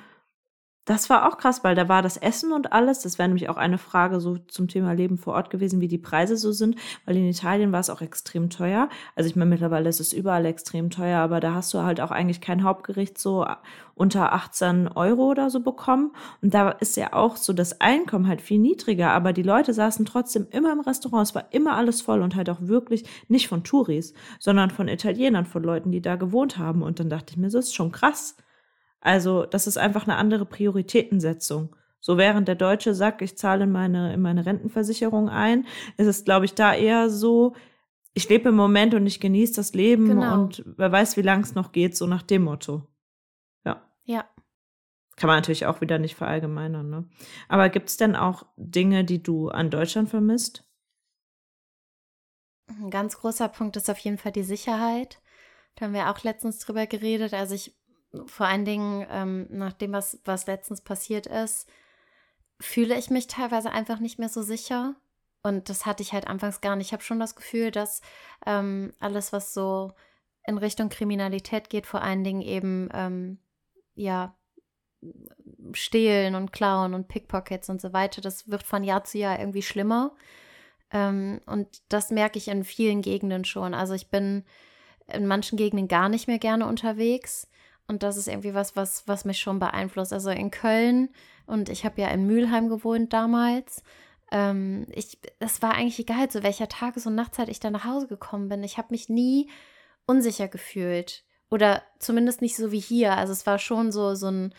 das 0.85 1.09
war 1.09 1.29
auch 1.29 1.39
krass, 1.39 1.65
weil 1.65 1.75
da 1.75 1.89
war 1.89 2.03
das 2.03 2.17
Essen 2.17 2.53
und 2.53 2.73
alles. 2.73 3.01
Das 3.01 3.19
wäre 3.19 3.29
nämlich 3.29 3.49
auch 3.49 3.57
eine 3.57 3.79
Frage 3.79 4.21
so 4.21 4.37
zum 4.37 4.69
Thema 4.69 4.93
Leben 4.93 5.17
vor 5.17 5.35
Ort 5.35 5.49
gewesen, 5.49 5.81
wie 5.81 5.89
die 5.89 5.99
Preise 5.99 6.37
so 6.37 6.53
sind, 6.53 6.77
weil 7.07 7.17
in 7.17 7.29
Italien 7.29 7.73
war 7.73 7.81
es 7.81 7.91
auch 7.91 8.03
extrem 8.03 8.51
teuer. 8.51 8.89
Also 9.17 9.29
ich 9.29 9.37
meine, 9.37 9.51
mittlerweile 9.51 9.89
ist 9.89 10.01
es 10.01 10.13
überall 10.13 10.45
extrem 10.45 10.91
teuer, 10.91 11.21
aber 11.21 11.41
da 11.41 11.55
hast 11.55 11.73
du 11.73 11.83
halt 11.83 12.01
auch 12.01 12.11
eigentlich 12.11 12.43
kein 12.43 12.65
Hauptgericht 12.65 13.19
so 13.19 13.47
unter 13.95 14.33
18 14.33 14.89
Euro 14.89 15.31
oder 15.31 15.49
so 15.49 15.61
bekommen. 15.61 16.13
Und 16.43 16.53
da 16.53 16.71
ist 16.71 16.97
ja 16.97 17.15
auch 17.15 17.37
so 17.37 17.53
das 17.53 17.81
Einkommen 17.81 18.29
halt 18.29 18.43
viel 18.43 18.59
niedriger, 18.59 19.13
aber 19.13 19.33
die 19.33 19.43
Leute 19.43 19.73
saßen 19.73 20.05
trotzdem 20.05 20.47
immer 20.51 20.73
im 20.73 20.81
Restaurant. 20.81 21.29
Es 21.29 21.35
war 21.35 21.47
immer 21.51 21.77
alles 21.77 22.03
voll 22.03 22.21
und 22.21 22.35
halt 22.35 22.51
auch 22.51 22.61
wirklich 22.61 23.05
nicht 23.29 23.49
von 23.49 23.65
Touris, 23.65 24.13
sondern 24.39 24.71
von 24.71 24.89
Italienern, 24.89 25.47
von 25.47 25.63
Leuten, 25.63 25.93
die 25.93 26.03
da 26.03 26.17
gewohnt 26.17 26.59
haben. 26.59 26.83
Und 26.83 27.01
dann 27.01 27.09
dachte 27.09 27.33
ich 27.33 27.37
mir, 27.39 27.47
das 27.47 27.55
ist 27.55 27.75
schon 27.75 27.93
krass 27.93 28.37
also, 29.05 29.45
das 29.45 29.67
ist 29.67 29.77
einfach 29.77 30.05
eine 30.05 30.17
andere 30.17 30.47
Prioritätensetzung. 30.47 31.77
So 32.01 32.17
während 32.17 32.49
der 32.49 32.55
Deutsche 32.55 32.95
sagt, 32.95 33.21
ich 33.21 33.37
zahle 33.37 33.65
in 33.65 33.71
meine, 33.71 34.15
in 34.15 34.23
meine 34.23 34.47
Rentenversicherung 34.47 35.29
ein, 35.29 35.67
ist 35.99 36.07
es, 36.07 36.25
glaube 36.25 36.47
ich, 36.47 36.55
da 36.55 36.75
eher 36.75 37.11
so, 37.11 37.55
ich 38.15 38.29
lebe 38.31 38.49
im 38.49 38.57
Moment 38.57 38.95
und 38.95 39.07
ich 39.07 39.21
genieße 39.21 39.57
das 39.57 39.75
Leben 39.75 40.09
genau. 40.09 40.35
und 40.35 40.65
wer 40.79 40.91
weiß, 40.91 41.19
wie 41.19 41.23
lang 41.23 41.43
es 41.43 41.55
noch 41.55 41.73
geht, 41.73 41.95
so 41.95 42.07
nach 42.07 42.23
dem 42.23 42.45
Motto. 42.45 42.89
Ja. 43.67 43.83
Ja. 44.05 44.25
Kann 45.17 45.29
man 45.29 45.37
natürlich 45.37 45.67
auch 45.67 45.83
wieder 45.83 45.99
nicht 45.99 46.15
verallgemeinern, 46.15 46.89
ne? 46.89 47.09
Aber 47.49 47.69
gibt 47.69 47.91
es 47.91 47.99
denn 47.99 48.17
auch 48.17 48.47
Dinge, 48.57 49.05
die 49.05 49.23
du 49.23 49.51
an 49.51 49.69
Deutschland 49.69 50.09
vermisst? 50.09 50.65
Ein 52.69 52.89
ganz 52.91 53.19
großer 53.19 53.49
Punkt 53.49 53.77
ist 53.77 53.91
auf 53.91 53.99
jeden 53.99 54.17
Fall 54.17 54.33
die 54.33 54.43
Sicherheit. 54.45 55.21
Da 55.75 55.85
haben 55.85 55.95
wir 55.95 56.11
auch 56.11 56.23
letztens 56.23 56.59
drüber 56.61 56.87
geredet. 56.87 57.35
Also 57.35 57.55
ich 57.55 57.77
vor 58.27 58.47
allen 58.47 58.65
Dingen 58.65 59.07
ähm, 59.11 59.47
nach 59.51 59.73
dem, 59.73 59.93
was, 59.93 60.21
was 60.25 60.47
letztens 60.47 60.81
passiert 60.81 61.27
ist, 61.27 61.69
fühle 62.61 62.97
ich 62.99 63.11
mich 63.11 63.27
teilweise 63.27 63.71
einfach 63.71 64.01
nicht 64.01 64.19
mehr 64.19 64.29
so 64.29 64.43
sicher. 64.43 64.95
Und 65.43 65.69
das 65.69 65.85
hatte 65.85 66.03
ich 66.03 66.13
halt 66.13 66.27
anfangs 66.27 66.61
gar 66.61 66.77
nicht. 66.77 66.89
Ich 66.89 66.93
habe 66.93 67.03
schon 67.03 67.21
das 67.21 67.37
Gefühl, 67.37 67.71
dass 67.71 68.01
ähm, 68.47 68.93
alles, 69.01 69.33
was 69.33 69.53
so 69.53 69.93
in 70.47 70.59
Richtung 70.59 70.89
Kriminalität 70.89 71.69
geht, 71.71 71.87
vor 71.87 72.03
allen 72.03 72.25
Dingen 72.25 72.41
eben, 72.41 72.89
ähm, 72.93 73.39
ja, 73.95 74.35
Stehlen 75.73 76.35
und 76.35 76.53
Klauen 76.53 76.95
und 76.95 77.09
Pickpockets 77.09 77.69
und 77.69 77.81
so 77.81 77.93
weiter, 77.93 78.23
das 78.23 78.49
wird 78.51 78.63
von 78.63 78.85
Jahr 78.85 79.05
zu 79.05 79.19
Jahr 79.19 79.39
irgendwie 79.39 79.63
schlimmer. 79.63 80.15
Ähm, 80.91 81.41
und 81.47 81.83
das 81.91 82.11
merke 82.11 82.39
ich 82.39 82.49
in 82.49 82.65
vielen 82.65 83.03
Gegenden 83.03 83.45
schon. 83.45 83.75
Also 83.75 83.93
ich 83.95 84.09
bin 84.09 84.45
in 85.13 85.27
manchen 85.27 85.59
Gegenden 85.59 85.89
gar 85.89 86.09
nicht 86.09 86.27
mehr 86.27 86.39
gerne 86.39 86.67
unterwegs. 86.67 87.49
Und 87.87 88.03
das 88.03 88.17
ist 88.17 88.29
irgendwie 88.29 88.55
was, 88.55 88.77
was, 88.77 89.07
was 89.07 89.25
mich 89.25 89.39
schon 89.39 89.59
beeinflusst. 89.59 90.13
Also 90.13 90.31
in 90.31 90.51
Köln 90.51 91.11
und 91.47 91.69
ich 91.69 91.85
habe 91.85 92.01
ja 92.01 92.09
in 92.09 92.27
Mülheim 92.27 92.69
gewohnt 92.69 93.13
damals. 93.13 93.83
Ähm, 94.33 94.87
ich, 94.93 95.19
es 95.39 95.61
war 95.61 95.75
eigentlich 95.75 95.99
egal, 95.99 96.29
zu 96.31 96.43
welcher 96.43 96.69
Tages- 96.69 97.07
und 97.07 97.15
Nachtzeit 97.15 97.49
ich 97.49 97.61
da 97.61 97.71
nach 97.71 97.85
Hause 97.85 98.07
gekommen 98.09 98.49
bin. 98.49 98.65
Ich 98.65 98.79
habe 98.79 98.89
mich 98.91 99.09
nie 99.09 99.51
unsicher 100.07 100.49
gefühlt. 100.49 101.25
Oder 101.51 101.83
zumindest 101.99 102.41
nicht 102.43 102.57
so 102.57 102.73
wie 102.73 102.81
hier. 102.81 103.13
Also 103.17 103.33
es 103.33 103.47
war 103.47 103.59
schon 103.59 103.93
so, 103.93 104.15
so 104.15 104.29
ein 104.29 104.55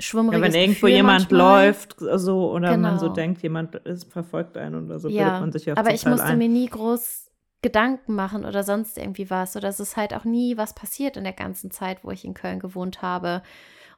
schwummriges 0.00 0.40
Ja, 0.48 0.52
wenn 0.52 0.60
irgendwo 0.60 0.86
Gefühl 0.86 0.90
jemand 0.90 1.30
manchmal. 1.30 1.66
läuft, 1.68 1.96
so, 1.98 2.50
oder 2.52 2.76
man 2.76 2.98
so 2.98 3.06
Genau. 3.06 3.14
denkt, 3.14 3.42
jemand 3.42 3.76
ist, 3.76 4.12
verfolgt 4.12 4.56
einen 4.56 4.84
oder 4.86 4.98
so, 4.98 5.08
Ja, 5.08 5.38
man 5.40 5.52
sich 5.52 5.66
ja 5.66 5.76
aber 5.76 5.94
ich 5.94 6.04
musste 6.04 6.34
mir 6.36 6.48
nie 6.48 6.66
groß 6.66 7.30
Gedanken 7.62 8.14
machen 8.14 8.44
oder 8.44 8.64
sonst 8.64 8.98
irgendwie 8.98 9.30
was. 9.30 9.56
Oder 9.56 9.68
es 9.68 9.80
ist 9.80 9.96
halt 9.96 10.12
auch 10.14 10.24
nie 10.24 10.56
was 10.56 10.74
passiert 10.74 11.16
in 11.16 11.24
der 11.24 11.32
ganzen 11.32 11.70
Zeit, 11.70 12.04
wo 12.04 12.10
ich 12.10 12.24
in 12.24 12.34
Köln 12.34 12.58
gewohnt 12.58 13.02
habe. 13.02 13.42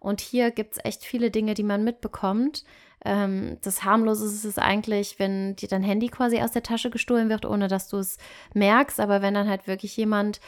Und 0.00 0.20
hier 0.20 0.50
gibt 0.50 0.74
es 0.74 0.85
echt 0.85 1.03
viele 1.03 1.31
Dinge, 1.31 1.55
die 1.55 1.62
man 1.62 1.83
mitbekommt. 1.83 2.64
Ähm, 3.05 3.57
das 3.62 3.85
Harmlose 3.85 4.27
ist 4.27 4.44
es 4.44 4.59
eigentlich, 4.59 5.18
wenn 5.18 5.57
dir 5.57 5.68
dein 5.68 5.83
Handy 5.83 6.09
quasi 6.09 6.40
aus 6.40 6.53
der 6.53 6.62
Tasche 6.62 6.90
gestohlen 6.90 7.31
wird, 7.31 7.46
ohne 7.46 7.68
dass 7.68 7.88
du 7.88 7.96
es 7.96 8.18
merkst. 8.53 9.00
Aber 9.00 9.22
wenn 9.22 9.35
dann 9.35 9.48
halt 9.48 9.66
wirklich 9.66 9.96
jemand 9.96 10.40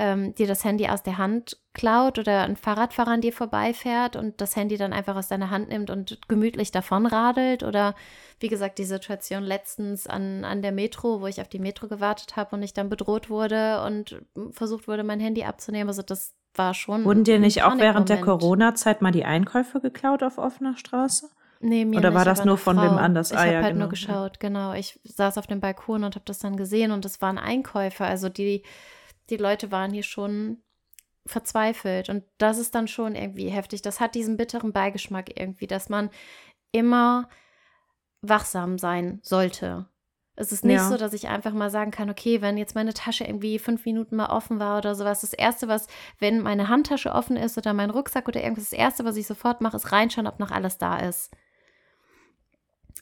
ähm, 0.00 0.34
dir 0.34 0.46
das 0.46 0.64
Handy 0.64 0.88
aus 0.88 1.02
der 1.02 1.18
Hand 1.18 1.58
klaut 1.74 2.18
oder 2.18 2.44
ein 2.44 2.56
Fahrradfahrer 2.56 3.10
an 3.10 3.20
dir 3.20 3.34
vorbeifährt 3.34 4.16
und 4.16 4.40
das 4.40 4.56
Handy 4.56 4.78
dann 4.78 4.94
einfach 4.94 5.14
aus 5.14 5.28
deiner 5.28 5.50
Hand 5.50 5.68
nimmt 5.68 5.90
und 5.90 6.18
gemütlich 6.26 6.70
davonradelt 6.72 7.62
oder 7.62 7.94
wie 8.40 8.48
gesagt 8.48 8.78
die 8.78 8.84
Situation 8.84 9.42
letztens 9.42 10.06
an, 10.06 10.46
an 10.46 10.62
der 10.62 10.72
Metro, 10.72 11.20
wo 11.20 11.26
ich 11.26 11.42
auf 11.42 11.48
die 11.48 11.58
Metro 11.58 11.86
gewartet 11.86 12.34
habe 12.36 12.56
und 12.56 12.62
ich 12.62 12.72
dann 12.72 12.88
bedroht 12.88 13.28
wurde 13.28 13.82
und 13.84 14.22
versucht 14.52 14.88
wurde, 14.88 15.04
mein 15.04 15.20
Handy 15.20 15.44
abzunehmen. 15.44 15.88
Also 15.88 16.00
das 16.00 16.34
war 16.54 16.72
schon. 16.72 17.04
Wurden 17.04 17.24
dir 17.24 17.38
nicht 17.38 17.62
auch 17.62 17.76
während 17.76 18.08
der. 18.08 18.22
Corona-Zeit 18.22 19.02
mal 19.02 19.12
die 19.12 19.26
Einkäufe 19.26 19.80
geklaut 19.80 20.22
auf 20.22 20.38
offener 20.38 20.78
Straße? 20.78 21.28
Nee, 21.60 21.84
mir 21.84 21.98
Oder 21.98 22.14
war 22.14 22.24
nicht, 22.24 22.38
das 22.38 22.44
nur 22.46 22.56
von 22.56 22.78
wem 22.80 22.96
anders? 22.96 23.32
Ich 23.32 23.36
Ah, 23.36 23.42
habe 23.42 23.52
ja, 23.52 23.62
halt 23.62 23.76
nur 23.76 23.88
genau. 23.88 23.90
geschaut, 23.90 24.40
genau. 24.40 24.72
Ich 24.72 24.98
saß 25.04 25.36
auf 25.36 25.46
dem 25.46 25.60
Balkon 25.60 26.04
und 26.04 26.14
habe 26.14 26.24
das 26.24 26.38
dann 26.38 26.56
gesehen 26.56 26.90
und 26.90 27.04
es 27.04 27.20
waren 27.20 27.36
Einkäufer. 27.36 28.06
Also 28.06 28.30
die, 28.30 28.62
die 29.30 29.36
Leute 29.36 29.70
waren 29.70 29.92
hier 29.92 30.02
schon 30.02 30.62
verzweifelt 31.26 32.08
und 32.08 32.24
das 32.38 32.58
ist 32.58 32.74
dann 32.74 32.88
schon 32.88 33.14
irgendwie 33.14 33.48
heftig. 33.48 33.82
Das 33.82 34.00
hat 34.00 34.14
diesen 34.14 34.36
bitteren 34.36 34.72
Beigeschmack 34.72 35.38
irgendwie, 35.38 35.66
dass 35.66 35.88
man 35.88 36.10
immer 36.72 37.28
wachsam 38.22 38.78
sein 38.78 39.20
sollte. 39.22 39.86
Es 40.36 40.52
ist 40.52 40.64
nicht 40.64 40.76
Ja. 40.76 40.88
so, 40.88 40.96
dass 40.96 41.12
ich 41.12 41.28
einfach 41.28 41.52
mal 41.52 41.70
sagen 41.70 41.90
kann, 41.90 42.08
okay, 42.08 42.40
wenn 42.40 42.56
jetzt 42.56 42.74
meine 42.74 42.94
Tasche 42.94 43.24
irgendwie 43.24 43.58
fünf 43.58 43.84
Minuten 43.84 44.16
mal 44.16 44.30
offen 44.30 44.58
war 44.58 44.78
oder 44.78 44.94
sowas, 44.94 45.20
das 45.20 45.34
Erste, 45.34 45.68
was, 45.68 45.86
wenn 46.18 46.40
meine 46.40 46.68
Handtasche 46.68 47.12
offen 47.12 47.36
ist 47.36 47.58
oder 47.58 47.74
mein 47.74 47.90
Rucksack 47.90 48.26
oder 48.26 48.42
irgendwas, 48.42 48.70
das 48.70 48.78
Erste, 48.78 49.04
was 49.04 49.16
ich 49.16 49.26
sofort 49.26 49.60
mache, 49.60 49.76
ist 49.76 49.92
reinschauen, 49.92 50.26
ob 50.26 50.38
noch 50.38 50.50
alles 50.50 50.78
da 50.78 50.98
ist. 50.98 51.30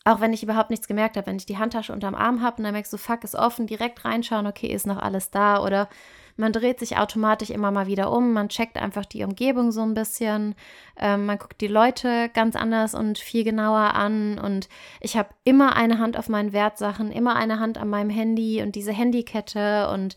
Auch 0.04 0.20
wenn 0.20 0.32
ich 0.32 0.42
überhaupt 0.42 0.70
nichts 0.70 0.88
gemerkt 0.88 1.16
habe, 1.16 1.26
wenn 1.26 1.36
ich 1.36 1.46
die 1.46 1.58
Handtasche 1.58 1.92
unterm 1.92 2.14
Arm 2.14 2.42
habe 2.42 2.58
und 2.58 2.64
dann 2.64 2.72
merkst 2.72 2.92
du, 2.92 2.96
fuck, 2.96 3.24
ist 3.24 3.34
offen, 3.34 3.66
direkt 3.66 4.04
reinschauen, 4.04 4.46
okay, 4.46 4.68
ist 4.68 4.86
noch 4.86 4.98
alles 4.98 5.30
da. 5.30 5.62
Oder 5.62 5.88
man 6.36 6.52
dreht 6.52 6.78
sich 6.78 6.96
automatisch 6.96 7.50
immer 7.50 7.72
mal 7.72 7.88
wieder 7.88 8.12
um, 8.12 8.32
man 8.32 8.48
checkt 8.48 8.76
einfach 8.78 9.04
die 9.04 9.24
Umgebung 9.24 9.72
so 9.72 9.82
ein 9.82 9.94
bisschen, 9.94 10.54
ähm, 10.96 11.26
man 11.26 11.36
guckt 11.36 11.60
die 11.60 11.66
Leute 11.66 12.30
ganz 12.32 12.54
anders 12.54 12.94
und 12.94 13.18
viel 13.18 13.42
genauer 13.42 13.94
an. 13.94 14.38
Und 14.38 14.68
ich 15.00 15.16
habe 15.16 15.30
immer 15.42 15.74
eine 15.74 15.98
Hand 15.98 16.16
auf 16.16 16.28
meinen 16.28 16.52
Wertsachen, 16.52 17.10
immer 17.10 17.34
eine 17.34 17.58
Hand 17.58 17.76
an 17.76 17.88
meinem 17.88 18.10
Handy 18.10 18.62
und 18.62 18.76
diese 18.76 18.92
Handykette 18.92 19.90
und 19.90 20.16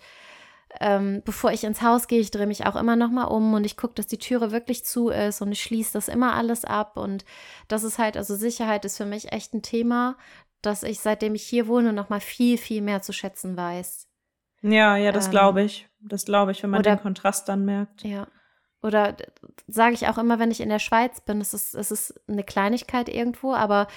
ähm, 0.79 1.21
bevor 1.25 1.51
ich 1.51 1.63
ins 1.63 1.81
Haus 1.81 2.07
gehe, 2.07 2.19
ich 2.19 2.31
drehe 2.31 2.47
mich 2.47 2.65
auch 2.65 2.75
immer 2.75 2.95
noch 2.95 3.10
mal 3.12 3.25
um 3.25 3.53
und 3.53 3.65
ich 3.65 3.77
gucke, 3.77 3.93
dass 3.95 4.07
die 4.07 4.17
Türe 4.17 4.51
wirklich 4.51 4.86
zu 4.86 5.10
ist 5.10 5.41
und 5.41 5.51
ich 5.51 5.62
schließe 5.62 5.93
das 5.93 6.07
immer 6.07 6.34
alles 6.34 6.65
ab 6.65 6.97
und 6.97 7.25
das 7.67 7.84
ist 7.84 7.97
halt, 7.99 8.17
also 8.17 8.36
Sicherheit 8.36 8.86
ist 8.86 8.97
für 8.97 9.05
mich 9.05 9.31
echt 9.31 9.53
ein 9.53 9.62
Thema, 9.62 10.17
dass 10.62 10.84
ich 10.84 10.99
seitdem 10.99 11.36
ich 11.36 11.43
hier 11.43 11.67
wohne 11.67 11.91
noch 11.93 12.10
mal 12.10 12.19
viel, 12.21 12.57
viel 12.57 12.81
mehr 12.81 13.01
zu 13.01 13.13
schätzen 13.13 13.57
weiß. 13.57 14.07
Ja, 14.62 14.95
ja, 14.95 15.12
das 15.12 15.25
Ähm, 15.25 15.31
glaube 15.31 15.63
ich. 15.63 15.89
Das 15.99 16.25
glaube 16.25 16.51
ich, 16.51 16.62
wenn 16.63 16.69
man 16.69 16.79
oder- 16.81 16.95
den 16.95 17.01
Kontrast 17.01 17.49
dann 17.49 17.65
merkt. 17.65 18.03
Ja. 18.03 18.27
Oder 18.84 19.15
sage 19.67 19.93
ich 19.93 20.07
auch 20.07 20.17
immer, 20.17 20.39
wenn 20.39 20.49
ich 20.51 20.62
in 20.62 20.69
der 20.69 20.79
Schweiz 20.79 21.21
bin, 21.21 21.39
es 21.41 21.53
ist, 21.53 21.75
es 21.75 21.91
ist 21.91 22.19
eine 22.27 22.43
Kleinigkeit 22.43 23.10
irgendwo, 23.10 23.53
aber 23.53 23.88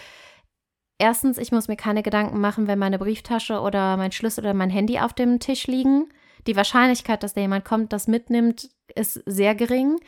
erstens, 0.99 1.39
ich 1.39 1.53
muss 1.53 1.69
mir 1.69 1.77
keine 1.77 2.03
Gedanken 2.03 2.41
machen, 2.41 2.67
wenn 2.67 2.79
meine 2.79 2.99
Brieftasche 2.99 3.61
oder 3.61 3.97
mein 3.97 4.13
Schlüssel 4.13 4.41
oder 4.45 4.55
mein 4.55 4.71
Handy 4.71 4.99
auf 5.01 5.13
dem 5.13 5.41
Tisch 5.41 5.67
liegen. 5.67 6.09
Die 6.47 6.57
Wahrscheinlichkeit, 6.57 7.23
dass 7.23 7.35
da 7.35 7.41
jemand 7.41 7.65
kommt, 7.65 7.93
das 7.93 8.07
mitnimmt, 8.07 8.71
ist 8.95 9.23
sehr 9.27 9.55
gering. 9.55 9.99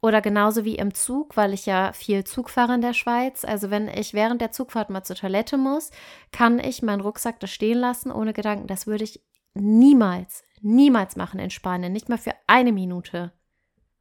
Oder 0.00 0.20
genauso 0.20 0.66
wie 0.66 0.74
im 0.76 0.92
Zug, 0.92 1.34
weil 1.36 1.54
ich 1.54 1.64
ja 1.64 1.94
viel 1.94 2.24
Zug 2.24 2.50
fahre 2.50 2.74
in 2.74 2.82
der 2.82 2.92
Schweiz. 2.92 3.42
Also 3.42 3.70
wenn 3.70 3.88
ich 3.88 4.12
während 4.12 4.42
der 4.42 4.52
Zugfahrt 4.52 4.90
mal 4.90 5.02
zur 5.02 5.16
Toilette 5.16 5.56
muss, 5.56 5.90
kann 6.30 6.58
ich 6.58 6.82
meinen 6.82 7.00
Rucksack 7.00 7.40
da 7.40 7.46
stehen 7.46 7.78
lassen 7.78 8.12
ohne 8.12 8.34
Gedanken. 8.34 8.66
Das 8.66 8.86
würde 8.86 9.04
ich 9.04 9.22
niemals, 9.54 10.44
niemals 10.60 11.16
machen 11.16 11.40
in 11.40 11.48
Spanien. 11.48 11.92
Nicht 11.92 12.10
mal 12.10 12.18
für 12.18 12.34
eine 12.46 12.72
Minute. 12.72 13.32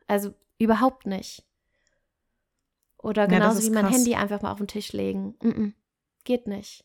Also 0.06 0.34
überhaupt 0.58 1.06
nicht. 1.06 1.46
Oder 2.98 3.24
Ja, 3.24 3.28
genauso 3.28 3.60
ist 3.60 3.68
wie 3.68 3.74
mein 3.74 3.86
krass. 3.86 3.96
Handy 3.96 4.16
einfach 4.16 4.42
mal 4.42 4.52
auf 4.52 4.58
den 4.58 4.68
Tisch 4.68 4.92
legen. 4.92 5.36
Mm 5.42 5.48
-mm. 5.50 5.74
Geht 6.26 6.48
nicht. 6.48 6.84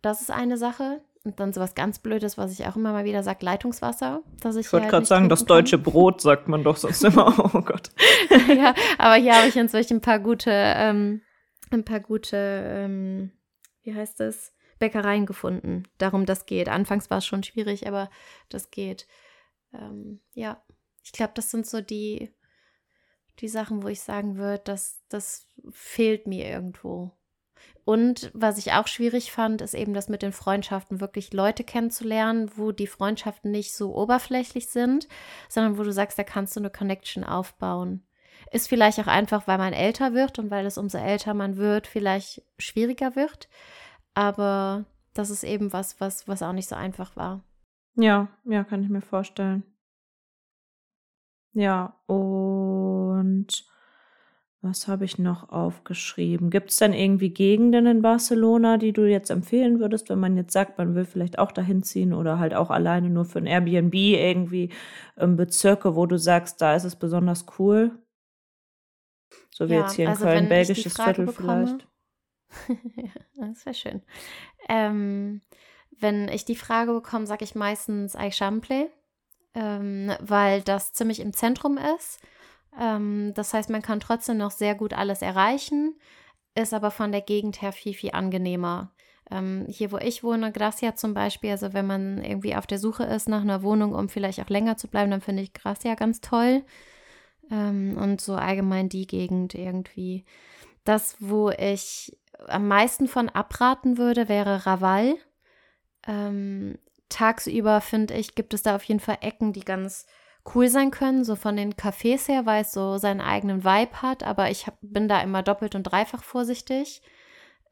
Das 0.00 0.20
ist 0.20 0.30
eine 0.32 0.56
Sache. 0.56 1.04
Und 1.24 1.38
dann 1.38 1.52
sowas 1.52 1.74
ganz 1.74 2.00
Blödes, 2.00 2.36
was 2.36 2.52
ich 2.52 2.66
auch 2.66 2.74
immer 2.74 2.92
mal 2.92 3.04
wieder 3.04 3.22
sage, 3.22 3.44
Leitungswasser. 3.44 4.22
Dass 4.40 4.56
ich 4.56 4.66
Ich 4.66 4.72
wollte 4.72 4.84
halt 4.84 4.92
gerade 4.92 5.06
sagen, 5.06 5.28
das 5.28 5.40
kann. 5.40 5.48
deutsche 5.48 5.78
Brot 5.78 6.20
sagt 6.20 6.48
man 6.48 6.64
doch 6.64 6.76
sonst 6.76 7.04
immer. 7.04 7.32
Oh 7.54 7.60
Gott. 7.62 7.90
ja, 8.48 8.74
aber 8.98 9.14
hier 9.14 9.36
habe 9.36 9.48
ich 9.48 9.56
inzwischen 9.56 9.98
ein 9.98 10.00
paar 10.00 10.18
gute, 10.18 10.50
ähm, 10.50 11.22
ein 11.70 11.84
paar 11.84 12.00
gute, 12.00 12.36
ähm, 12.36 13.30
wie 13.82 13.94
heißt 13.94 14.20
es, 14.20 14.52
Bäckereien 14.80 15.26
gefunden. 15.26 15.84
Darum 15.98 16.26
das 16.26 16.44
geht. 16.44 16.68
Anfangs 16.68 17.08
war 17.08 17.18
es 17.18 17.26
schon 17.26 17.44
schwierig, 17.44 17.86
aber 17.86 18.10
das 18.48 18.72
geht. 18.72 19.06
Ähm, 19.72 20.20
ja, 20.32 20.60
ich 21.04 21.12
glaube, 21.12 21.32
das 21.36 21.52
sind 21.52 21.66
so 21.66 21.80
die, 21.80 22.32
die 23.38 23.48
Sachen, 23.48 23.84
wo 23.84 23.88
ich 23.88 24.00
sagen 24.00 24.36
würde, 24.36 24.62
dass 24.64 25.02
das 25.08 25.46
fehlt 25.70 26.26
mir 26.26 26.48
irgendwo. 26.48 27.12
Und 27.84 28.30
was 28.32 28.58
ich 28.58 28.72
auch 28.72 28.86
schwierig 28.86 29.32
fand, 29.32 29.60
ist 29.60 29.74
eben 29.74 29.92
das 29.92 30.08
mit 30.08 30.22
den 30.22 30.32
Freundschaften, 30.32 31.00
wirklich 31.00 31.32
Leute 31.32 31.64
kennenzulernen, 31.64 32.50
wo 32.54 32.70
die 32.70 32.86
Freundschaften 32.86 33.50
nicht 33.50 33.74
so 33.74 33.94
oberflächlich 33.94 34.68
sind, 34.68 35.08
sondern 35.48 35.78
wo 35.78 35.82
du 35.82 35.92
sagst, 35.92 36.18
da 36.18 36.22
kannst 36.22 36.54
du 36.54 36.60
eine 36.60 36.70
Connection 36.70 37.24
aufbauen. 37.24 38.04
Ist 38.52 38.68
vielleicht 38.68 39.00
auch 39.00 39.08
einfach, 39.08 39.48
weil 39.48 39.58
man 39.58 39.72
älter 39.72 40.14
wird 40.14 40.38
und 40.38 40.50
weil 40.50 40.66
es 40.66 40.78
umso 40.78 40.98
älter 40.98 41.34
man 41.34 41.56
wird, 41.56 41.86
vielleicht 41.86 42.42
schwieriger 42.58 43.16
wird. 43.16 43.48
Aber 44.14 44.84
das 45.14 45.30
ist 45.30 45.42
eben 45.42 45.72
was, 45.72 46.00
was, 46.00 46.28
was 46.28 46.42
auch 46.42 46.52
nicht 46.52 46.68
so 46.68 46.76
einfach 46.76 47.16
war. 47.16 47.42
Ja, 47.94 48.28
ja, 48.44 48.62
kann 48.62 48.82
ich 48.82 48.88
mir 48.88 49.02
vorstellen. 49.02 49.64
Ja, 51.52 52.00
und 52.06 53.66
was 54.64 54.86
habe 54.86 55.04
ich 55.04 55.18
noch 55.18 55.48
aufgeschrieben? 55.50 56.48
Gibt 56.48 56.70
es 56.70 56.76
denn 56.76 56.92
irgendwie 56.92 57.30
Gegenden 57.30 57.86
in 57.86 58.00
Barcelona, 58.00 58.78
die 58.78 58.92
du 58.92 59.08
jetzt 59.08 59.30
empfehlen 59.30 59.80
würdest, 59.80 60.08
wenn 60.08 60.20
man 60.20 60.36
jetzt 60.36 60.52
sagt, 60.52 60.78
man 60.78 60.94
will 60.94 61.04
vielleicht 61.04 61.38
auch 61.40 61.50
dahin 61.50 61.82
ziehen 61.82 62.14
oder 62.14 62.38
halt 62.38 62.54
auch 62.54 62.70
alleine 62.70 63.10
nur 63.10 63.24
für 63.24 63.40
ein 63.40 63.46
Airbnb 63.46 63.92
irgendwie 63.94 64.70
ähm, 65.16 65.36
Bezirke, 65.36 65.96
wo 65.96 66.06
du 66.06 66.16
sagst, 66.16 66.60
da 66.62 66.76
ist 66.76 66.84
es 66.84 66.94
besonders 66.94 67.44
cool? 67.58 67.90
So 69.50 69.68
wie 69.68 69.74
Ja, 69.74 69.80
jetzt 69.80 69.94
hier 69.94 70.04
in 70.06 70.10
also 70.12 70.24
Köln, 70.24 70.48
belgisches 70.48 70.94
Viertel 70.94 71.26
bekomme- 71.26 71.66
vielleicht. 71.66 71.88
das 73.36 73.66
wäre 73.66 73.74
schön. 73.74 74.02
Ähm, 74.68 75.40
wenn 75.98 76.28
ich 76.28 76.44
die 76.44 76.56
Frage 76.56 76.92
bekomme, 76.92 77.26
sage 77.26 77.44
ich 77.44 77.54
meistens 77.54 78.14
Eixample, 78.14 78.90
ähm, 79.54 80.12
weil 80.20 80.62
das 80.62 80.92
ziemlich 80.92 81.20
im 81.20 81.32
Zentrum 81.32 81.78
ist. 81.96 82.20
Ähm, 82.78 83.32
das 83.34 83.54
heißt, 83.54 83.70
man 83.70 83.82
kann 83.82 84.00
trotzdem 84.00 84.38
noch 84.38 84.50
sehr 84.50 84.74
gut 84.74 84.92
alles 84.94 85.22
erreichen, 85.22 85.98
ist 86.54 86.74
aber 86.74 86.90
von 86.90 87.12
der 87.12 87.22
Gegend 87.22 87.62
her 87.62 87.72
viel, 87.72 87.94
viel 87.94 88.12
angenehmer. 88.12 88.92
Ähm, 89.30 89.66
hier, 89.68 89.92
wo 89.92 89.98
ich 89.98 90.22
wohne, 90.22 90.52
Gracia 90.52 90.94
zum 90.94 91.14
Beispiel, 91.14 91.50
also 91.50 91.72
wenn 91.72 91.86
man 91.86 92.22
irgendwie 92.22 92.54
auf 92.54 92.66
der 92.66 92.78
Suche 92.78 93.04
ist 93.04 93.28
nach 93.28 93.42
einer 93.42 93.62
Wohnung, 93.62 93.94
um 93.94 94.08
vielleicht 94.08 94.40
auch 94.40 94.48
länger 94.48 94.76
zu 94.76 94.88
bleiben, 94.88 95.10
dann 95.10 95.20
finde 95.20 95.42
ich 95.42 95.52
Gracia 95.52 95.94
ganz 95.94 96.20
toll. 96.20 96.64
Ähm, 97.50 97.96
und 97.98 98.20
so 98.20 98.34
allgemein 98.34 98.88
die 98.88 99.06
Gegend 99.06 99.54
irgendwie. 99.54 100.24
Das, 100.84 101.16
wo 101.20 101.50
ich 101.50 102.16
am 102.48 102.66
meisten 102.68 103.08
von 103.08 103.28
abraten 103.28 103.98
würde, 103.98 104.28
wäre 104.28 104.66
Raval. 104.66 105.14
Ähm, 106.06 106.78
tagsüber, 107.08 107.80
finde 107.80 108.14
ich, 108.14 108.34
gibt 108.34 108.54
es 108.54 108.62
da 108.62 108.74
auf 108.74 108.84
jeden 108.84 109.00
Fall 109.00 109.18
Ecken, 109.20 109.52
die 109.52 109.64
ganz 109.64 110.06
cool 110.54 110.68
sein 110.68 110.90
können, 110.90 111.24
so 111.24 111.36
von 111.36 111.56
den 111.56 111.74
Cafés 111.74 112.28
her, 112.28 112.46
weil 112.46 112.62
es 112.62 112.72
so 112.72 112.98
seinen 112.98 113.20
eigenen 113.20 113.64
Vibe 113.64 114.02
hat, 114.02 114.22
aber 114.22 114.50
ich 114.50 114.66
hab, 114.66 114.76
bin 114.80 115.08
da 115.08 115.20
immer 115.20 115.42
doppelt 115.42 115.74
und 115.74 115.84
dreifach 115.84 116.22
vorsichtig. 116.22 117.02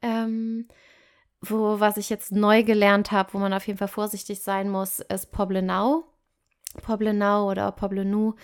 Ähm, 0.01 0.67
wo, 1.41 1.79
was 1.79 1.97
ich 1.97 2.09
jetzt 2.09 2.31
neu 2.31 2.63
gelernt 2.63 3.11
habe, 3.11 3.33
wo 3.33 3.39
man 3.39 3.53
auf 3.53 3.65
jeden 3.67 3.79
Fall 3.79 3.87
vorsichtig 3.87 4.41
sein 4.41 4.69
muss, 4.69 4.99
ist 4.99 5.31
Poblenau. 5.31 6.03
Poblenau 6.83 7.49
oder 7.49 7.71
Poblenou 7.71 8.35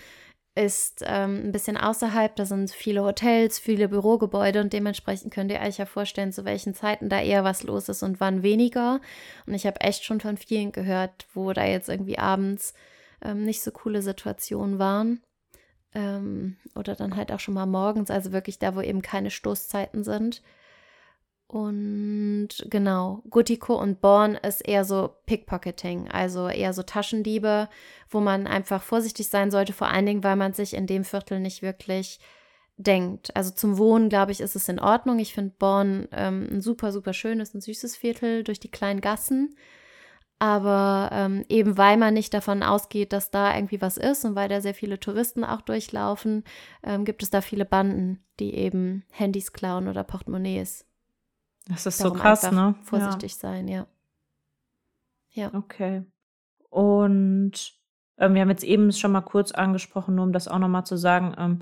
ist 0.54 1.04
ähm, 1.06 1.44
ein 1.44 1.52
bisschen 1.52 1.76
außerhalb. 1.76 2.34
Da 2.34 2.44
sind 2.44 2.70
viele 2.72 3.04
Hotels, 3.04 3.60
viele 3.60 3.88
Bürogebäude 3.88 4.60
und 4.60 4.72
dementsprechend 4.72 5.32
könnt 5.32 5.52
ihr 5.52 5.60
euch 5.60 5.78
ja 5.78 5.86
vorstellen, 5.86 6.32
zu 6.32 6.44
welchen 6.44 6.74
Zeiten 6.74 7.08
da 7.08 7.20
eher 7.20 7.44
was 7.44 7.62
los 7.62 7.88
ist 7.88 8.02
und 8.02 8.18
wann 8.18 8.42
weniger. 8.42 9.00
Und 9.46 9.54
ich 9.54 9.66
habe 9.66 9.80
echt 9.80 10.04
schon 10.04 10.20
von 10.20 10.36
vielen 10.36 10.72
gehört, 10.72 11.26
wo 11.32 11.52
da 11.52 11.64
jetzt 11.64 11.88
irgendwie 11.88 12.18
abends 12.18 12.74
ähm, 13.22 13.44
nicht 13.44 13.62
so 13.62 13.70
coole 13.70 14.02
Situationen 14.02 14.78
waren. 14.78 15.22
Ähm, 15.94 16.56
oder 16.74 16.94
dann 16.94 17.16
halt 17.16 17.32
auch 17.32 17.40
schon 17.40 17.54
mal 17.54 17.66
morgens, 17.66 18.10
also 18.10 18.32
wirklich 18.32 18.58
da, 18.58 18.76
wo 18.76 18.80
eben 18.80 19.02
keine 19.02 19.30
Stoßzeiten 19.30 20.04
sind. 20.04 20.42
Und 21.48 22.48
genau, 22.68 23.22
Gutiko 23.30 23.74
und 23.80 24.02
Born 24.02 24.34
ist 24.34 24.60
eher 24.60 24.84
so 24.84 25.14
Pickpocketing, 25.24 26.08
also 26.10 26.46
eher 26.48 26.74
so 26.74 26.82
Taschendiebe, 26.82 27.70
wo 28.10 28.20
man 28.20 28.46
einfach 28.46 28.82
vorsichtig 28.82 29.28
sein 29.28 29.50
sollte, 29.50 29.72
vor 29.72 29.88
allen 29.88 30.04
Dingen, 30.04 30.22
weil 30.22 30.36
man 30.36 30.52
sich 30.52 30.74
in 30.74 30.86
dem 30.86 31.04
Viertel 31.04 31.40
nicht 31.40 31.62
wirklich 31.62 32.20
denkt. 32.76 33.34
Also 33.34 33.50
zum 33.50 33.78
Wohnen, 33.78 34.10
glaube 34.10 34.32
ich, 34.32 34.40
ist 34.40 34.56
es 34.56 34.68
in 34.68 34.78
Ordnung. 34.78 35.18
Ich 35.20 35.32
finde 35.32 35.54
Born 35.58 36.06
ähm, 36.12 36.48
ein 36.50 36.60
super, 36.60 36.92
super 36.92 37.14
schönes 37.14 37.54
und 37.54 37.62
süßes 37.62 37.96
Viertel 37.96 38.44
durch 38.44 38.60
die 38.60 38.70
kleinen 38.70 39.00
Gassen. 39.00 39.56
Aber 40.38 41.10
ähm, 41.12 41.44
eben 41.48 41.76
weil 41.76 41.96
man 41.96 42.14
nicht 42.14 42.32
davon 42.32 42.62
ausgeht, 42.62 43.12
dass 43.12 43.30
da 43.30 43.54
irgendwie 43.54 43.80
was 43.80 43.96
ist 43.96 44.24
und 44.24 44.36
weil 44.36 44.48
da 44.48 44.60
sehr 44.60 44.74
viele 44.74 45.00
Touristen 45.00 45.42
auch 45.42 45.62
durchlaufen, 45.62 46.44
ähm, 46.84 47.04
gibt 47.04 47.22
es 47.22 47.30
da 47.30 47.40
viele 47.40 47.64
Banden, 47.64 48.22
die 48.38 48.54
eben 48.54 49.04
Handys 49.10 49.52
klauen 49.52 49.88
oder 49.88 50.04
Portemonnaies. 50.04 50.86
Das 51.66 51.86
ist 51.86 52.00
Darum 52.00 52.16
so 52.16 52.22
krass, 52.22 52.50
ne? 52.50 52.76
Vorsichtig 52.82 53.32
ja. 53.32 53.38
sein, 53.38 53.68
ja. 53.68 53.86
Ja. 55.30 55.52
Okay. 55.54 56.04
Und 56.70 57.74
ähm, 58.16 58.34
wir 58.34 58.40
haben 58.42 58.50
jetzt 58.50 58.64
eben 58.64 58.92
schon 58.92 59.12
mal 59.12 59.20
kurz 59.20 59.52
angesprochen, 59.52 60.14
nur 60.14 60.24
um 60.24 60.32
das 60.32 60.48
auch 60.48 60.58
nochmal 60.58 60.84
zu 60.84 60.96
sagen. 60.96 61.34
Ähm, 61.36 61.58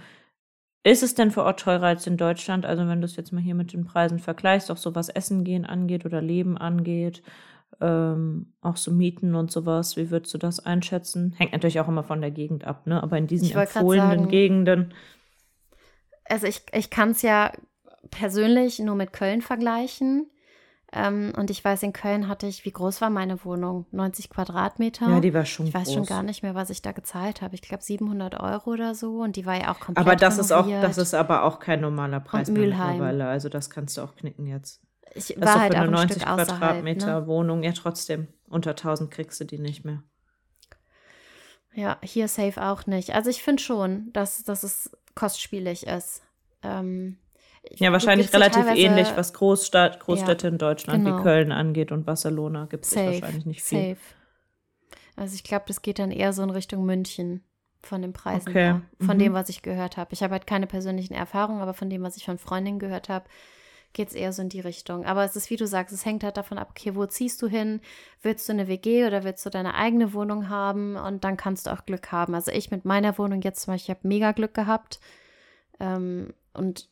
ist 0.83 1.03
es 1.03 1.15
denn 1.15 1.31
vor 1.31 1.45
Ort 1.45 1.61
teurer 1.61 1.87
als 1.87 2.07
in 2.07 2.17
Deutschland? 2.17 2.65
Also 2.65 2.87
wenn 2.87 3.01
du 3.01 3.07
es 3.07 3.17
jetzt 3.17 3.33
mal 3.33 3.43
hier 3.43 3.55
mit 3.55 3.73
den 3.73 3.85
Preisen 3.85 4.19
vergleichst, 4.19 4.71
auch 4.71 4.77
so 4.77 4.95
was 4.95 5.09
Essen 5.09 5.43
gehen 5.45 5.67
angeht 5.67 6.05
oder 6.05 6.23
Leben 6.23 6.57
angeht, 6.57 7.23
ähm, 7.81 8.53
auch 8.61 8.77
so 8.77 8.91
Mieten 8.91 9.35
und 9.35 9.51
sowas, 9.51 9.97
wie 9.97 10.11
würdest 10.11 10.33
du 10.35 10.39
das 10.39 10.65
einschätzen? 10.65 11.35
Hängt 11.37 11.53
natürlich 11.53 11.81
auch 11.81 11.89
immer 11.89 12.03
von 12.05 12.21
der 12.21 12.31
Gegend 12.31 12.65
ab, 12.65 12.87
ne? 12.87 13.03
Aber 13.03 13.19
in 13.19 13.27
diesen 13.27 13.51
empfohlenen 13.57 14.19
sagen, 14.19 14.29
Gegenden. 14.29 14.95
Also 16.25 16.47
ich, 16.47 16.63
ich 16.73 16.91
kann 16.91 17.11
es 17.11 17.23
ja 17.23 17.53
persönlich 18.11 18.79
nur 18.79 18.95
mit 18.95 19.13
Köln 19.13 19.43
vergleichen. 19.43 20.31
Ähm, 20.93 21.33
und 21.37 21.51
ich 21.51 21.65
weiß, 21.65 21.83
in 21.83 21.93
Köln 21.93 22.29
hatte 22.29 22.47
ich, 22.47 22.65
wie 22.65 22.71
groß 22.71 23.01
war 23.01 23.11
meine 23.11 23.45
Wohnung? 23.45 23.87
90 23.91 24.31
Quadratmeter. 24.31 25.09
Ja, 25.09 25.21
die 25.21 25.35
war 25.35 25.45
schon 25.45 25.67
Ich 25.67 25.75
weiß 25.75 25.85
groß. 25.89 25.95
schon 25.95 26.07
gar 26.07 26.23
nicht 26.23 26.43
mehr, 26.43 26.55
was 26.55 26.71
ich 26.71 26.81
da 26.81 26.93
gezahlt 26.93 27.43
habe. 27.43 27.55
Ich 27.57 27.63
glaube 27.63 27.83
700 27.83 28.41
Euro 28.41 28.71
oder 28.71 28.95
so. 28.95 29.19
Und 29.21 29.37
die 29.37 29.45
war 29.47 29.57
ja 29.61 29.73
auch 29.73 29.81
komplett 29.81 30.07
Aber 30.07 30.17
das 30.17 30.39
renoviert. 30.39 30.79
ist 30.79 30.85
auch, 30.85 30.89
das 30.89 30.99
ist 30.99 31.15
aber 31.15 31.43
auch 31.43 31.59
kein 31.59 31.81
normaler 31.81 32.21
Preis 32.21 32.49
mittlerweile. 32.51 33.27
Also 33.27 33.49
das 33.49 33.69
kannst 33.69 33.97
du 33.99 34.03
auch 34.03 34.15
knicken 34.15 34.47
jetzt. 34.47 34.81
Ich 35.15 35.35
das 35.37 35.55
war 35.55 35.61
halt 35.61 35.75
für 35.75 35.81
eine 35.81 35.91
90 35.91 36.23
Quadratmeter 36.23 37.21
ne? 37.21 37.27
Wohnung. 37.27 37.63
Ja, 37.63 37.73
trotzdem. 37.73 38.29
Unter 38.49 38.71
1000 38.71 39.11
kriegst 39.11 39.41
du 39.41 39.45
die 39.45 39.59
nicht 39.59 39.85
mehr. 39.85 40.03
Ja, 41.75 41.99
hier 42.03 42.29
safe 42.29 42.63
auch 42.63 42.87
nicht. 42.87 43.15
Also 43.15 43.31
ich 43.31 43.43
finde 43.43 43.63
schon, 43.63 44.13
dass, 44.13 44.45
dass 44.45 44.63
es 44.63 44.91
kostspielig 45.15 45.87
ist. 45.87 46.23
Ähm, 46.63 47.19
ja, 47.75 47.93
wahrscheinlich 47.93 48.33
relativ 48.33 48.67
ähnlich, 48.67 49.09
was 49.17 49.33
Großstadt, 49.33 50.01
Großstädte 50.01 50.47
ja, 50.47 50.53
in 50.53 50.59
Deutschland 50.59 51.05
genau. 51.05 51.19
wie 51.19 51.23
Köln 51.23 51.53
angeht 51.53 51.93
und 51.93 52.05
Barcelona 52.07 52.67
gibt 52.67 52.87
es 52.87 52.95
wahrscheinlich 52.95 53.47
nicht 53.47 53.63
viel. 53.63 53.97
Safe. 53.97 54.01
Also 55.17 55.35
ich 55.35 55.45
glaube, 55.45 55.65
das 55.67 55.83
geht 55.83 55.99
dann 55.99 56.11
eher 56.11 56.33
so 56.33 56.43
in 56.43 56.51
Richtung 56.51 56.85
München 56.85 57.43
von 57.83 58.03
den 58.03 58.13
Preisen 58.13 58.51
okay. 58.51 58.59
her, 58.59 58.83
von 59.01 59.17
mhm. 59.17 59.21
dem, 59.21 59.33
was 59.33 59.49
ich 59.49 59.63
gehört 59.63 59.97
habe. 59.97 60.13
Ich 60.13 60.23
habe 60.23 60.33
halt 60.33 60.47
keine 60.47 60.67
persönlichen 60.67 61.15
Erfahrungen, 61.15 61.61
aber 61.61 61.75
von 61.75 61.91
dem, 61.91 62.03
was 62.03 62.17
ich 62.17 62.25
von 62.25 62.39
Freundinnen 62.39 62.79
gehört 62.79 63.09
habe, 63.09 63.27
geht 63.97 64.09
es 64.09 64.15
eher 64.15 64.33
so 64.33 64.43
in 64.43 64.51
die 64.51 64.61
Richtung. 64.61 65.07
Aber 65.07 65.25
es 65.25 65.37
ist, 65.37 65.49
wie 65.49 65.57
du 65.57 65.67
sagst, 65.67 65.93
es 65.95 66.05
hängt 66.05 66.23
halt 66.23 66.37
davon 66.37 66.59
ab, 66.59 66.69
okay, 66.71 66.95
wo 66.95 67.07
ziehst 67.07 67.41
du 67.41 67.49
hin? 67.49 67.81
Willst 68.21 68.47
du 68.47 68.53
eine 68.53 68.69
WG 68.69 69.07
oder 69.07 69.25
willst 69.25 69.45
du 69.47 69.51
deine 69.51 69.75
eigene 69.75 70.13
Wohnung 70.13 70.51
haben? 70.51 70.97
Und 70.97 71.25
dann 71.25 71.39
kannst 71.39 71.67
du 71.67 71.73
auch 71.73 71.87
Glück 71.87 72.13
haben. 72.13 72.35
Also 72.35 72.53
ich 72.53 72.71
mit 72.71 72.85
meiner 72.85 73.17
Wohnung 73.17 73.41
jetzt 73.41 73.63
zum 73.63 73.73
Beispiel, 73.73 73.95
ich 73.95 73.99
habe 73.99 74.07
mega 74.07 74.33
Glück 74.33 74.53
gehabt. 74.53 75.01
Ähm, 75.81 76.35
und 76.53 76.91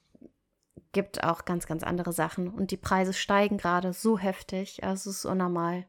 gibt 0.92 1.22
auch 1.22 1.44
ganz, 1.44 1.66
ganz 1.66 1.82
andere 1.82 2.14
Sachen. 2.14 2.48
Und 2.48 2.70
die 2.70 2.78
Preise 2.78 3.12
steigen 3.12 3.58
gerade 3.58 3.92
so 3.92 4.18
heftig. 4.18 4.82
Also 4.82 5.10
es 5.10 5.18
ist 5.18 5.24
unnormal. 5.26 5.84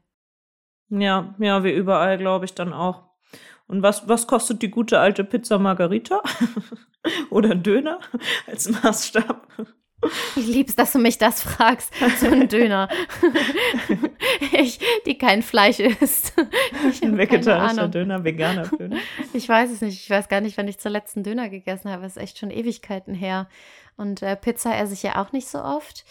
Ja, 0.90 1.34
ja, 1.38 1.64
wie 1.64 1.72
überall, 1.72 2.18
glaube 2.18 2.44
ich, 2.44 2.54
dann 2.54 2.74
auch. 2.74 3.04
Und 3.66 3.82
was, 3.82 4.06
was 4.06 4.26
kostet 4.26 4.60
die 4.60 4.70
gute 4.70 5.00
alte 5.00 5.24
Pizza 5.24 5.58
Margarita? 5.58 6.22
Oder 7.30 7.54
Döner 7.54 8.00
als 8.46 8.68
Maßstab? 8.68 9.48
Ich 10.36 10.46
lieb's, 10.46 10.76
dass 10.76 10.92
du 10.92 10.98
mich 10.98 11.18
das 11.18 11.42
fragst. 11.42 11.92
So 12.20 12.26
ein 12.26 12.48
Döner. 12.48 12.88
ich, 14.52 14.78
die 15.06 15.18
kein 15.18 15.42
Fleisch 15.42 15.80
isst. 15.80 16.34
Ein 17.02 17.18
vegetarischer 17.18 17.88
Döner, 17.88 18.24
veganer 18.24 18.66
Döner. 18.66 18.96
Ich 19.32 19.48
weiß 19.48 19.70
es 19.70 19.80
nicht. 19.80 20.00
Ich 20.00 20.10
weiß 20.10 20.28
gar 20.28 20.40
nicht, 20.40 20.56
wann 20.56 20.68
ich 20.68 20.78
zuletzt 20.78 21.16
einen 21.16 21.24
Döner 21.24 21.48
gegessen 21.48 21.90
habe. 21.90 22.02
Das 22.02 22.16
ist 22.16 22.22
echt 22.22 22.38
schon 22.38 22.50
Ewigkeiten 22.50 23.14
her. 23.14 23.48
Und 23.96 24.22
äh, 24.22 24.36
Pizza 24.36 24.76
esse 24.76 24.94
ich 24.94 25.02
ja 25.02 25.22
auch 25.22 25.32
nicht 25.32 25.48
so 25.48 25.58
oft. 25.62 26.04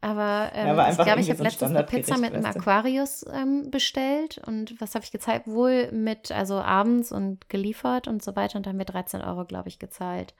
Aber, 0.00 0.52
ähm, 0.54 0.76
ja, 0.76 0.90
ich 0.90 0.96
glaube, 0.96 1.20
ich 1.20 1.28
habe 1.28 1.38
so 1.38 1.44
letztens 1.44 1.70
eine 1.70 1.82
Pizza 1.82 2.18
mit 2.18 2.32
einem 2.32 2.44
Aquarius 2.44 3.24
ähm, 3.32 3.70
bestellt. 3.70 4.40
Und 4.46 4.80
was 4.80 4.94
habe 4.94 5.04
ich 5.04 5.10
gezahlt? 5.10 5.42
Wohl 5.46 5.90
mit, 5.90 6.30
also 6.30 6.54
abends 6.60 7.10
und 7.10 7.48
geliefert 7.48 8.06
und 8.06 8.22
so 8.22 8.36
weiter. 8.36 8.58
Und 8.58 8.66
dann 8.66 8.76
mit 8.76 8.92
13 8.92 9.22
Euro, 9.22 9.44
glaube 9.44 9.68
ich, 9.68 9.78
gezahlt. 9.78 10.34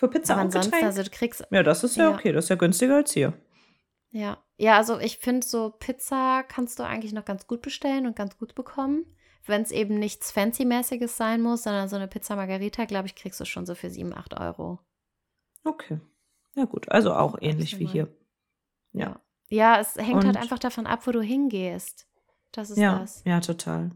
Für 0.00 0.08
Pizza 0.08 0.32
Aber 0.32 0.40
und 0.40 0.46
ansonsten, 0.46 0.70
Getränk? 0.70 0.86
also 0.86 1.02
du 1.02 1.10
kriegst. 1.10 1.46
Ja, 1.50 1.62
das 1.62 1.84
ist 1.84 1.96
ja, 1.98 2.04
ja, 2.08 2.14
okay. 2.14 2.32
Das 2.32 2.46
ist 2.46 2.48
ja 2.48 2.56
günstiger 2.56 2.96
als 2.96 3.12
hier. 3.12 3.34
Ja, 4.08 4.42
ja, 4.56 4.78
also 4.78 4.98
ich 4.98 5.18
finde, 5.18 5.46
so 5.46 5.74
Pizza 5.78 6.42
kannst 6.42 6.78
du 6.78 6.84
eigentlich 6.84 7.12
noch 7.12 7.26
ganz 7.26 7.46
gut 7.46 7.60
bestellen 7.60 8.06
und 8.06 8.16
ganz 8.16 8.38
gut 8.38 8.54
bekommen. 8.54 9.04
Wenn 9.44 9.60
es 9.60 9.70
eben 9.70 9.98
nichts 9.98 10.32
Fancy-mäßiges 10.32 11.18
sein 11.18 11.42
muss, 11.42 11.64
sondern 11.64 11.90
so 11.90 11.96
eine 11.96 12.08
Pizza 12.08 12.34
Margarita, 12.34 12.86
glaube 12.86 13.08
ich, 13.08 13.14
kriegst 13.14 13.38
du 13.40 13.44
schon 13.44 13.66
so 13.66 13.74
für 13.74 13.90
7, 13.90 14.14
8 14.14 14.40
Euro. 14.40 14.78
Okay. 15.64 16.00
Ja, 16.54 16.64
gut. 16.64 16.90
Also 16.90 17.12
auch 17.12 17.36
ähnlich 17.42 17.78
wie 17.78 17.86
hier. 17.86 18.08
Ja. 18.92 19.20
Ja, 19.50 19.80
es 19.80 19.96
hängt 19.96 20.14
halt 20.14 20.16
und, 20.16 20.26
halt 20.28 20.36
einfach 20.38 20.58
davon 20.58 20.86
ab, 20.86 21.06
wo 21.06 21.10
du 21.10 21.20
hingehst. 21.20 22.08
Das 22.52 22.70
ist 22.70 22.78
ja, 22.78 23.00
das. 23.00 23.22
Ja, 23.26 23.40
total. 23.40 23.90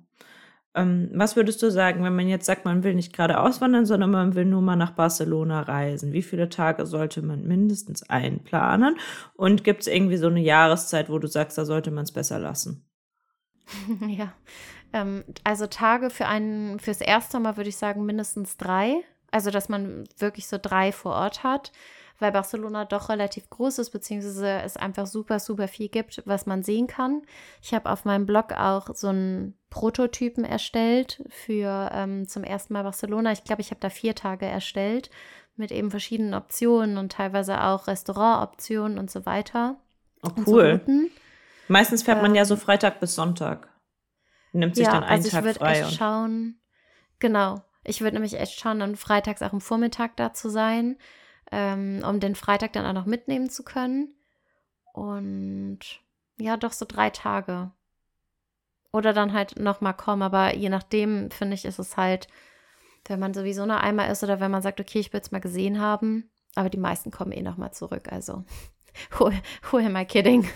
Ähm, 0.75 1.11
was 1.14 1.37
würdest 1.37 1.62
du 1.62 1.70
sagen, 1.70 2.03
wenn 2.03 2.16
man 2.16 2.29
jetzt 2.29 2.47
sagt, 2.47 2.64
man 2.64 2.83
will 2.83 2.95
nicht 2.95 3.12
gerade 3.12 3.41
auswandern, 3.41 3.87
sondern 3.87 4.11
man 4.11 4.35
will 4.35 4.45
nur 4.45 4.61
mal 4.61 4.77
nach 4.77 4.91
Barcelona 4.91 5.62
reisen? 5.62 6.12
Wie 6.12 6.22
viele 6.22 6.49
Tage 6.49 6.85
sollte 6.87 7.22
man 7.22 7.47
mindestens 7.47 8.03
einplanen? 8.09 8.97
Und 9.35 9.62
gibt 9.62 9.83
es 9.83 9.87
irgendwie 9.87 10.16
so 10.16 10.27
eine 10.27 10.41
Jahreszeit, 10.41 11.09
wo 11.09 11.18
du 11.18 11.29
sagst, 11.29 11.57
da 11.59 11.64
sollte 11.64 11.91
man 11.91 12.05
es 12.05 12.12
besser 12.12 12.39
lassen? 12.39 12.85
ja, 14.09 14.33
ähm, 14.93 15.25
also 15.45 15.66
Tage 15.66 16.11
für 16.11 16.27
einen, 16.27 16.81
fürs 16.81 17.01
erste 17.01 17.39
Mal 17.39 17.57
würde 17.57 17.70
ich 17.70 17.77
sagen 17.77 18.05
mindestens 18.05 18.57
drei. 18.57 18.97
Also, 19.31 19.51
dass 19.51 19.68
man 19.68 20.05
wirklich 20.18 20.47
so 20.47 20.59
drei 20.61 20.93
vor 20.93 21.12
Ort 21.12 21.43
hat 21.43 21.72
weil 22.19 22.33
Barcelona 22.33 22.85
doch 22.85 23.09
relativ 23.09 23.51
groß 23.51 23.79
ist, 23.81 23.91
beziehungsweise 23.91 24.61
es 24.62 24.77
einfach 24.77 25.07
super, 25.07 25.41
super 25.41 25.69
viel 25.69 25.89
gibt, 25.89 26.23
was 26.27 26.47
man 26.47 26.62
sehen 26.62 26.87
kann. 26.87 27.23
Ich 27.61 27.75
habe 27.75 27.91
auf 27.91 28.05
meinem 28.05 28.27
Blog 28.27 28.53
auch 28.53 28.95
so 28.95 29.09
einen 29.09 29.59
Prototypen 29.71 30.45
erstellt 30.45 31.25
für 31.29 31.91
ähm, 31.93 32.29
zum 32.29 32.45
ersten 32.45 32.73
Mal 32.73 32.85
Barcelona. 32.85 33.33
Ich 33.33 33.45
glaube, 33.45 33.62
ich 33.62 33.71
habe 33.71 33.81
da 33.81 33.91
vier 33.91 34.15
Tage 34.15 34.47
erstellt 34.47 35.11
mit 35.57 35.73
eben 35.73 35.91
verschiedenen 35.91 36.35
Optionen 36.35 36.99
und 36.99 37.12
teilweise 37.12 37.62
auch 37.62 37.87
Restaurantoptionen 37.87 38.99
und 38.99 39.11
so 39.11 39.27
weiter. 39.27 39.77
Oh, 40.23 40.31
cool. 40.47 40.81
So 40.87 40.93
Meistens 41.69 42.03
fährt 42.03 42.23
man 42.23 42.35
ja 42.35 42.45
so 42.45 42.55
ähm, 42.55 42.61
Freitag 42.61 43.01
bis 43.01 43.15
Sonntag. 43.15 43.69
Nimmt 44.53 44.77
sich 44.77 44.87
ja, 44.87 44.93
dann 44.93 45.03
einen 45.03 45.25
also 45.25 45.31
Tag 45.31 45.47
ich 45.47 45.57
frei. 45.57 45.81
Echt 45.81 45.95
schauen, 45.95 46.61
genau. 47.19 47.62
Ich 47.83 48.01
würde 48.01 48.15
nämlich 48.15 48.39
echt 48.39 48.59
schauen, 48.59 48.81
dann 48.81 48.97
freitags 48.97 49.43
auch 49.43 49.53
am 49.53 49.61
Vormittag 49.61 50.17
da 50.17 50.33
zu 50.33 50.49
sein 50.49 50.97
ähm, 51.53 52.03
um 52.09 52.21
den 52.21 52.35
Freitag 52.35 52.73
dann 52.73 52.87
auch 52.87 52.93
noch 52.93 53.07
mitnehmen 53.07 53.51
zu 53.51 53.63
können. 53.63 54.15
Und 54.93 55.81
ja, 56.39 56.57
doch 56.57 56.73
so 56.73 56.87
drei 56.89 57.11
Tage. 57.11 57.71
Oder 58.93 59.13
dann 59.13 59.33
halt 59.33 59.59
nochmal 59.59 59.95
kommen, 59.95 60.23
aber 60.23 60.55
je 60.55 60.69
nachdem, 60.69 61.31
finde 61.31 61.55
ich, 61.55 61.65
ist 61.65 61.81
es 61.81 61.97
halt, 61.97 62.29
wenn 63.07 63.19
man 63.19 63.35
sowieso 63.35 63.67
nur 63.67 63.81
einmal 63.81 64.11
ist 64.11 64.23
oder 64.23 64.39
wenn 64.41 64.51
man 64.51 64.63
sagt, 64.63 64.81
okay, 64.81 65.01
ich 65.01 65.13
will 65.13 65.21
es 65.21 65.33
mal 65.33 65.41
gesehen 65.41 65.81
haben, 65.81 66.31
aber 66.55 66.71
die 66.71 66.79
meisten 66.79 67.11
kommen 67.11 67.33
eh 67.33 67.43
nochmal 67.43 67.73
zurück, 67.73 68.13
also 68.13 68.45
who, 69.19 69.33
who 69.71 69.79
am 69.79 69.97
I 69.97 70.05
kidding? 70.05 70.49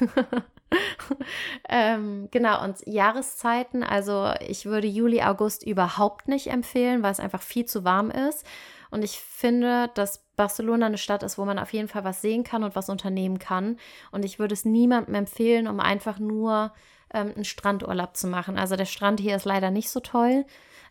ähm, 1.69 2.29
genau, 2.31 2.63
und 2.63 2.87
Jahreszeiten, 2.87 3.83
also 3.83 4.33
ich 4.47 4.67
würde 4.67 4.87
Juli, 4.87 5.23
August 5.23 5.67
überhaupt 5.67 6.29
nicht 6.29 6.49
empfehlen, 6.49 7.03
weil 7.03 7.13
es 7.13 7.21
einfach 7.21 7.43
viel 7.43 7.65
zu 7.65 7.85
warm 7.85 8.11
ist. 8.11 8.47
Und 8.91 9.05
ich 9.05 9.19
finde, 9.19 9.91
dass 9.95 10.25
Barcelona 10.37 10.87
eine 10.87 10.99
Stadt 10.99 11.23
ist, 11.23 11.39
wo 11.39 11.45
man 11.45 11.59
auf 11.59 11.73
jeden 11.73 11.89
Fall 11.89 12.05
was 12.05 12.23
sehen 12.23 12.45
kann 12.45 12.65
und 12.65 12.77
was 12.77 12.89
unternehmen 12.89 13.39
kann. 13.39 13.79
Und 14.11 14.25
ich 14.25 14.39
würde 14.39 14.55
es 14.55 14.65
niemandem 14.65 15.15
empfehlen, 15.15 15.69
um 15.69 15.81
einfach 15.81 16.19
nur 16.19 16.73
ähm, 17.13 17.33
einen 17.35 17.45
Strandurlaub 17.45 18.17
zu 18.17 18.27
machen. 18.27 18.59
Also 18.59 18.77
der 18.77 18.87
Strand 18.87 19.21
hier 19.21 19.37
ist 19.37 19.45
leider 19.45 19.71
nicht 19.71 19.91
so 19.91 20.01
toll. 20.01 20.45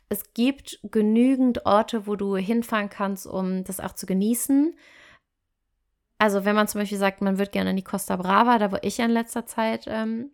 Es 0.10 0.34
gibt 0.34 0.80
genügend 0.84 1.66
Orte, 1.66 2.08
wo 2.08 2.16
du 2.16 2.36
hinfahren 2.38 2.89
kannst, 2.89 3.28
um 3.28 3.64
das 3.64 3.80
auch 3.80 3.93
zu 3.93 4.06
genießen. 4.06 4.76
Also 6.18 6.45
wenn 6.45 6.56
man 6.56 6.68
zum 6.68 6.82
Beispiel 6.82 6.98
sagt, 6.98 7.22
man 7.22 7.38
würde 7.38 7.52
gerne 7.52 7.72
in 7.72 7.76
die 7.76 7.84
Costa 7.84 8.16
Brava, 8.16 8.58
da 8.58 8.72
wo 8.72 8.78
ich 8.82 9.00
in 9.00 9.12
letzter 9.12 9.45
Zeit 9.45 9.86
ähm, 9.88 10.32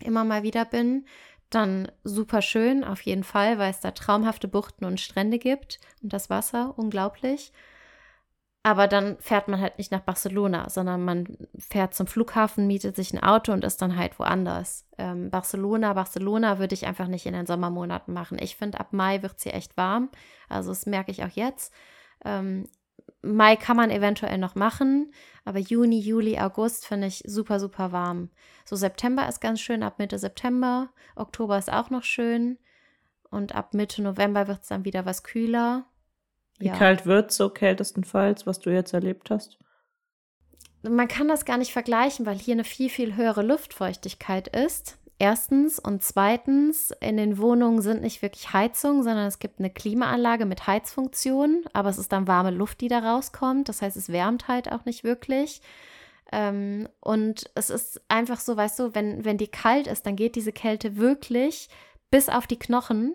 immer 0.00 0.24
mal 0.24 0.42
wieder 0.42 0.64
bin, 0.64 1.06
dann 1.50 1.90
super 2.04 2.42
schön, 2.42 2.84
auf 2.84 3.02
jeden 3.02 3.24
Fall, 3.24 3.58
weil 3.58 3.70
es 3.70 3.80
da 3.80 3.90
traumhafte 3.90 4.48
Buchten 4.48 4.84
und 4.84 5.00
Strände 5.00 5.38
gibt 5.38 5.78
und 6.02 6.12
das 6.12 6.30
Wasser, 6.30 6.74
unglaublich. 6.76 7.52
Aber 8.62 8.88
dann 8.88 9.16
fährt 9.20 9.48
man 9.48 9.60
halt 9.60 9.78
nicht 9.78 9.90
nach 9.90 10.02
Barcelona, 10.02 10.68
sondern 10.68 11.02
man 11.02 11.48
fährt 11.58 11.94
zum 11.94 12.06
Flughafen, 12.06 12.66
mietet 12.66 12.94
sich 12.94 13.12
ein 13.12 13.22
Auto 13.22 13.52
und 13.52 13.64
ist 13.64 13.80
dann 13.80 13.96
halt 13.96 14.18
woanders. 14.18 14.86
Ähm, 14.98 15.30
Barcelona, 15.30 15.94
Barcelona 15.94 16.58
würde 16.58 16.74
ich 16.74 16.86
einfach 16.86 17.06
nicht 17.06 17.24
in 17.24 17.32
den 17.32 17.46
Sommermonaten 17.46 18.12
machen. 18.12 18.38
Ich 18.38 18.56
finde, 18.56 18.78
ab 18.78 18.92
Mai 18.92 19.22
wird 19.22 19.40
sie 19.40 19.50
echt 19.50 19.78
warm. 19.78 20.10
Also 20.50 20.70
das 20.70 20.84
merke 20.84 21.10
ich 21.10 21.24
auch 21.24 21.30
jetzt. 21.30 21.72
Ähm, 22.22 22.66
Mai 23.22 23.56
kann 23.56 23.76
man 23.76 23.90
eventuell 23.90 24.38
noch 24.38 24.54
machen, 24.54 25.12
aber 25.44 25.58
Juni, 25.58 25.98
Juli, 25.98 26.38
August 26.38 26.86
finde 26.86 27.06
ich 27.06 27.22
super, 27.26 27.60
super 27.60 27.92
warm. 27.92 28.30
So 28.64 28.76
September 28.76 29.28
ist 29.28 29.40
ganz 29.40 29.60
schön, 29.60 29.82
ab 29.82 29.98
Mitte 29.98 30.18
September. 30.18 30.90
Oktober 31.16 31.58
ist 31.58 31.72
auch 31.72 31.90
noch 31.90 32.04
schön. 32.04 32.58
Und 33.30 33.54
ab 33.54 33.74
Mitte 33.74 34.02
November 34.02 34.48
wird 34.48 34.62
es 34.62 34.68
dann 34.68 34.84
wieder 34.84 35.06
was 35.06 35.22
kühler. 35.22 35.86
Wie 36.58 36.66
ja. 36.66 36.76
kalt 36.76 37.06
wird 37.06 37.30
es 37.30 37.36
so 37.36 37.48
kältestenfalls, 37.48 38.46
was 38.46 38.60
du 38.60 38.70
jetzt 38.70 38.92
erlebt 38.92 39.30
hast? 39.30 39.58
Man 40.82 41.08
kann 41.08 41.28
das 41.28 41.44
gar 41.44 41.58
nicht 41.58 41.72
vergleichen, 41.72 42.26
weil 42.26 42.38
hier 42.38 42.54
eine 42.54 42.64
viel, 42.64 42.88
viel 42.88 43.16
höhere 43.16 43.42
Luftfeuchtigkeit 43.42 44.48
ist. 44.48 44.98
Erstens 45.20 45.78
und 45.78 46.02
zweitens, 46.02 46.94
in 47.02 47.18
den 47.18 47.36
Wohnungen 47.36 47.82
sind 47.82 48.00
nicht 48.00 48.22
wirklich 48.22 48.54
Heizungen, 48.54 49.02
sondern 49.02 49.26
es 49.26 49.38
gibt 49.38 49.58
eine 49.58 49.68
Klimaanlage 49.68 50.46
mit 50.46 50.66
Heizfunktion, 50.66 51.62
aber 51.74 51.90
es 51.90 51.98
ist 51.98 52.10
dann 52.12 52.26
warme 52.26 52.50
Luft, 52.50 52.80
die 52.80 52.88
da 52.88 53.00
rauskommt. 53.00 53.68
Das 53.68 53.82
heißt, 53.82 53.98
es 53.98 54.08
wärmt 54.08 54.48
halt 54.48 54.72
auch 54.72 54.86
nicht 54.86 55.04
wirklich. 55.04 55.60
Ähm, 56.32 56.88
und 57.00 57.50
es 57.54 57.68
ist 57.68 58.00
einfach 58.08 58.40
so, 58.40 58.56
weißt 58.56 58.78
du, 58.78 58.94
wenn, 58.94 59.22
wenn 59.22 59.36
die 59.36 59.48
kalt 59.48 59.88
ist, 59.88 60.06
dann 60.06 60.16
geht 60.16 60.36
diese 60.36 60.52
Kälte 60.52 60.96
wirklich 60.96 61.68
bis 62.10 62.30
auf 62.30 62.46
die 62.46 62.58
Knochen. 62.58 63.14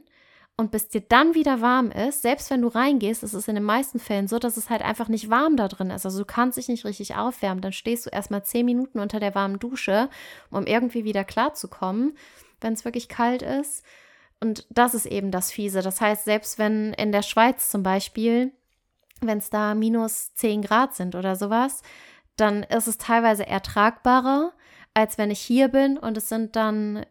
Und 0.57 0.71
bis 0.71 0.87
dir 0.87 1.01
dann 1.01 1.35
wieder 1.35 1.59
warm 1.59 1.91
ist, 1.91 2.21
selbst 2.21 2.49
wenn 2.49 2.61
du 2.61 2.69
reingehst, 2.69 3.23
ist 3.23 3.33
es 3.33 3.49
in 3.49 3.55
den 3.55 3.63
meisten 3.63 3.99
Fällen 3.99 4.29
so, 4.29 4.39
dass 4.39 4.55
es 4.55 4.69
halt 4.69 4.81
einfach 4.81 5.09
nicht 5.09 5.29
warm 5.29 5.57
da 5.57 5.67
drin 5.67 5.89
ist. 5.89 6.05
Also 6.05 6.19
du 6.19 6.25
kannst 6.25 6.57
dich 6.57 6.69
nicht 6.69 6.85
richtig 6.85 7.15
aufwärmen. 7.15 7.61
Dann 7.61 7.73
stehst 7.73 8.05
du 8.05 8.09
erstmal 8.09 8.43
zehn 8.45 8.65
Minuten 8.65 8.99
unter 8.99 9.19
der 9.19 9.35
warmen 9.35 9.59
Dusche, 9.59 10.09
um 10.49 10.65
irgendwie 10.65 11.03
wieder 11.03 11.25
klarzukommen, 11.25 12.17
wenn 12.61 12.71
es 12.71 12.85
wirklich 12.85 13.09
kalt 13.09 13.41
ist. 13.41 13.83
Und 14.39 14.65
das 14.69 14.93
ist 14.93 15.07
eben 15.07 15.29
das 15.29 15.51
Fiese. 15.51 15.81
Das 15.81 15.99
heißt, 15.99 16.23
selbst 16.23 16.57
wenn 16.57 16.93
in 16.93 17.11
der 17.11 17.21
Schweiz 17.23 17.69
zum 17.69 17.83
Beispiel, 17.83 18.53
wenn 19.19 19.39
es 19.39 19.49
da 19.49 19.75
minus 19.75 20.33
10 20.35 20.61
Grad 20.61 20.95
sind 20.95 21.15
oder 21.15 21.35
sowas, 21.35 21.81
dann 22.37 22.63
ist 22.63 22.87
es 22.87 22.97
teilweise 22.97 23.45
ertragbarer, 23.45 24.53
als 24.93 25.17
wenn 25.17 25.31
ich 25.31 25.39
hier 25.39 25.67
bin 25.67 25.97
und 25.97 26.15
es 26.15 26.29
sind 26.29 26.55
dann 26.55 27.05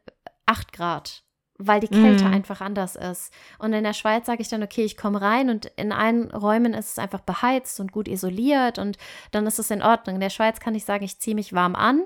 8 0.46 0.72
Grad 0.72 1.23
weil 1.58 1.80
die 1.80 1.88
Kälte 1.88 2.24
mm. 2.24 2.32
einfach 2.32 2.60
anders 2.60 2.96
ist. 2.96 3.32
Und 3.58 3.72
in 3.72 3.84
der 3.84 3.92
Schweiz 3.92 4.26
sage 4.26 4.42
ich 4.42 4.48
dann, 4.48 4.62
okay, 4.62 4.84
ich 4.84 4.96
komme 4.96 5.20
rein 5.20 5.50
und 5.50 5.66
in 5.76 5.92
allen 5.92 6.30
Räumen 6.30 6.74
ist 6.74 6.92
es 6.92 6.98
einfach 6.98 7.20
beheizt 7.20 7.78
und 7.78 7.92
gut 7.92 8.08
isoliert 8.08 8.78
und 8.78 8.98
dann 9.30 9.46
ist 9.46 9.58
es 9.58 9.70
in 9.70 9.82
Ordnung. 9.82 10.16
In 10.16 10.20
der 10.20 10.30
Schweiz 10.30 10.58
kann 10.58 10.74
ich 10.74 10.84
sagen, 10.84 11.04
ich 11.04 11.20
ziehe 11.20 11.36
mich 11.36 11.52
warm 11.52 11.76
an 11.76 12.04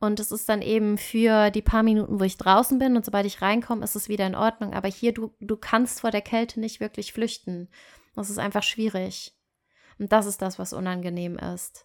und 0.00 0.18
es 0.18 0.32
ist 0.32 0.48
dann 0.48 0.62
eben 0.62 0.98
für 0.98 1.50
die 1.50 1.62
paar 1.62 1.82
Minuten, 1.82 2.18
wo 2.18 2.24
ich 2.24 2.38
draußen 2.38 2.78
bin 2.78 2.96
und 2.96 3.04
sobald 3.04 3.26
ich 3.26 3.42
reinkomme, 3.42 3.84
ist 3.84 3.96
es 3.96 4.08
wieder 4.08 4.26
in 4.26 4.34
Ordnung. 4.34 4.72
Aber 4.72 4.88
hier, 4.88 5.12
du, 5.12 5.34
du 5.40 5.56
kannst 5.56 6.00
vor 6.00 6.10
der 6.10 6.22
Kälte 6.22 6.58
nicht 6.58 6.80
wirklich 6.80 7.12
flüchten. 7.12 7.68
Das 8.16 8.30
ist 8.30 8.38
einfach 8.38 8.62
schwierig. 8.62 9.34
Und 9.98 10.10
das 10.10 10.26
ist 10.26 10.40
das, 10.40 10.58
was 10.58 10.72
unangenehm 10.72 11.36
ist. 11.36 11.84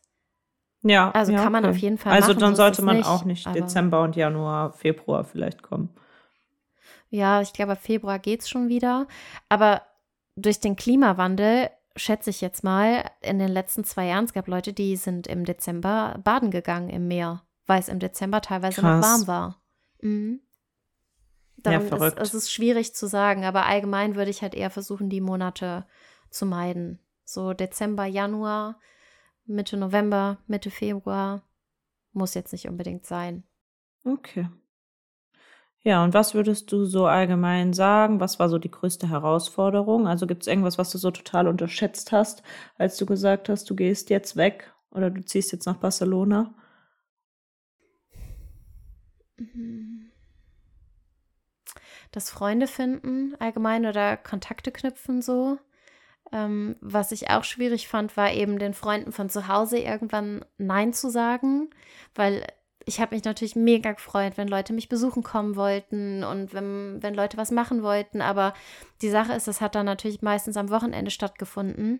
Ja. 0.81 1.11
Also 1.11 1.33
ja, 1.33 1.43
kann 1.43 1.51
man 1.51 1.65
okay. 1.65 1.71
auf 1.71 1.77
jeden 1.77 1.97
Fall. 1.97 2.13
Also 2.13 2.29
machen, 2.29 2.39
dann 2.39 2.55
so 2.55 2.61
sollte 2.63 2.81
man 2.83 2.97
nicht, 2.97 3.07
auch 3.07 3.25
nicht 3.25 3.53
Dezember 3.53 4.01
und 4.03 4.15
Januar, 4.15 4.71
Februar 4.71 5.25
vielleicht 5.25 5.61
kommen. 5.61 5.89
Ja, 7.09 7.41
ich 7.41 7.53
glaube, 7.53 7.75
Februar 7.75 8.19
geht 8.19 8.41
es 8.41 8.49
schon 8.49 8.67
wieder. 8.67 9.07
Aber 9.49 9.81
durch 10.35 10.59
den 10.59 10.75
Klimawandel 10.75 11.69
schätze 11.95 12.29
ich 12.29 12.41
jetzt 12.41 12.63
mal, 12.63 13.09
in 13.21 13.39
den 13.39 13.49
letzten 13.49 13.83
zwei 13.83 14.07
Jahren, 14.07 14.25
es 14.25 14.33
gab 14.33 14.47
Leute, 14.47 14.73
die 14.73 14.95
sind 14.95 15.27
im 15.27 15.45
Dezember 15.45 16.19
baden 16.23 16.51
gegangen 16.51 16.89
im 16.89 17.07
Meer, 17.07 17.43
weil 17.65 17.79
es 17.79 17.87
im 17.87 17.99
Dezember 17.99 18.41
teilweise 18.41 18.81
Krass. 18.81 19.01
noch 19.01 19.07
warm 19.07 19.27
war. 19.27 19.61
Mhm. 20.01 20.41
Darum 21.57 21.81
ja, 21.81 21.87
verrückt. 21.87 22.19
Ist, 22.19 22.33
es 22.33 22.43
ist 22.43 22.51
schwierig 22.51 22.93
zu 22.93 23.07
sagen, 23.07 23.45
aber 23.45 23.65
allgemein 23.65 24.15
würde 24.15 24.29
ich 24.29 24.41
halt 24.41 24.53
eher 24.53 24.69
versuchen, 24.69 25.09
die 25.09 25.21
Monate 25.21 25.85
zu 26.29 26.45
meiden. 26.45 26.99
So 27.23 27.53
Dezember, 27.53 28.05
Januar, 28.05 28.79
Mitte 29.45 29.77
November, 29.77 30.37
Mitte 30.47 30.69
Februar 30.69 31.43
muss 32.11 32.33
jetzt 32.33 32.51
nicht 32.51 32.67
unbedingt 32.67 33.05
sein. 33.05 33.43
Okay. 34.03 34.47
Ja, 35.85 36.03
und 36.03 36.15
was 36.15 36.33
würdest 36.33 36.71
du 36.71 36.85
so 36.85 37.05
allgemein 37.05 37.71
sagen? 37.71 38.19
Was 38.19 38.39
war 38.39 38.49
so 38.49 38.57
die 38.57 38.71
größte 38.71 39.07
Herausforderung? 39.07 40.07
Also 40.07 40.25
gibt 40.25 40.41
es 40.41 40.47
irgendwas, 40.47 40.79
was 40.79 40.89
du 40.89 40.97
so 40.97 41.11
total 41.11 41.47
unterschätzt 41.47 42.11
hast, 42.11 42.41
als 42.79 42.97
du 42.97 43.05
gesagt 43.05 43.49
hast, 43.49 43.69
du 43.69 43.75
gehst 43.75 44.09
jetzt 44.09 44.35
weg 44.35 44.73
oder 44.89 45.11
du 45.11 45.23
ziehst 45.23 45.51
jetzt 45.51 45.67
nach 45.67 45.77
Barcelona? 45.77 46.55
Das 52.11 52.31
Freunde 52.31 52.65
finden 52.65 53.35
allgemein 53.37 53.85
oder 53.85 54.17
Kontakte 54.17 54.71
knüpfen 54.71 55.21
so. 55.21 55.59
Ähm, 56.31 56.77
was 56.81 57.11
ich 57.11 57.29
auch 57.29 57.43
schwierig 57.43 57.87
fand, 57.87 58.17
war 58.17 58.33
eben 58.33 58.57
den 58.57 58.73
Freunden 58.73 59.11
von 59.11 59.29
zu 59.29 59.47
Hause 59.47 59.77
irgendwann 59.77 60.43
Nein 60.57 60.93
zu 60.93 61.11
sagen, 61.11 61.69
weil 62.15 62.47
ich 62.85 62.99
habe 62.99 63.15
mich 63.15 63.23
natürlich 63.23 63.55
mega 63.55 63.91
gefreut, 63.91 64.33
wenn 64.35 64.47
Leute 64.47 64.71
mich 64.71 64.89
besuchen 64.89 65.23
kommen 65.23 65.55
wollten 65.55 66.23
und 66.23 66.53
wenn, 66.53 67.01
wenn 67.01 67.15
Leute 67.15 67.35
was 67.35 67.49
machen 67.49 67.81
wollten. 67.81 68.21
Aber 68.21 68.53
die 69.01 69.09
Sache 69.09 69.33
ist, 69.33 69.47
das 69.47 69.59
hat 69.59 69.73
dann 69.73 69.87
natürlich 69.87 70.21
meistens 70.21 70.55
am 70.55 70.69
Wochenende 70.69 71.09
stattgefunden. 71.09 71.99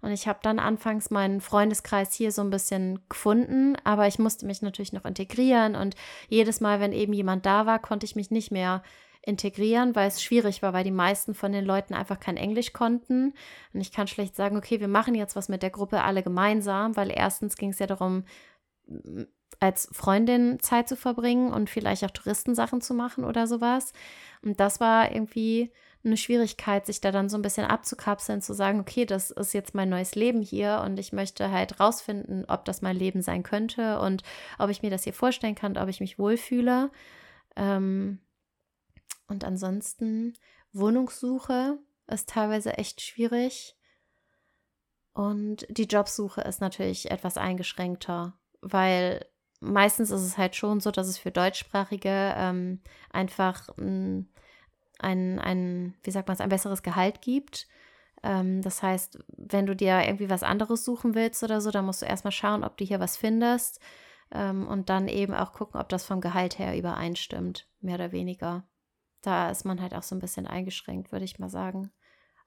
Und 0.00 0.10
ich 0.10 0.26
habe 0.26 0.38
dann 0.42 0.58
anfangs 0.58 1.10
meinen 1.10 1.42
Freundeskreis 1.42 2.14
hier 2.14 2.32
so 2.32 2.42
ein 2.42 2.50
bisschen 2.50 3.00
gefunden, 3.10 3.76
aber 3.84 4.06
ich 4.06 4.18
musste 4.18 4.46
mich 4.46 4.62
natürlich 4.62 4.94
noch 4.94 5.04
integrieren. 5.04 5.76
Und 5.76 5.96
jedes 6.28 6.60
Mal, 6.60 6.80
wenn 6.80 6.92
eben 6.92 7.12
jemand 7.12 7.44
da 7.44 7.66
war, 7.66 7.78
konnte 7.78 8.06
ich 8.06 8.16
mich 8.16 8.30
nicht 8.30 8.50
mehr 8.50 8.82
integrieren, 9.24 9.94
weil 9.94 10.08
es 10.08 10.22
schwierig 10.22 10.62
war, 10.62 10.72
weil 10.72 10.82
die 10.82 10.90
meisten 10.90 11.34
von 11.34 11.52
den 11.52 11.64
Leuten 11.64 11.94
einfach 11.94 12.18
kein 12.18 12.38
Englisch 12.38 12.72
konnten. 12.72 13.34
Und 13.74 13.80
ich 13.80 13.92
kann 13.92 14.08
schlecht 14.08 14.34
sagen, 14.34 14.56
okay, 14.56 14.80
wir 14.80 14.88
machen 14.88 15.14
jetzt 15.14 15.36
was 15.36 15.50
mit 15.50 15.62
der 15.62 15.70
Gruppe 15.70 16.02
alle 16.02 16.22
gemeinsam, 16.22 16.96
weil 16.96 17.10
erstens 17.10 17.56
ging 17.56 17.70
es 17.70 17.78
ja 17.78 17.86
darum, 17.86 18.24
als 19.60 19.88
Freundin 19.92 20.60
Zeit 20.60 20.88
zu 20.88 20.96
verbringen 20.96 21.52
und 21.52 21.70
vielleicht 21.70 22.04
auch 22.04 22.10
Touristensachen 22.10 22.80
zu 22.80 22.94
machen 22.94 23.24
oder 23.24 23.46
sowas. 23.46 23.92
Und 24.42 24.60
das 24.60 24.80
war 24.80 25.12
irgendwie 25.12 25.72
eine 26.04 26.16
Schwierigkeit, 26.16 26.84
sich 26.84 27.00
da 27.00 27.12
dann 27.12 27.28
so 27.28 27.38
ein 27.38 27.42
bisschen 27.42 27.64
abzukapseln, 27.64 28.42
zu 28.42 28.54
sagen, 28.54 28.80
okay, 28.80 29.06
das 29.06 29.30
ist 29.30 29.54
jetzt 29.54 29.74
mein 29.74 29.88
neues 29.88 30.14
Leben 30.14 30.42
hier 30.42 30.82
und 30.84 30.98
ich 30.98 31.12
möchte 31.12 31.50
halt 31.50 31.78
rausfinden, 31.78 32.44
ob 32.48 32.64
das 32.64 32.82
mein 32.82 32.96
Leben 32.96 33.22
sein 33.22 33.42
könnte 33.42 34.00
und 34.00 34.22
ob 34.58 34.70
ich 34.70 34.82
mir 34.82 34.90
das 34.90 35.04
hier 35.04 35.14
vorstellen 35.14 35.54
kann, 35.54 35.76
ob 35.76 35.88
ich 35.88 36.00
mich 36.00 36.18
wohlfühle. 36.18 36.90
Ähm, 37.56 38.18
und 39.28 39.44
ansonsten 39.44 40.34
Wohnungssuche 40.72 41.78
ist 42.08 42.28
teilweise 42.28 42.78
echt 42.78 43.00
schwierig. 43.00 43.76
Und 45.12 45.66
die 45.68 45.84
Jobsuche 45.84 46.40
ist 46.40 46.60
natürlich 46.60 47.10
etwas 47.10 47.36
eingeschränkter, 47.36 48.34
weil 48.60 49.26
meistens 49.62 50.10
ist 50.10 50.22
es 50.22 50.36
halt 50.36 50.56
schon 50.56 50.80
so, 50.80 50.90
dass 50.90 51.06
es 51.08 51.18
für 51.18 51.30
Deutschsprachige 51.30 52.34
ähm, 52.36 52.80
einfach 53.10 53.68
ein, 53.78 54.28
ein, 54.98 55.38
ein, 55.38 55.94
wie 56.02 56.10
sagt 56.10 56.28
man 56.28 56.34
es, 56.34 56.40
ein 56.40 56.48
besseres 56.48 56.82
Gehalt 56.82 57.22
gibt. 57.22 57.68
Ähm, 58.22 58.62
das 58.62 58.82
heißt, 58.82 59.18
wenn 59.36 59.66
du 59.66 59.74
dir 59.74 60.04
irgendwie 60.04 60.30
was 60.30 60.42
anderes 60.42 60.84
suchen 60.84 61.14
willst 61.14 61.42
oder 61.42 61.60
so, 61.60 61.70
dann 61.70 61.86
musst 61.86 62.02
du 62.02 62.06
erstmal 62.06 62.32
schauen, 62.32 62.64
ob 62.64 62.76
du 62.76 62.84
hier 62.84 63.00
was 63.00 63.16
findest 63.16 63.80
ähm, 64.32 64.66
und 64.66 64.88
dann 64.88 65.08
eben 65.08 65.34
auch 65.34 65.52
gucken, 65.52 65.80
ob 65.80 65.88
das 65.88 66.04
vom 66.04 66.20
Gehalt 66.20 66.58
her 66.58 66.76
übereinstimmt, 66.76 67.68
mehr 67.80 67.94
oder 67.96 68.12
weniger. 68.12 68.64
Da 69.22 69.50
ist 69.50 69.64
man 69.64 69.80
halt 69.80 69.94
auch 69.94 70.02
so 70.02 70.16
ein 70.16 70.20
bisschen 70.20 70.46
eingeschränkt, 70.46 71.12
würde 71.12 71.24
ich 71.24 71.38
mal 71.38 71.48
sagen. 71.48 71.90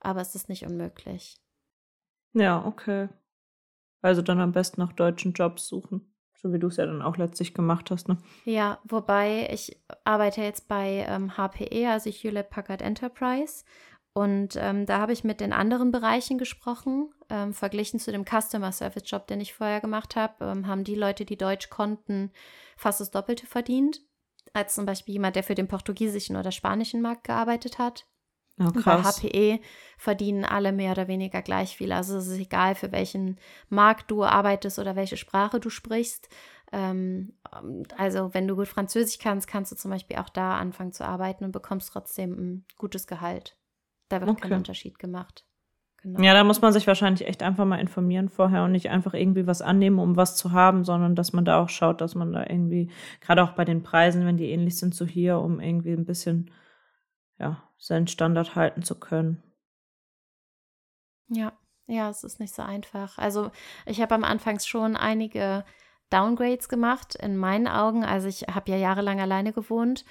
Aber 0.01 0.21
es 0.21 0.35
ist 0.35 0.49
nicht 0.49 0.65
unmöglich. 0.65 1.39
Ja, 2.33 2.65
okay. 2.65 3.07
Also 4.01 4.21
dann 4.21 4.41
am 4.41 4.51
besten 4.51 4.81
nach 4.81 4.93
deutschen 4.93 5.33
Jobs 5.33 5.67
suchen. 5.67 6.14
So 6.41 6.53
wie 6.53 6.59
du 6.59 6.67
es 6.67 6.77
ja 6.77 6.85
dann 6.85 7.01
auch 7.01 7.17
letztlich 7.17 7.53
gemacht 7.53 7.91
hast, 7.91 8.07
ne? 8.07 8.17
Ja, 8.43 8.79
wobei 8.83 9.49
ich 9.51 9.81
arbeite 10.03 10.41
jetzt 10.41 10.67
bei 10.67 11.05
ähm, 11.07 11.37
HPE, 11.37 11.89
also 11.89 12.09
Hewlett 12.09 12.49
Packard 12.49 12.81
Enterprise. 12.81 13.63
Und 14.13 14.55
ähm, 14.55 14.85
da 14.85 14.99
habe 14.99 15.11
ich 15.11 15.25
mit 15.25 15.41
den 15.41 15.51
anderen 15.51 15.91
Bereichen 15.91 16.37
gesprochen. 16.37 17.13
Ähm, 17.29 17.53
verglichen 17.53 17.99
zu 17.99 18.13
dem 18.13 18.23
Customer 18.23 18.71
Service 18.71 19.03
Job, 19.05 19.27
den 19.27 19.41
ich 19.41 19.53
vorher 19.53 19.81
gemacht 19.81 20.15
habe, 20.15 20.45
ähm, 20.45 20.67
haben 20.67 20.85
die 20.85 20.95
Leute, 20.95 21.25
die 21.25 21.37
Deutsch 21.37 21.69
konnten, 21.69 22.31
fast 22.77 23.01
das 23.01 23.11
Doppelte 23.11 23.45
verdient. 23.45 23.99
Als 24.53 24.75
zum 24.75 24.85
Beispiel 24.85 25.15
jemand, 25.15 25.35
der 25.35 25.43
für 25.43 25.55
den 25.55 25.67
portugiesischen 25.67 26.37
oder 26.37 26.51
spanischen 26.51 27.01
Markt 27.01 27.25
gearbeitet 27.25 27.77
hat. 27.77 28.05
Oh, 28.57 28.71
bei 28.71 28.97
HPE 29.03 29.59
verdienen 29.97 30.45
alle 30.45 30.71
mehr 30.71 30.91
oder 30.93 31.07
weniger 31.09 31.41
gleich 31.41 31.75
viel. 31.75 31.91
Also 31.91 32.17
es 32.17 32.27
ist 32.27 32.39
egal, 32.39 32.75
für 32.75 32.91
welchen 32.91 33.37
Markt 33.69 34.09
du 34.09 34.23
arbeitest 34.23 34.79
oder 34.79 34.95
welche 34.95 35.17
Sprache 35.17 35.59
du 35.59 35.69
sprichst. 35.69 36.29
Ähm, 36.71 37.33
also 37.97 38.33
wenn 38.33 38.47
du 38.47 38.55
gut 38.55 38.67
Französisch 38.67 39.19
kannst, 39.19 39.47
kannst 39.47 39.71
du 39.73 39.75
zum 39.75 39.91
Beispiel 39.91 40.17
auch 40.17 40.29
da 40.29 40.57
anfangen 40.57 40.93
zu 40.93 41.05
arbeiten 41.05 41.43
und 41.43 41.51
bekommst 41.51 41.89
trotzdem 41.91 42.31
ein 42.31 42.65
gutes 42.77 43.07
Gehalt. 43.07 43.57
Da 44.09 44.21
wird 44.21 44.31
Okay. 44.31 44.47
kein 44.49 44.57
Unterschied 44.57 44.99
gemacht. 44.99 45.45
Genau. 46.01 46.21
Ja, 46.21 46.33
da 46.33 46.43
muss 46.43 46.61
man 46.61 46.71
sich 46.71 46.85
wahrscheinlich 46.87 47.27
echt 47.27 47.41
einfach 47.43 47.65
mal 47.65 47.79
informieren 47.79 48.29
vorher 48.29 48.63
und 48.63 48.71
nicht 48.71 48.89
einfach 48.89 49.13
irgendwie 49.13 49.47
was 49.47 49.61
annehmen, 49.61 49.99
um 49.99 50.15
was 50.15 50.35
zu 50.37 50.51
haben, 50.51 50.83
sondern 50.85 51.15
dass 51.15 51.33
man 51.33 51.45
da 51.45 51.59
auch 51.61 51.69
schaut, 51.69 51.99
dass 51.99 52.15
man 52.15 52.31
da 52.31 52.45
irgendwie, 52.47 52.89
gerade 53.21 53.43
auch 53.43 53.51
bei 53.53 53.65
den 53.65 53.81
Preisen, 53.83 54.25
wenn 54.25 54.37
die 54.37 54.49
ähnlich 54.51 54.77
sind 54.77 54.93
zu 54.93 55.05
hier, 55.07 55.39
um 55.39 55.59
irgendwie 55.59 55.93
ein 55.93 56.05
bisschen, 56.05 56.51
ja, 57.39 57.63
seinen 57.77 58.07
Standard 58.07 58.55
halten 58.55 58.83
zu 58.83 58.99
können. 58.99 59.43
Ja, 61.27 61.53
ja, 61.87 62.09
es 62.09 62.23
ist 62.23 62.39
nicht 62.39 62.53
so 62.53 62.61
einfach. 62.61 63.17
Also 63.17 63.51
ich 63.85 64.01
habe 64.01 64.15
am 64.15 64.23
Anfang 64.23 64.59
schon 64.59 64.95
einige 64.95 65.65
Downgrades 66.09 66.69
gemacht 66.69 67.15
in 67.15 67.37
meinen 67.37 67.67
Augen. 67.67 68.03
Also 68.03 68.27
ich 68.27 68.43
habe 68.43 68.71
ja 68.71 68.77
jahrelang 68.77 69.19
alleine 69.19 69.53
gewohnt 69.53 70.05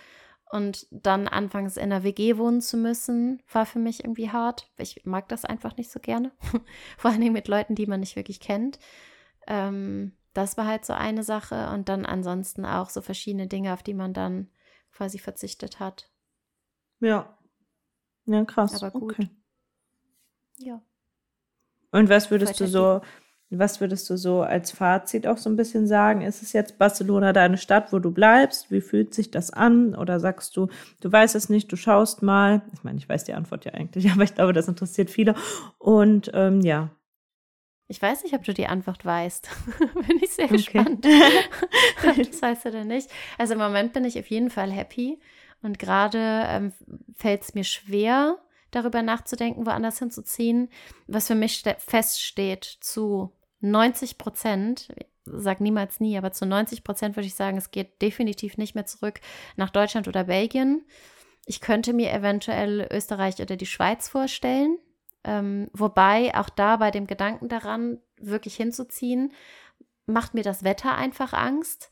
und 0.51 0.87
dann 0.91 1.27
anfangs 1.27 1.77
in 1.77 1.85
einer 1.85 2.05
WG 2.05 2.37
wohnen 2.37 2.61
zu 2.61 2.77
müssen, 2.77 3.43
war 3.51 3.67
für 3.67 3.79
mich 3.79 4.05
irgendwie 4.05 4.31
hart. 4.31 4.71
Ich 4.77 5.05
mag 5.05 5.29
das 5.29 5.45
einfach 5.45 5.77
nicht 5.77 5.91
so 5.91 6.01
gerne. 6.01 6.33
Vor 6.99 7.11
allen 7.11 7.21
Dingen 7.21 7.33
mit 7.33 7.49
Leuten, 7.49 7.75
die 7.75 7.87
man 7.87 8.01
nicht 8.01 8.17
wirklich 8.17 8.41
kennt. 8.41 8.79
Ähm, 9.47 10.17
das 10.33 10.57
war 10.57 10.67
halt 10.67 10.85
so 10.85 10.93
eine 10.93 11.23
Sache 11.23 11.71
und 11.71 11.89
dann 11.89 12.07
ansonsten 12.07 12.65
auch 12.65 12.91
so 12.91 13.01
verschiedene 13.01 13.47
Dinge, 13.47 13.73
auf 13.73 13.83
die 13.83 13.95
man 13.95 14.13
dann 14.13 14.49
quasi 14.93 15.19
verzichtet 15.19 15.81
hat. 15.81 16.11
Ja. 17.05 17.37
Ja, 18.27 18.45
krass. 18.45 18.83
Aber 18.83 18.99
gut. 18.99 19.13
Okay. 19.13 19.29
Ja. 20.59 20.81
Und 21.91 22.09
was 22.09 22.31
würdest 22.31 22.59
du 22.59 22.67
so, 22.67 23.03
was 23.51 23.81
würdest 23.81 24.09
du 24.11 24.17
so 24.17 24.43
als 24.43 24.73
Fazit 24.73 25.27
auch 25.27 25.37
so 25.37 25.51
ein 25.51 25.57
bisschen 25.57 25.87
sagen? 25.87 26.23
Ist 26.23 26.43
es 26.43 26.53
jetzt 26.53 26.79
Barcelona 26.79 27.33
deine 27.33 27.59
Stadt, 27.59 27.93
wo 27.93 27.99
du 27.99 28.11
bleibst? 28.11 28.71
Wie 28.71 28.81
fühlt 28.81 29.15
sich 29.15 29.31
das 29.31 29.51
an? 29.51 29.95
Oder 29.95 30.19
sagst 30.19 30.57
du, 30.57 30.69
du 31.01 31.13
weißt 31.13 31.35
es 31.35 31.49
nicht, 31.49 31.71
du 31.71 31.77
schaust 31.77 32.23
mal? 32.23 32.63
Ich 32.73 32.83
meine, 32.83 32.99
ich 32.99 33.09
weiß 33.09 33.25
die 33.25 33.35
Antwort 33.35 33.65
ja 33.65 33.73
eigentlich, 33.75 34.11
aber 34.13 34.23
ich 34.23 34.35
glaube, 34.35 34.53
das 34.53 34.69
interessiert 34.69 35.11
viele. 35.11 35.35
Und 35.79 36.31
ähm, 36.35 36.61
ja. 36.63 36.91
Ich 37.87 38.01
weiß 38.01 38.23
nicht, 38.25 38.35
ob 38.35 38.43
du 38.43 38.55
die 38.55 38.67
Antwort 38.67 39.05
weißt. 39.05 39.49
bin 40.09 40.19
ich 40.23 40.31
sehr 40.31 40.47
Okay. 40.47 40.55
gespannt. 40.57 41.07
das 42.03 42.43
weißt 42.43 42.65
du 42.65 42.71
denn 42.71 42.89
nicht. 42.89 43.11
Also 43.37 43.53
im 43.53 43.61
Moment 43.61 43.93
bin 43.93 44.05
ich 44.05 44.19
auf 44.19 44.27
jeden 44.29 44.51
Fall 44.51 44.73
happy. 44.73 45.21
Und 45.65 45.79
gerade 45.79 46.19
ähm, 46.47 46.73
fällt 47.17 47.43
es 47.43 47.55
mir 47.55 47.65
schwer, 47.65 48.39
darüber 48.71 49.03
nachzudenken, 49.03 49.67
woanders 49.67 49.99
hinzuziehen. 49.99 50.69
Was 51.07 51.29
für 51.29 51.35
mich 51.35 51.57
ste- 51.57 51.77
feststeht, 51.79 52.65
zu 52.65 53.33
90 53.61 54.19
Prozent, 54.19 54.89
sag 55.25 55.61
niemals 55.61 56.01
nie, 56.01 56.19
aber 56.19 56.33
zu 56.33 56.45
90 56.45 56.85
Prozent 56.85 57.17
würde 57.17 57.27
ich 57.27 57.35
sagen, 57.35 57.57
es 57.57 57.71
geht 57.71 58.03
definitiv 58.03 58.59
nicht 58.59 58.75
mehr 58.75 58.85
zurück 58.85 59.21
nach 59.57 59.71
Deutschland 59.71 60.07
oder 60.07 60.25
Belgien. 60.25 60.85
Ich 61.47 61.63
könnte 61.63 61.95
mir 61.95 62.13
eventuell 62.13 62.87
Österreich 62.93 63.41
oder 63.41 63.57
die 63.57 63.65
Schweiz 63.67 64.09
vorstellen. 64.09 64.79
Ähm, 65.25 65.71
wobei 65.73 66.35
auch 66.35 66.51
da 66.51 66.77
bei 66.77 66.91
dem 66.91 67.07
Gedanken 67.07 67.49
daran, 67.49 68.01
wirklich 68.19 68.57
hinzuziehen, 68.57 69.33
macht 70.05 70.35
mir 70.35 70.43
das 70.43 70.63
Wetter 70.63 70.95
einfach 70.95 71.33
Angst, 71.33 71.91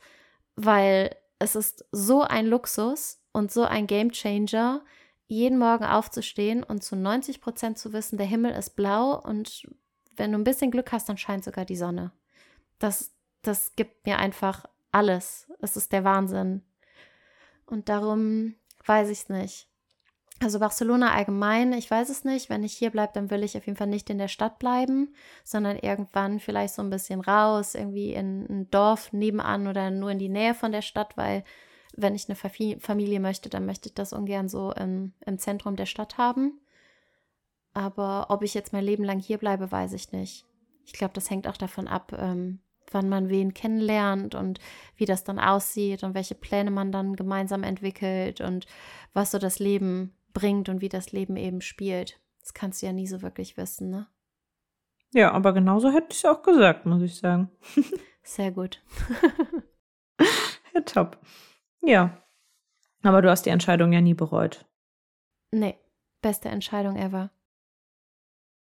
weil 0.57 1.17
es 1.39 1.57
ist 1.57 1.87
so 1.91 2.21
ein 2.21 2.47
Luxus 2.47 3.22
und 3.33 3.51
so 3.51 3.65
ein 3.65 3.87
Gamechanger, 3.87 4.83
jeden 5.27 5.59
Morgen 5.59 5.85
aufzustehen 5.85 6.63
und 6.63 6.85
zu 6.85 6.97
90 6.97 7.41
Prozent 7.41 7.79
zu 7.79 7.93
wissen, 7.93 8.19
der 8.19 8.27
Himmel 8.27 8.53
ist 8.53 8.77
blau 8.77 9.19
und 9.19 9.67
wenn 10.17 10.33
du 10.33 10.39
ein 10.39 10.45
bisschen 10.45 10.71
Glück 10.71 10.93
hast, 10.93 11.09
dann 11.09 11.17
scheint 11.17 11.45
sogar 11.45 11.65
die 11.65 11.77
Sonne. 11.77 12.13
Das, 12.79 13.13
das 13.41 13.75
gibt 13.77 14.07
mir 14.07 14.19
einfach 14.19 14.67
alles. 14.91 15.51
Es 15.61 15.77
ist 15.77 15.93
der 15.93 16.05
Wahnsinn. 16.05 16.63
Und 17.65 17.89
darum 17.89 18.55
weiß 18.85 19.09
ich 19.09 19.21
es 19.21 19.29
nicht. 19.29 19.69
Also 20.41 20.59
Barcelona 20.59 21.13
allgemein, 21.13 21.73
ich 21.73 21.91
weiß 21.91 22.09
es 22.09 22.25
nicht. 22.25 22.51
Wenn 22.51 22.65
ich 22.65 22.73
hier 22.73 22.91
bleibe, 22.91 23.13
dann 23.15 23.31
will 23.31 23.45
ich 23.45 23.57
auf 23.57 23.65
jeden 23.67 23.77
Fall 23.77 23.87
nicht 23.87 24.11
in 24.11 24.19
der 24.19 24.29
Stadt 24.29 24.59
bleiben, 24.59 25.15
sondern 25.45 25.79
irgendwann 25.79 26.41
vielleicht 26.41 26.75
so 26.75 26.83
ein 26.83 26.91
bisschen 26.91 27.21
raus, 27.21 27.75
irgendwie 27.75 28.13
in 28.13 28.47
ein 28.51 28.71
Dorf 28.71 29.13
nebenan 29.13 29.69
oder 29.69 29.91
nur 29.91 30.11
in 30.11 30.19
die 30.19 30.29
Nähe 30.29 30.55
von 30.55 30.73
der 30.73 30.83
Stadt, 30.83 31.17
weil 31.17 31.45
wenn 31.95 32.15
ich 32.15 32.29
eine 32.29 32.37
Familie 32.81 33.21
möchte, 33.21 33.49
dann 33.49 33.67
möchte 33.67 33.89
ich 33.89 33.95
das 33.95 34.13
ungern 34.13 34.49
so 34.49 34.73
im, 34.73 35.13
im 35.25 35.39
Zentrum 35.39 35.77
der 35.77 35.87
Stadt 35.87 36.19
haben. 36.19 36.61
Aber 37.75 38.27
ob 38.29 38.43
ich 38.43 38.55
jetzt 38.55 38.73
mein 38.73 38.85
Leben 38.85 39.05
lang 39.05 39.19
hier 39.19 39.39
bleibe, 39.39 39.71
weiß 39.71 39.93
ich 39.95 40.13
nicht. 40.13 40.47
Ich 40.85 40.93
glaube, 40.93 41.15
das 41.15 41.31
hängt 41.31 41.47
auch 41.47 41.57
davon 41.57 41.89
ab, 41.89 42.13
ähm, 42.19 42.61
wann 42.91 43.09
man 43.09 43.29
wen 43.29 43.55
kennenlernt 43.55 44.35
und 44.35 44.59
wie 44.97 45.07
das 45.07 45.25
dann 45.25 45.39
aussieht 45.39 46.03
und 46.03 46.15
welche 46.15 46.35
Pläne 46.35 46.71
man 46.71 46.93
dann 46.93 47.17
gemeinsam 47.17 47.63
entwickelt 47.63 48.41
und 48.41 48.67
was 49.13 49.31
so 49.31 49.39
das 49.39 49.59
Leben 49.59 50.15
bringt 50.33 50.69
und 50.69 50.81
wie 50.81 50.89
das 50.89 51.13
Leben 51.13 51.37
eben 51.37 51.61
spielt. 51.61 52.21
Das 52.41 52.55
kannst 52.55 52.83
du 52.83 52.87
ja 52.87 52.93
nie 52.93 53.07
so 53.07 53.23
wirklich 53.23 53.57
wissen, 53.57 53.91
ne? 53.91 54.07
Ja, 55.15 55.33
aber 55.33 55.53
genauso 55.53 55.91
hätte 55.91 56.09
ich 56.11 56.19
es 56.19 56.25
auch 56.25 56.43
gesagt, 56.43 56.87
muss 56.87 57.03
ich 57.03 57.17
sagen. 57.17 57.51
Sehr 58.23 58.53
gut. 58.53 58.83
Ja, 60.75 60.81
top. 60.81 61.19
Ja. 61.83 62.17
Aber 63.03 63.23
du 63.23 63.31
hast 63.31 63.47
die 63.47 63.51
Entscheidung 63.51 63.93
ja 63.93 64.01
nie 64.01 64.15
bereut. 64.15 64.65
Nee, 65.51 65.77
beste 66.23 66.49
Entscheidung 66.49 66.97
ever. 66.97 67.31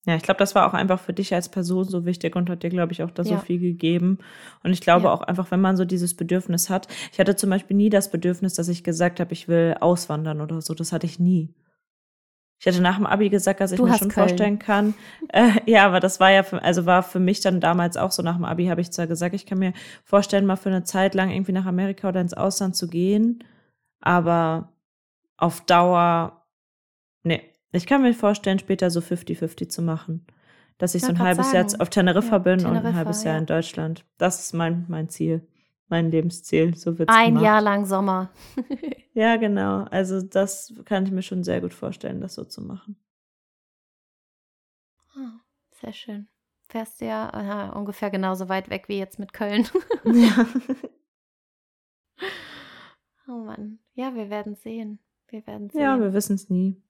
Ja, 0.06 0.16
ich 0.16 0.24
glaube, 0.24 0.38
das 0.38 0.56
war 0.56 0.68
auch 0.68 0.74
einfach 0.74 1.02
für 1.02 1.12
dich 1.12 1.34
als 1.34 1.50
Person 1.50 1.84
so 1.84 2.06
wichtig 2.06 2.36
und 2.38 2.50
hat 2.50 2.64
dir, 2.64 2.70
glaube 2.70 2.94
ich, 2.94 3.04
auch 3.04 3.12
da 3.12 3.26
so 3.26 3.32
Ja. 3.34 3.40
viel 3.40 3.60
gegeben. 3.60 4.20
Und 4.64 4.72
ich 4.72 4.80
glaube 4.80 5.08
Ja. 5.08 5.14
auch 5.14 5.22
einfach, 5.22 5.52
wenn 5.52 5.60
man 5.60 5.76
so 5.76 5.84
dieses 5.84 6.16
Bedürfnis 6.16 6.70
hat. 6.70 6.88
Ich 7.12 7.20
hatte 7.20 7.36
zum 7.36 7.50
Beispiel 7.50 7.76
nie 7.76 7.90
das 7.90 8.10
Bedürfnis, 8.10 8.54
dass 8.54 8.70
ich 8.70 8.86
gesagt 8.86 9.20
habe, 9.20 9.34
ich 9.34 9.50
will 9.50 9.76
auswandern 9.82 10.40
oder 10.40 10.62
so. 10.62 10.74
Das 10.74 10.94
hatte 10.94 11.06
ich 11.08 11.20
nie. 11.20 11.54
Ich 12.60 12.66
hatte 12.66 12.82
nach 12.82 12.96
dem 12.98 13.06
Abi 13.06 13.30
gesagt, 13.30 13.60
dass 13.62 13.72
ich 13.72 13.78
Du 13.78 13.86
mir 13.86 13.94
schon 13.94 14.10
Köln. 14.10 14.28
vorstellen 14.30 14.60
kann. 14.60 14.96
Äh, 15.30 15.52
ja, 15.66 15.86
aber 15.86 16.00
das 16.00 16.20
war 16.20 16.32
ja, 16.32 16.42
für, 16.44 16.62
also 16.64 16.86
war 16.86 17.04
für 17.04 17.20
mich 17.20 17.42
dann 17.42 17.60
damals 17.62 17.98
auch 17.98 18.12
so. 18.12 18.24
Nach 18.24 18.36
dem 18.36 18.46
Abi 18.46 18.66
habe 18.68 18.82
ich 18.82 18.92
zwar 18.92 19.06
gesagt, 19.08 19.36
ich 19.36 19.46
kann 19.46 19.60
mir 19.60 19.74
vorstellen, 20.04 20.46
mal 20.46 20.56
für 20.56 20.70
eine 20.70 20.84
Zeit 20.84 21.14
lang 21.14 21.30
irgendwie 21.30 21.52
nach 21.52 21.66
Amerika 21.68 22.10
oder 22.10 22.22
ins 22.22 22.34
Ausland 22.34 22.76
zu 22.76 22.88
gehen, 22.88 23.44
aber 24.02 24.74
auf 25.38 25.62
Dauer, 25.62 26.46
nee. 27.24 27.44
Ich 27.74 27.86
kann 27.86 28.02
mir 28.02 28.14
vorstellen, 28.14 28.58
später 28.60 28.90
so 28.90 29.02
50-50 29.02 29.70
zu 29.70 29.82
machen. 29.84 30.26
Dass 30.80 30.96
ich 30.96 31.02
Ich 31.02 31.06
so 31.08 31.12
ein 31.14 31.20
halbes 31.20 31.52
Jahr 31.52 31.68
sagen. 31.70 31.82
auf 31.82 31.90
Teneriffa 31.90 32.32
Ja, 32.34 32.38
bin 32.40 32.54
und 32.60 32.66
ein 32.66 32.74
Teneriffa, 32.76 32.96
halbes 32.96 33.24
Jahr 33.24 33.34
ja. 33.36 33.40
in 33.40 33.46
Deutschland. 33.46 34.06
Das 34.18 34.40
ist 34.40 34.54
mein, 34.54 34.86
mein 34.88 35.10
Ziel, 35.10 35.46
mein 35.90 36.12
Lebensziel. 36.12 36.76
So 36.76 36.98
wird's 37.00 37.14
Ein 37.14 37.30
gemacht. 37.36 37.44
Jahr 37.46 37.62
lang 37.62 37.86
Sommer. 37.86 38.30
Ja, 39.14 39.36
genau. 39.38 39.86
Also 39.86 40.22
das 40.22 40.72
kann 40.86 41.04
ich 41.08 41.12
mir 41.12 41.24
schon 41.24 41.44
sehr 41.44 41.60
gut 41.60 41.74
vorstellen, 41.74 42.22
das 42.22 42.36
so 42.36 42.44
zu 42.44 42.62
machen. 42.62 42.98
Ah, 45.16 45.40
Sehr 45.72 45.92
schön. 45.92 46.28
Fährst 46.70 47.02
du 47.02 47.06
ja 47.06 47.34
aha, 47.34 47.70
ungefähr 47.70 48.12
genauso 48.12 48.48
weit 48.48 48.70
weg 48.70 48.84
wie 48.90 49.00
jetzt 49.00 49.18
mit 49.18 49.34
Köln. 49.34 49.68
Ja. 50.06 50.46
Oh 53.28 53.40
Mann. 53.44 53.80
Ja, 53.94 54.16
wir 54.16 54.30
werden 54.30 54.56
sehen. 54.56 55.00
Wir 55.30 55.46
werden 55.48 55.70
sehen. 55.70 55.82
Ja, 55.82 56.00
wir 56.00 56.14
wissen 56.14 56.36
es 56.36 56.50
nie. 56.50 56.82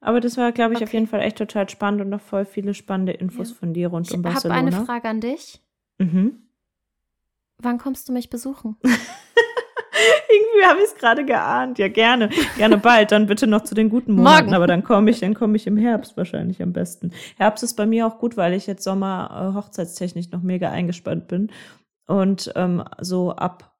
Aber 0.00 0.20
das 0.20 0.36
war, 0.36 0.52
glaube 0.52 0.74
ich, 0.74 0.78
auf 0.82 0.88
Okay. 0.90 0.98
jeden 0.98 1.06
Fall 1.06 1.22
echt 1.22 1.38
total 1.38 1.68
spannend 1.70 2.02
und 2.02 2.10
noch 2.10 2.20
voll 2.20 2.44
viele 2.44 2.74
spannende 2.74 3.12
Infos 3.12 3.50
Ja. 3.50 3.54
von 3.56 3.72
dir 3.72 3.88
rund 3.88 4.06
ich 4.08 4.12
um 4.14 4.22
habe 4.24 4.34
Barcelona. 4.34 4.58
eine 4.60 4.84
Frage 4.84 5.08
an 5.08 5.20
dich. 5.22 5.62
Mhm. 5.98 6.45
Wann 7.62 7.78
kommst 7.78 8.08
du 8.08 8.12
mich 8.12 8.30
besuchen? 8.30 8.76
Irgendwie 10.28 10.66
habe 10.66 10.78
ich 10.80 10.86
es 10.86 10.94
gerade 10.94 11.24
geahnt. 11.24 11.78
Ja, 11.78 11.88
gerne. 11.88 12.28
Gerne 12.58 12.76
bald. 12.76 13.12
Dann 13.12 13.26
bitte 13.26 13.46
noch 13.46 13.62
zu 13.62 13.74
den 13.74 13.88
guten 13.88 14.12
Monaten. 14.12 14.44
Morgen. 14.46 14.54
Aber 14.54 14.66
dann 14.66 14.84
komme 14.84 15.10
ich, 15.10 15.20
dann 15.20 15.34
komme 15.34 15.56
ich 15.56 15.66
im 15.66 15.76
Herbst 15.78 16.16
wahrscheinlich 16.16 16.62
am 16.62 16.72
besten. 16.72 17.12
Herbst 17.36 17.64
ist 17.64 17.74
bei 17.74 17.86
mir 17.86 18.06
auch 18.06 18.18
gut, 18.18 18.36
weil 18.36 18.52
ich 18.52 18.66
jetzt 18.66 18.84
Sommer 18.84 19.52
äh, 19.52 19.54
hochzeitstechnisch 19.56 20.30
noch 20.30 20.42
mega 20.42 20.70
eingespannt 20.70 21.28
bin. 21.28 21.50
Und 22.06 22.52
ähm, 22.56 22.84
so 23.00 23.32
ab 23.32 23.74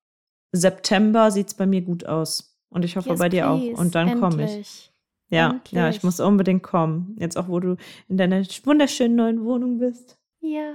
September 0.52 1.30
sieht's 1.30 1.54
bei 1.54 1.66
mir 1.66 1.82
gut 1.82 2.06
aus. 2.06 2.58
Und 2.70 2.84
ich 2.84 2.96
hoffe 2.96 3.10
Yes, 3.10 3.18
bei 3.18 3.28
dir 3.28 3.50
auch. 3.50 3.58
please. 3.58 3.80
Und 3.80 3.94
dann 3.94 4.18
komme 4.20 4.44
ich. 4.44 4.50
Endlich. 4.50 4.92
Ja, 5.28 5.60
ja, 5.70 5.88
ich 5.88 6.02
muss 6.04 6.20
unbedingt 6.20 6.62
kommen. 6.62 7.16
Jetzt 7.18 7.36
auch, 7.36 7.48
wo 7.48 7.58
du 7.58 7.76
in 8.08 8.16
deiner 8.16 8.42
wunderschönen 8.64 9.16
neuen 9.16 9.44
Wohnung 9.44 9.78
bist. 9.78 10.16
Ja. 10.40 10.72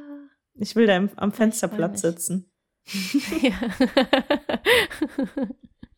Ich 0.55 0.75
will 0.75 0.87
da 0.87 0.97
im, 0.97 1.09
am 1.15 1.31
Fensterplatz 1.31 2.01
sitzen. 2.01 2.50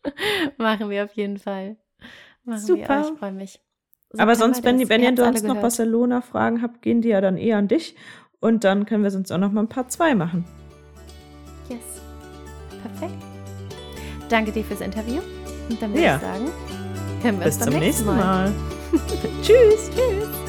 Machen 0.58 0.90
wir 0.90 1.04
auf 1.04 1.12
jeden 1.14 1.38
Fall. 1.38 1.76
Machen 2.44 2.60
Super. 2.60 3.02
Wir. 3.02 3.12
Ich 3.12 3.18
freue 3.18 3.32
mich. 3.32 3.60
Aber 4.16 4.36
sonst, 4.36 4.62
wenn, 4.64 4.78
die, 4.78 4.88
wenn 4.88 5.02
ihr 5.02 5.16
sonst 5.16 5.42
noch 5.44 5.60
Barcelona-Fragen 5.60 6.62
habt, 6.62 6.82
gehen 6.82 7.00
die 7.00 7.08
ja 7.08 7.20
dann 7.20 7.36
eher 7.36 7.58
an 7.58 7.68
dich. 7.68 7.96
Und 8.40 8.62
dann 8.64 8.86
können 8.86 9.02
wir 9.02 9.10
sonst 9.10 9.32
auch 9.32 9.38
noch 9.38 9.50
mal 9.50 9.62
ein 9.62 9.68
paar 9.68 9.88
zwei 9.88 10.14
machen. 10.14 10.44
Yes. 11.68 12.02
Perfekt. 12.82 13.22
Danke 14.28 14.52
dir 14.52 14.64
fürs 14.64 14.80
Interview. 14.80 15.20
Und 15.68 15.80
dann 15.80 15.92
würde 15.92 16.04
ja. 16.04 16.16
ich 16.16 16.22
sagen, 16.22 16.50
hören 17.22 17.38
wir 17.38 17.44
Bis 17.46 17.56
uns 17.56 17.64
beim 17.64 17.72
zum 17.72 17.80
nächsten 17.80 18.06
Mal. 18.06 18.16
Mal. 18.16 18.52
Tschüss. 19.42 19.90
Tschüss. 19.90 20.43